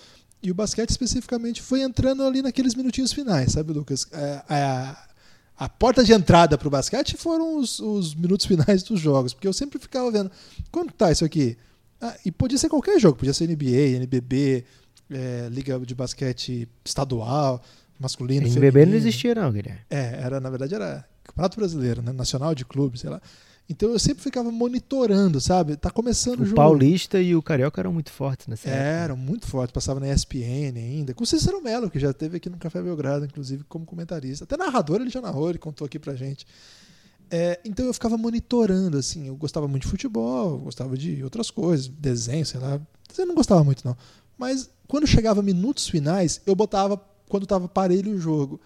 [0.42, 4.06] E o basquete especificamente foi entrando ali naqueles minutinhos finais, sabe, Lucas?
[4.12, 5.08] É, a,
[5.58, 9.48] a porta de entrada para o basquete foram os, os, minutos finais dos jogos, porque
[9.48, 10.30] eu sempre ficava vendo
[10.70, 11.56] quanto tá isso aqui.
[12.00, 14.64] Ah, e podia ser qualquer jogo, podia ser NBA, NBB,
[15.10, 17.62] é, Liga de Basquete Estadual,
[17.98, 18.90] masculino, NBB feminino.
[18.90, 19.80] não existia não, Guilherme.
[19.88, 22.12] É, era, na verdade era Campeonato Brasileiro, né?
[22.12, 23.20] Nacional de Clubes, sei lá.
[23.68, 25.76] Então eu sempre ficava monitorando, sabe?
[25.76, 26.52] Tá começando o, o jogo.
[26.52, 28.84] O Paulista e o Carioca eram muito fortes nessa época.
[28.84, 31.12] Eram muito fortes, passava na ESPN ainda.
[31.12, 34.44] Com o Cícero Melo, que já teve aqui no Café Belgrado, inclusive, como comentarista.
[34.44, 36.46] Até narrador ele já narrou, ele contou aqui pra gente.
[37.30, 39.26] É, então eu ficava monitorando, assim.
[39.26, 42.80] Eu gostava muito de futebol, gostava de outras coisas, desenho, sei lá.
[43.16, 43.96] Eu não gostava muito, não.
[44.38, 48.60] Mas quando chegava minutos finais, eu botava quando tava parelho o jogo.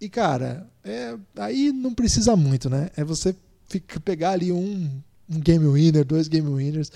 [0.00, 2.90] E, cara, é, aí não precisa muito, né?
[2.96, 3.34] É você
[3.68, 4.90] fica, pegar ali um,
[5.28, 6.90] um game winner, dois game winners,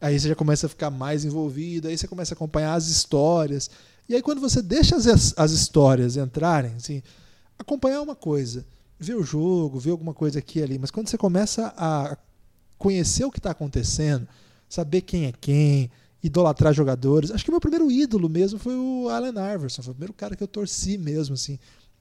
[0.00, 3.70] aí você já começa a ficar mais envolvido, aí você começa a acompanhar as histórias.
[4.08, 7.02] E aí quando você deixa as, as histórias entrarem, assim,
[7.58, 8.64] acompanhar uma coisa,
[8.98, 12.16] ver o jogo, ver alguma coisa aqui e ali, mas quando você começa a
[12.78, 14.26] conhecer o que está acontecendo,
[14.68, 15.90] saber quem é quem,
[16.22, 17.30] idolatrar jogadores.
[17.30, 20.34] Acho que o meu primeiro ídolo mesmo foi o Allen Iverson, foi o primeiro cara
[20.34, 21.58] que eu torci mesmo, assim,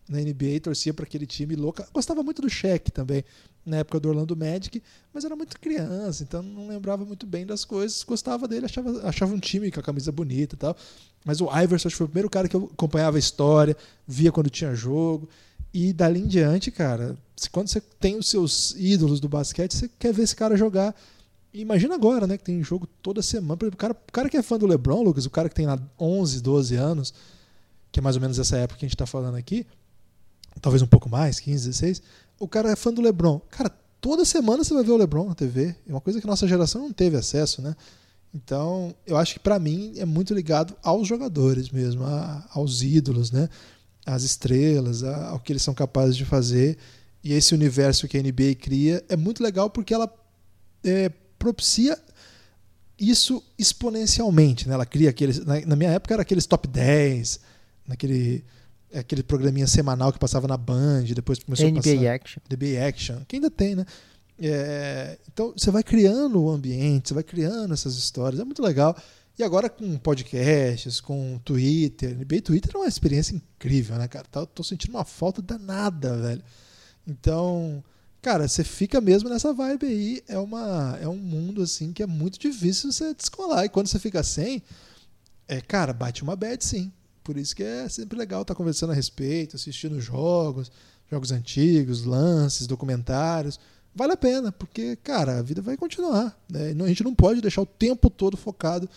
[0.10, 1.84] na NBA, torcia para aquele time louco.
[1.94, 3.24] Gostava muito do Shaq também,
[3.66, 4.82] na época do Orlando Magic,
[5.14, 8.04] mas era muito criança, então não lembrava muito bem das coisas.
[8.04, 10.76] Gostava dele, achava, achava um time com a camisa bonita e tal.
[11.24, 13.76] Mas o Iverson foi o primeiro cara que eu acompanhava a história,
[14.08, 15.28] via quando tinha jogo.
[15.78, 17.18] E dali em diante, cara,
[17.52, 20.96] quando você tem os seus ídolos do basquete, você quer ver esse cara jogar.
[21.54, 23.60] Imagina agora, né, que tem jogo toda semana.
[23.62, 25.78] O cara, o cara que é fã do LeBron, Lucas, o cara que tem lá
[26.00, 27.14] 11, 12 anos,
[27.92, 29.68] que é mais ou menos essa época que a gente está falando aqui,
[30.62, 32.02] talvez um pouco mais, 15, 16,
[32.40, 33.42] o cara é fã do LeBron.
[33.52, 33.70] Cara,
[34.00, 35.76] toda semana você vai ver o LeBron na TV.
[35.86, 37.76] É uma coisa que a nossa geração não teve acesso, né?
[38.34, 43.30] Então, eu acho que para mim é muito ligado aos jogadores mesmo, a, aos ídolos,
[43.30, 43.50] né?
[44.06, 46.78] Às estrelas, ao que eles são capazes de fazer.
[47.24, 50.08] E esse universo que a NBA cria é muito legal porque ela
[50.84, 51.10] é,
[51.40, 51.98] propicia
[53.00, 54.76] isso exponencialmente, né?
[54.76, 57.40] Ela cria aqueles, na minha época era aqueles top 10,
[57.88, 58.44] naquele
[58.94, 62.14] aquele programinha semanal que passava na Band, depois começou NBA a passar.
[62.14, 62.42] Action.
[62.50, 63.86] NBA Action, que ainda tem, né?
[64.38, 68.96] É, então você vai criando o ambiente, você vai criando essas histórias, é muito legal.
[69.38, 74.26] E agora com podcasts, com Twitter, NBA Twitter é uma experiência incrível, né, cara?
[74.32, 76.44] Tô, tô sentindo uma falta danada, velho.
[77.06, 77.84] Então,
[78.22, 80.24] cara, você fica mesmo nessa vibe aí.
[80.28, 83.66] É, uma, é um mundo assim que é muito difícil você descolar.
[83.66, 84.64] E quando você fica sem,
[85.48, 86.92] é, cara, bate uma bad sim
[87.24, 90.72] Por isso que é sempre legal estar conversando a respeito, assistindo jogos,
[91.12, 93.60] jogos antigos, lances, documentários.
[93.94, 96.38] Vale a pena, porque, cara, a vida vai continuar.
[96.50, 96.76] Né?
[96.84, 98.90] A gente não pode deixar o tempo todo focado.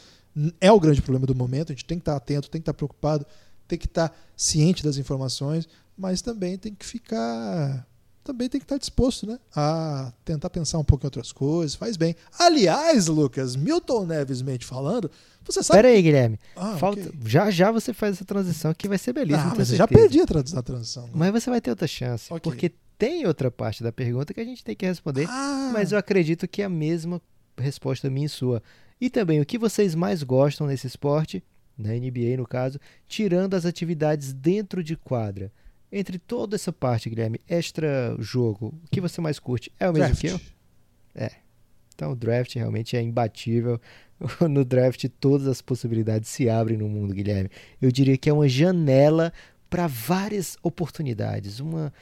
[0.60, 2.74] É o grande problema do momento, a gente tem que estar atento, tem que estar
[2.74, 3.26] preocupado,
[3.66, 7.86] tem que estar ciente das informações, mas também tem que ficar
[8.24, 11.96] também tem que estar disposto né, a tentar pensar um pouco em outras coisas, faz
[11.96, 12.14] bem.
[12.38, 15.10] Aliás, Lucas, Milton Neves mente falando,
[15.42, 15.78] você sabe.
[15.78, 16.38] Pera aí, Guilherme.
[16.54, 17.00] Ah, Falta...
[17.00, 17.12] ok.
[17.24, 19.52] Já já você faz essa transição que vai ser belíssima.
[19.52, 21.04] Ah, mas já perdi a tra- a transição.
[21.04, 21.12] né?
[21.14, 22.26] Mas você vai ter outra chance.
[22.30, 22.40] Ok.
[22.42, 25.26] Porque tem outra parte da pergunta que a gente tem que responder.
[25.30, 27.22] Ah, Mas eu acredito que é a mesma
[27.56, 28.62] resposta minha e sua.
[29.00, 31.42] E também, o que vocês mais gostam nesse esporte,
[31.76, 35.52] na NBA no caso, tirando as atividades dentro de quadra?
[35.90, 39.72] Entre toda essa parte, Guilherme, extra jogo, o que você mais curte?
[39.78, 40.20] É o mesmo draft.
[40.20, 40.40] que eu?
[41.98, 43.80] Então o draft realmente é imbatível.
[44.50, 47.50] No draft todas as possibilidades se abrem no mundo, Guilherme.
[47.80, 49.32] Eu diria que é uma janela
[49.70, 51.92] para várias oportunidades, uma,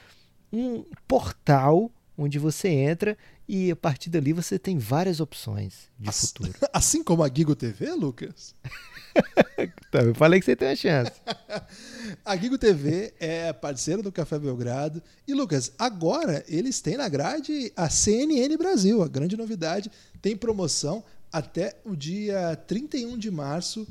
[0.51, 3.17] um portal onde você entra
[3.47, 6.53] e a partir dali você tem várias opções de As- futuro.
[6.73, 8.55] Assim como a Gigo TV, Lucas?
[9.57, 11.11] Então, eu falei que você tem uma chance.
[12.23, 15.01] A Gigo TV é parceira do Café Belgrado.
[15.27, 19.01] E, Lucas, agora eles têm na grade a CNN Brasil.
[19.03, 19.91] A grande novidade
[20.21, 23.87] tem promoção até o dia 31 de março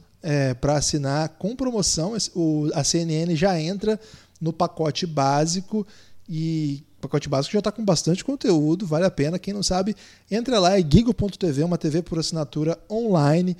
[0.60, 2.14] para assinar com promoção.
[2.34, 4.00] O- a CNN já entra
[4.40, 5.86] no pacote básico
[6.28, 9.38] e pacote básico já está com bastante conteúdo, vale a pena.
[9.38, 9.94] Quem não sabe,
[10.30, 13.56] entra lá, é gigo.tv, uma TV por assinatura online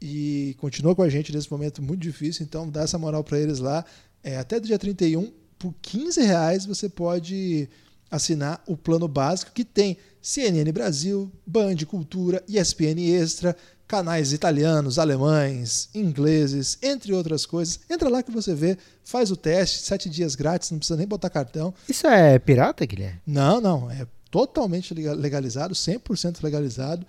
[0.00, 3.58] e continua com a gente nesse momento muito difícil, então dá essa moral para eles
[3.58, 3.84] lá.
[4.22, 7.68] É, até dia 31, por 15 reais você pode
[8.10, 13.56] assinar o plano básico que tem CNN Brasil, Band Cultura, ESPN Extra,
[13.86, 17.80] canais italianos, alemães, ingleses, entre outras coisas.
[17.88, 21.28] Entra lá que você vê, faz o teste, sete dias grátis, não precisa nem botar
[21.30, 21.74] cartão.
[21.88, 23.20] Isso é pirata, Guilherme?
[23.26, 27.04] Não, não, é totalmente lega- legalizado, 100% legalizado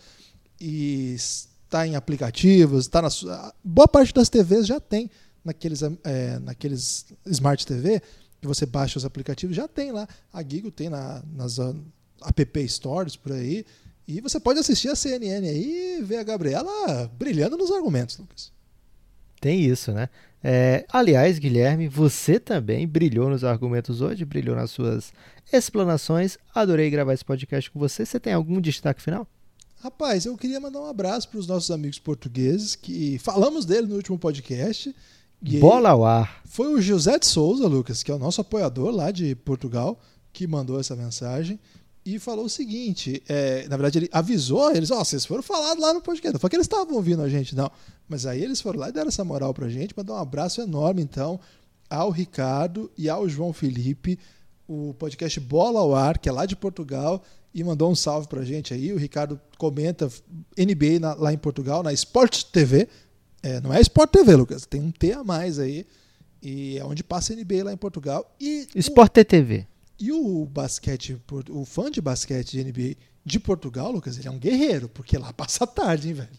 [0.60, 3.53] e está em aplicativos, está na sua...
[3.64, 5.10] boa parte das TVs já tem
[5.44, 8.02] naqueles é, naqueles Smart TV
[8.41, 10.07] que você baixa os aplicativos, já tem lá.
[10.34, 11.73] A Gigo tem na, nas ah,
[12.26, 13.63] app stores por aí
[14.07, 18.51] e você pode assistir a CNN aí e ver a Gabriela brilhando nos argumentos, Lucas.
[19.39, 20.09] Tem isso, né?
[20.43, 25.13] É, aliás, Guilherme, você também brilhou nos argumentos hoje, brilhou nas suas
[25.53, 26.38] explanações.
[26.53, 28.05] Adorei gravar esse podcast com você.
[28.05, 29.27] Você tem algum destaque final?
[29.80, 33.95] Rapaz, eu queria mandar um abraço para os nossos amigos portugueses que falamos dele no
[33.95, 34.95] último podcast.
[35.43, 36.41] E Bola ao ar.
[36.45, 39.99] Foi o José de Souza, Lucas, que é o nosso apoiador lá de Portugal,
[40.34, 41.59] que mandou essa mensagem
[42.05, 45.93] e falou o seguinte: é, na verdade, ele avisou eles, ó, vocês foram falar lá
[45.93, 46.34] no podcast.
[46.34, 47.72] Não foi que eles estavam ouvindo a gente, não.
[48.07, 51.01] Mas aí eles foram lá e deram essa moral pra gente, mandar um abraço enorme,
[51.01, 51.39] então,
[51.89, 54.19] ao Ricardo e ao João Felipe,
[54.68, 57.22] o podcast Bola ao Ar, que é lá de Portugal,
[57.53, 58.91] e mandou um salve pra gente aí.
[58.93, 60.09] O Ricardo comenta
[60.57, 62.88] NBA na- lá em Portugal, na Sport TV.
[63.43, 65.85] É, não é Sport TV, Lucas, tem um T a mais aí.
[66.43, 68.35] E é onde passa NBA lá em Portugal.
[68.39, 69.65] E o- Sport TV.
[69.99, 71.19] e o basquete,
[71.49, 75.31] o fã de basquete de NBA de Portugal, Lucas, ele é um guerreiro, porque lá
[75.34, 76.30] passa tarde, hein, velho?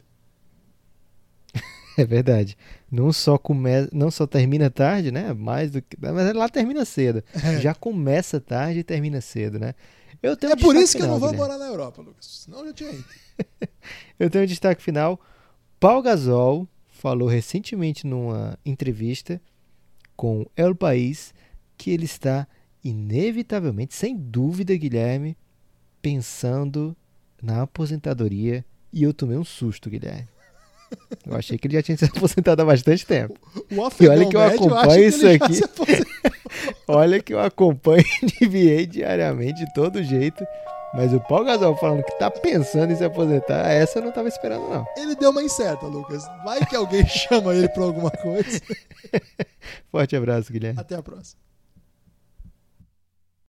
[1.97, 2.57] É verdade.
[2.91, 3.69] Não só come...
[3.93, 5.33] não só termina tarde, né?
[5.35, 5.95] Mais do que.
[6.01, 7.23] Mas lá termina cedo.
[7.61, 9.75] Já começa tarde e termina cedo, né?
[10.23, 11.53] Eu tenho É um por isso que eu final, não vou Guilherme.
[11.53, 12.25] morar na Europa, Lucas.
[12.45, 13.05] Senão eu já tinha ido.
[14.19, 15.21] Eu tenho um destaque final.
[15.81, 16.67] Paul Gasol
[17.03, 19.43] falou recentemente numa entrevista
[20.15, 21.35] com El País
[21.77, 22.47] que ele está
[22.85, 25.37] inevitavelmente, sem dúvida, Guilherme,
[26.01, 26.97] pensando
[27.43, 28.65] na aposentadoria.
[28.93, 30.29] E eu tomei um susto, Guilherme.
[31.27, 33.35] Eu achei que ele já tinha se aposentado há bastante tempo.
[33.73, 35.61] O afegão olha que eu acompanho isso aqui.
[36.87, 40.45] Olha que eu acompanho NBA diariamente, de todo jeito.
[40.95, 44.29] Mas o Paul Gasol falando que tá pensando em se aposentar, essa eu não tava
[44.29, 44.87] esperando, não.
[44.97, 46.23] Ele deu uma incerta, Lucas.
[46.45, 48.61] Vai que alguém chama ele pra alguma coisa.
[49.91, 50.79] Forte abraço, Guilherme.
[50.79, 51.41] Até a próxima.